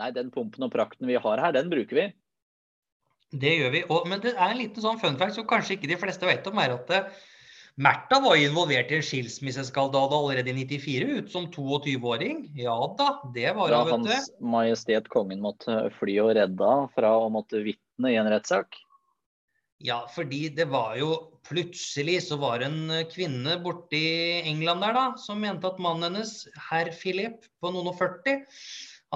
Nei, 0.00 0.10
den 0.12 0.32
pumpen 0.32 0.66
og 0.66 0.72
prakten 0.74 1.08
vi 1.08 1.16
har 1.20 1.40
her, 1.40 1.54
den 1.56 1.70
bruker 1.72 1.98
vi. 1.98 2.06
Det 3.36 3.54
gjør 3.58 3.72
vi. 3.74 3.80
Og, 3.90 4.04
men 4.10 4.20
det 4.22 4.34
er 4.34 4.52
en 4.52 4.60
liten 4.60 4.84
sånn 4.84 5.00
fun 5.02 5.16
fact 5.20 5.38
som 5.38 5.48
kanskje 5.48 5.76
ikke 5.76 5.90
de 5.90 5.98
fleste 6.00 6.28
vet 6.28 6.46
om, 6.48 6.60
er 6.62 6.76
at 6.76 6.92
uh, 6.92 7.24
Märtha 7.76 8.22
var 8.24 8.38
involvert 8.40 8.92
i 8.92 8.96
en 8.96 9.04
skilsmisseskandale 9.04 10.16
allerede 10.16 10.52
i 10.52 10.64
94, 10.64 11.18
ut 11.18 11.32
som 11.32 11.48
22-åring. 11.52 12.46
Ja 12.56 12.76
da, 12.96 13.10
det 13.34 13.50
var 13.58 13.74
hun, 13.74 13.90
vet 13.90 14.06
du. 14.06 14.08
Da 14.08 14.16
Hans 14.16 14.30
Majestet 14.40 15.10
Kongen 15.12 15.42
måtte 15.44 15.82
fly 15.98 16.16
og 16.22 16.32
redde 16.38 16.72
fra 16.96 17.12
å 17.20 17.28
måtte 17.32 17.60
vitne 17.66 18.14
i 18.14 18.16
en 18.20 18.30
rettssak? 18.32 18.78
Ja, 19.84 20.06
fordi 20.08 20.46
det 20.56 20.70
var 20.72 20.94
jo 20.96 21.10
plutselig 21.44 22.22
så 22.24 22.38
var 22.40 22.62
det 22.62 22.70
en 22.70 23.08
kvinne 23.12 23.58
borti 23.60 24.06
England 24.48 24.80
der 24.86 24.96
da, 24.96 25.04
som 25.20 25.42
mente 25.44 25.68
at 25.68 25.80
mannen 25.82 26.16
hennes, 26.16 26.46
herr 26.70 26.88
Philip 26.96 27.44
på 27.60 27.74
noen 27.74 27.92
og 27.92 27.98
40, 28.00 28.40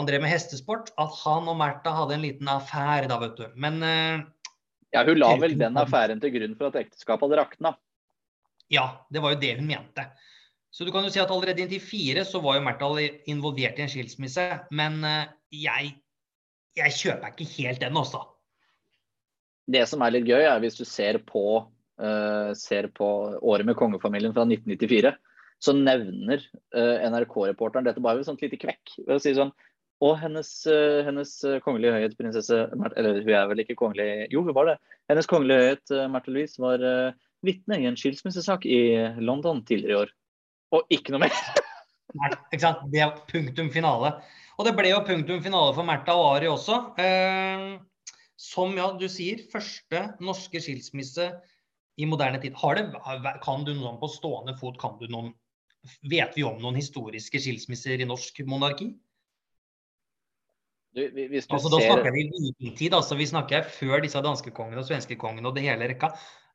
han 0.01 0.09
drev 0.09 0.25
med 0.25 0.33
hestesport, 0.33 0.91
at 1.01 1.15
han 1.23 1.49
og 1.51 1.59
Märtha 1.61 1.93
hadde 1.95 2.17
en 2.17 2.25
liten 2.25 2.49
affære 2.51 3.11
da, 3.11 3.21
vet 3.23 3.39
du. 3.39 3.47
Men 3.61 3.79
uh, 3.85 4.27
Ja, 4.95 5.05
hun 5.07 5.21
la 5.21 5.31
vel 5.39 5.55
den 5.61 5.79
affæren 5.79 6.23
til 6.23 6.35
grunn 6.35 6.57
for 6.59 6.71
at 6.71 6.81
ekteskapet 6.81 7.29
hadde 7.29 7.39
rakna? 7.39 7.75
Ja, 8.73 9.05
det 9.11 9.23
var 9.23 9.35
jo 9.35 9.41
det 9.43 9.55
hun 9.61 9.69
mente. 9.69 10.09
Så 10.71 10.87
du 10.87 10.93
kan 10.95 11.05
jo 11.05 11.11
si 11.11 11.21
at 11.23 11.31
allerede 11.31 11.63
inntil 11.63 11.83
fire 11.83 12.25
så 12.27 12.41
var 12.43 12.59
jo 12.59 12.65
Märtha 12.67 12.91
involvert 13.31 13.79
i 13.79 13.87
en 13.87 13.93
skilsmisse. 13.93 14.47
Men 14.75 15.01
uh, 15.05 15.31
jeg, 15.55 15.95
jeg 16.79 16.99
kjøper 16.99 17.35
ikke 17.35 17.51
helt 17.59 17.83
den, 17.85 17.99
også. 17.99 18.25
Det 19.71 19.85
som 19.87 20.03
er 20.03 20.17
litt 20.17 20.27
gøy, 20.27 20.43
er 20.43 20.63
hvis 20.63 20.79
du 20.81 20.87
ser 20.89 21.21
på, 21.29 21.45
uh, 22.03 22.53
ser 22.59 22.91
på 22.97 23.11
året 23.39 23.69
med 23.69 23.79
kongefamilien 23.79 24.35
fra 24.35 24.49
1994 24.49 25.15
så 25.61 25.75
nevner 25.77 26.41
uh, 26.73 26.97
NRK-reporteren 27.13 27.85
dette 27.87 28.01
bare 28.03 28.19
ved 28.19 28.25
et 28.25 28.31
sånt 28.31 28.43
lite 28.45 28.59
kvekk. 28.61 28.95
ved 29.05 29.19
å 29.19 29.23
si 29.23 29.35
sånn, 29.37 29.53
og 30.01 30.15
hennes, 30.21 30.51
uh, 30.71 31.01
hennes 31.07 31.33
kongelige 31.65 31.93
høyhet 31.93 32.17
prinsesse 32.17 32.57
Eller 32.97 33.19
hun 33.21 33.35
er 33.37 33.51
vel 33.51 33.61
ikke 33.65 33.77
kongelig 33.77 34.29
Jo, 34.33 34.45
hun 34.47 34.57
var 34.57 34.71
det. 34.71 34.77
Hennes 35.13 35.29
kongelige 35.29 35.65
høyhet 35.65 35.93
uh, 35.93 36.07
Märtha 36.13 36.33
Louise 36.33 36.63
var 36.63 36.85
vitne 37.45 37.81
i 37.81 37.89
en 37.89 37.97
skilsmissesak 37.97 38.67
i 38.69 38.81
London 39.21 39.63
tidligere 39.65 39.93
i 39.93 40.01
år. 40.05 40.15
Og 40.77 40.93
ikke 40.93 41.15
noe 41.15 41.25
mer. 41.25 41.37
Nei, 42.21 42.31
ikke 42.51 42.65
sant. 42.65 42.83
Det 42.93 43.03
er 43.05 43.15
punktum 43.31 43.71
finale. 43.73 44.15
Og 44.59 44.67
det 44.67 44.75
ble 44.77 44.91
jo 44.91 45.05
punktum 45.07 45.41
finale 45.45 45.73
for 45.77 45.89
Märtha 45.89 46.17
og 46.19 46.27
Ari 46.35 46.51
også. 46.51 46.81
Eh, 47.01 47.79
som 48.41 48.75
ja, 48.77 48.91
du 48.97 49.07
sier, 49.09 49.45
første 49.53 50.03
norske 50.25 50.61
skilsmisse 50.61 51.31
i 52.01 52.09
moderne 52.09 52.41
tid. 52.43 52.57
Det, 52.57 53.33
kan 53.45 53.65
du 53.65 53.73
noen 53.77 54.01
på 54.01 54.11
stående 54.13 54.57
fot 54.61 54.81
kan 54.81 54.99
du 55.01 55.09
noen 55.11 55.35
Vet 56.05 56.35
vi 56.37 56.43
om 56.45 56.59
noen 56.61 56.77
historiske 56.77 57.41
skilsmisser 57.41 58.03
i 58.05 58.05
norsk 58.05 58.43
monarki? 58.45 58.91
Du, 60.91 61.03
altså, 61.07 61.71
da 61.71 61.79
snakker 61.79 62.11
vi 62.15 62.25
vikingtid, 62.35 62.95
altså 62.97 63.15
vi 63.15 63.27
snakker 63.31 63.69
før 63.71 64.03
disse 64.03 64.21
danskekongene 64.25 64.83
og 64.83 64.89
svenskekongene 64.89 65.47
og 65.47 65.55
det 65.55 65.63
hele 65.69 65.87
rekka. 65.93 66.11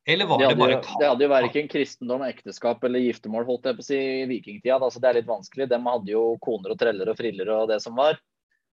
Eller 0.06 0.28
var 0.30 0.38
det 0.38 0.44
det, 0.44 0.50
hadde, 0.52 0.62
bare 0.62 0.74
jo, 0.76 0.98
det 1.00 1.08
hadde 1.10 1.26
jo 1.26 1.30
verken 1.32 1.70
kristendom, 1.72 2.26
ekteskap 2.28 2.84
eller 2.86 3.02
giftermål 3.02 3.48
holdt 3.48 3.70
jeg 3.72 3.78
på 3.78 3.82
å 3.82 3.88
si, 3.88 3.98
i 3.98 4.28
vikingtida. 4.30 4.76
Altså, 4.78 5.02
det 5.02 5.10
er 5.10 5.18
litt 5.18 5.30
vanskelig. 5.30 5.70
De 5.72 5.80
hadde 5.88 6.14
jo 6.14 6.26
koner 6.46 6.76
og 6.76 6.82
treller 6.82 7.10
og 7.10 7.18
friller 7.18 7.50
og 7.56 7.72
det 7.72 7.80
som 7.82 7.96
var. 7.98 8.20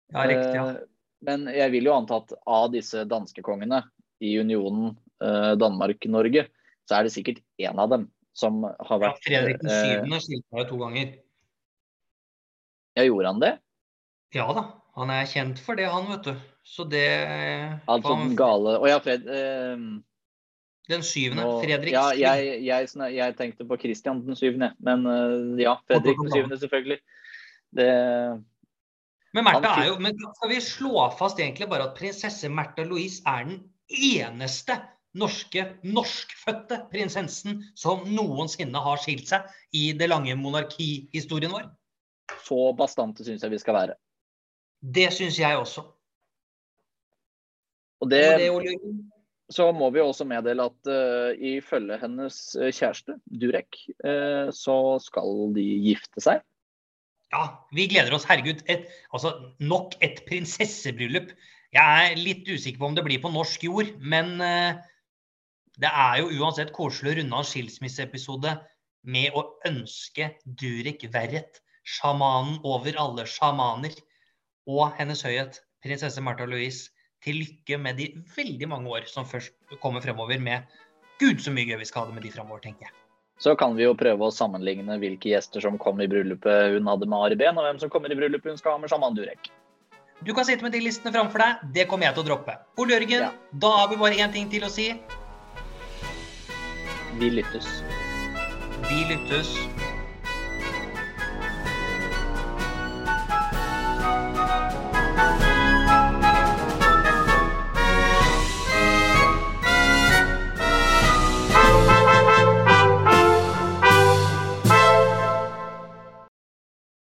Ja, 0.09 0.23
riktig, 0.25 0.55
ja. 0.57 0.63
Eh, 0.73 0.87
Men 1.27 1.45
jeg 1.51 1.75
vil 1.75 1.91
jo 1.91 1.93
anta 1.93 2.21
at 2.23 2.33
av 2.47 2.71
disse 2.73 3.03
danskekongene 3.05 3.83
i 4.25 4.33
unionen 4.39 4.95
eh, 5.21 5.53
Danmark-Norge, 5.59 6.47
så 6.89 6.97
er 6.97 7.05
det 7.05 7.13
sikkert 7.13 7.43
én 7.61 7.77
av 7.77 7.91
dem 7.93 8.09
som 8.33 8.63
har 8.63 8.95
ja 8.95 9.01
vært 9.03 9.25
Fredrik 9.27 9.61
7. 9.61 9.69
eh, 9.69 10.19
skilt 10.23 10.45
seg 10.47 10.69
to 10.71 10.79
ganger. 10.81 11.13
Ja, 12.97 13.05
gjorde 13.05 13.35
han 13.35 13.43
det? 13.43 13.57
Ja 14.33 14.49
da. 14.55 14.69
Han 14.99 15.11
er 15.15 15.27
kjent 15.31 15.59
for 15.63 15.79
det, 15.79 15.87
han, 15.91 16.07
vet 16.11 16.27
du. 16.27 16.33
Så 16.67 16.83
det 16.91 17.05
Altså 17.89 18.13
den 18.19 18.35
gale 18.37 18.75
Å 18.77 18.89
ja, 18.89 18.99
Fred 19.01 19.23
eh, 19.31 19.79
Den 20.91 21.05
syvende. 21.05 21.45
nå- 21.45 21.61
Fredrik 21.63 21.95
ja, 21.95 22.09
jeg, 22.17 22.59
jeg, 22.67 22.89
jeg 23.15 23.35
tenkte 23.39 23.65
på 23.69 23.77
Christian 23.81 24.21
den 24.27 24.37
syvende, 24.37 24.73
men 24.83 25.05
eh, 25.09 25.63
ja, 25.63 25.77
Fredrik 25.89 26.19
den 26.21 26.31
syvende, 26.33 26.59
selvfølgelig. 26.61 26.99
Det 27.79 27.89
Men 29.37 29.45
Märtha 29.45 29.73
er 29.83 29.91
jo, 29.91 29.97
men 30.01 30.17
skal 30.39 30.49
vi 30.49 30.61
slå 30.65 31.03
fast 31.19 31.39
egentlig 31.39 31.67
bare 31.69 31.85
at 31.91 31.97
prinsesse 31.97 32.49
Märtha 32.49 32.85
Louise 32.89 33.21
er 33.29 33.45
den 33.45 33.59
eneste 33.89 34.79
norske, 35.17 35.63
norskfødte 35.85 36.83
prinsessen 36.91 37.63
som 37.77 38.03
noensinne 38.09 38.81
har 38.81 38.97
skilt 39.01 39.29
seg 39.29 39.45
i 39.73 39.91
det 39.97 40.09
lange 40.09 40.35
monarkihistorien 40.37 41.53
vår? 41.53 41.69
Så 42.45 42.59
bastante 42.77 43.25
syns 43.25 43.41
jeg 43.45 43.53
vi 43.53 43.61
skal 43.61 43.77
være. 43.77 43.97
Det 44.79 45.09
syns 45.13 45.39
jeg 45.39 45.57
også. 45.59 45.83
Og 47.99 48.11
det, 48.11 48.23
og 48.49 48.63
det, 48.63 48.77
så 49.51 49.71
må 49.75 49.89
vi 49.91 50.01
også 50.03 50.27
meddele 50.29 50.67
at 50.69 50.89
uh, 50.91 51.31
ifølge 51.35 51.97
hennes 51.99 52.37
eh, 52.55 52.71
kjæreste, 52.71 53.17
Durek, 53.41 53.79
uh, 54.05 54.53
så 54.55 54.77
skal 55.03 55.49
de 55.55 55.65
gifte 55.89 56.23
seg. 56.23 56.43
ja, 57.33 57.43
vi 57.75 57.87
gleder 57.89 58.13
oss. 58.15 58.27
Herregud, 58.29 58.63
et, 58.69 58.87
altså, 59.13 59.33
nok 59.59 59.97
et 60.05 60.23
prinsessebryllup. 60.29 61.33
Jeg 61.75 62.11
er 62.11 62.17
litt 62.17 62.47
usikker 62.49 62.79
på 62.79 62.87
om 62.89 62.95
det 62.97 63.05
blir 63.05 63.21
på 63.21 63.33
norsk 63.33 63.67
jord, 63.67 63.91
men 63.99 64.37
uh, 64.41 64.79
det 65.81 65.91
er 65.91 66.21
jo 66.21 66.31
uansett 66.39 66.73
koselig 66.75 67.13
å 67.13 67.17
runde 67.19 67.35
av 67.35 67.43
en 67.43 67.49
skilsmisseepisode 67.49 68.55
med 69.09 69.35
å 69.37 69.45
ønske 69.67 70.33
Durek 70.45 71.05
Verret, 71.13 71.61
sjamanen 71.87 72.59
over 72.67 72.97
alle 73.01 73.25
sjamaner, 73.29 73.93
og 74.69 74.93
Hennes 74.99 75.23
Høyhet, 75.25 75.61
prinsesse 75.83 76.21
Märtha 76.21 76.45
Louise, 76.49 76.91
til 77.25 77.41
lykke 77.41 77.79
med 77.81 77.97
de 77.99 78.11
veldig 78.35 78.69
mange 78.71 78.91
år 78.93 79.07
som 79.09 79.25
først 79.27 79.51
kommer 79.83 80.03
fremover 80.03 80.39
med 80.39 80.67
Gud, 81.19 81.41
så 81.43 81.51
mye 81.51 81.67
gøy 81.67 81.81
vi 81.81 81.87
skal 81.89 82.05
ha 82.05 82.09
det 82.11 82.15
med 82.15 82.23
de 82.23 82.31
fremover, 82.31 82.61
tenker 82.63 82.87
jeg. 82.87 82.93
Så 83.39 83.55
kan 83.59 83.75
vi 83.75 83.85
jo 83.85 83.95
prøve 83.95 84.27
å 84.27 84.35
sammenligne 84.35 84.97
hvilke 84.99 85.31
gjester 85.31 85.63
som 85.63 85.77
kom 85.79 85.99
i 86.03 86.07
bryllupet 86.11 86.75
hun 86.75 86.87
hadde 86.91 87.07
med 87.07 87.25
Ari 87.25 87.37
Behn, 87.39 87.59
og 87.59 87.67
hvem 87.67 87.79
som 87.81 87.91
kommer 87.91 88.11
i 88.11 88.17
bryllupet 88.19 88.51
hun 88.53 88.59
skal 88.59 88.75
ha 88.75 88.81
med 88.83 88.91
Shaman 88.91 89.15
Durek. 89.15 89.49
Du 90.27 90.33
kan 90.35 90.43
sitte 90.47 90.63
med 90.63 90.75
de 90.75 90.81
listene 90.83 91.13
framfor 91.15 91.39
deg. 91.39 91.61
Det 91.75 91.85
kommer 91.87 92.09
jeg 92.09 92.17
til 92.17 92.25
å 92.25 92.27
droppe. 92.33 92.55
Ole 92.83 92.97
Jørgen, 92.97 93.21
Ja. 93.23 93.31
da 93.55 93.69
har 93.77 93.87
vi 93.87 93.95
bare 93.95 94.19
én 94.19 94.33
ting 94.33 94.49
til 94.51 94.67
å 94.67 94.69
si. 94.69 94.89
Vi 97.19 97.29
lyttes. 97.31 97.67
Vi 98.89 98.99
lyttes. 99.07 99.55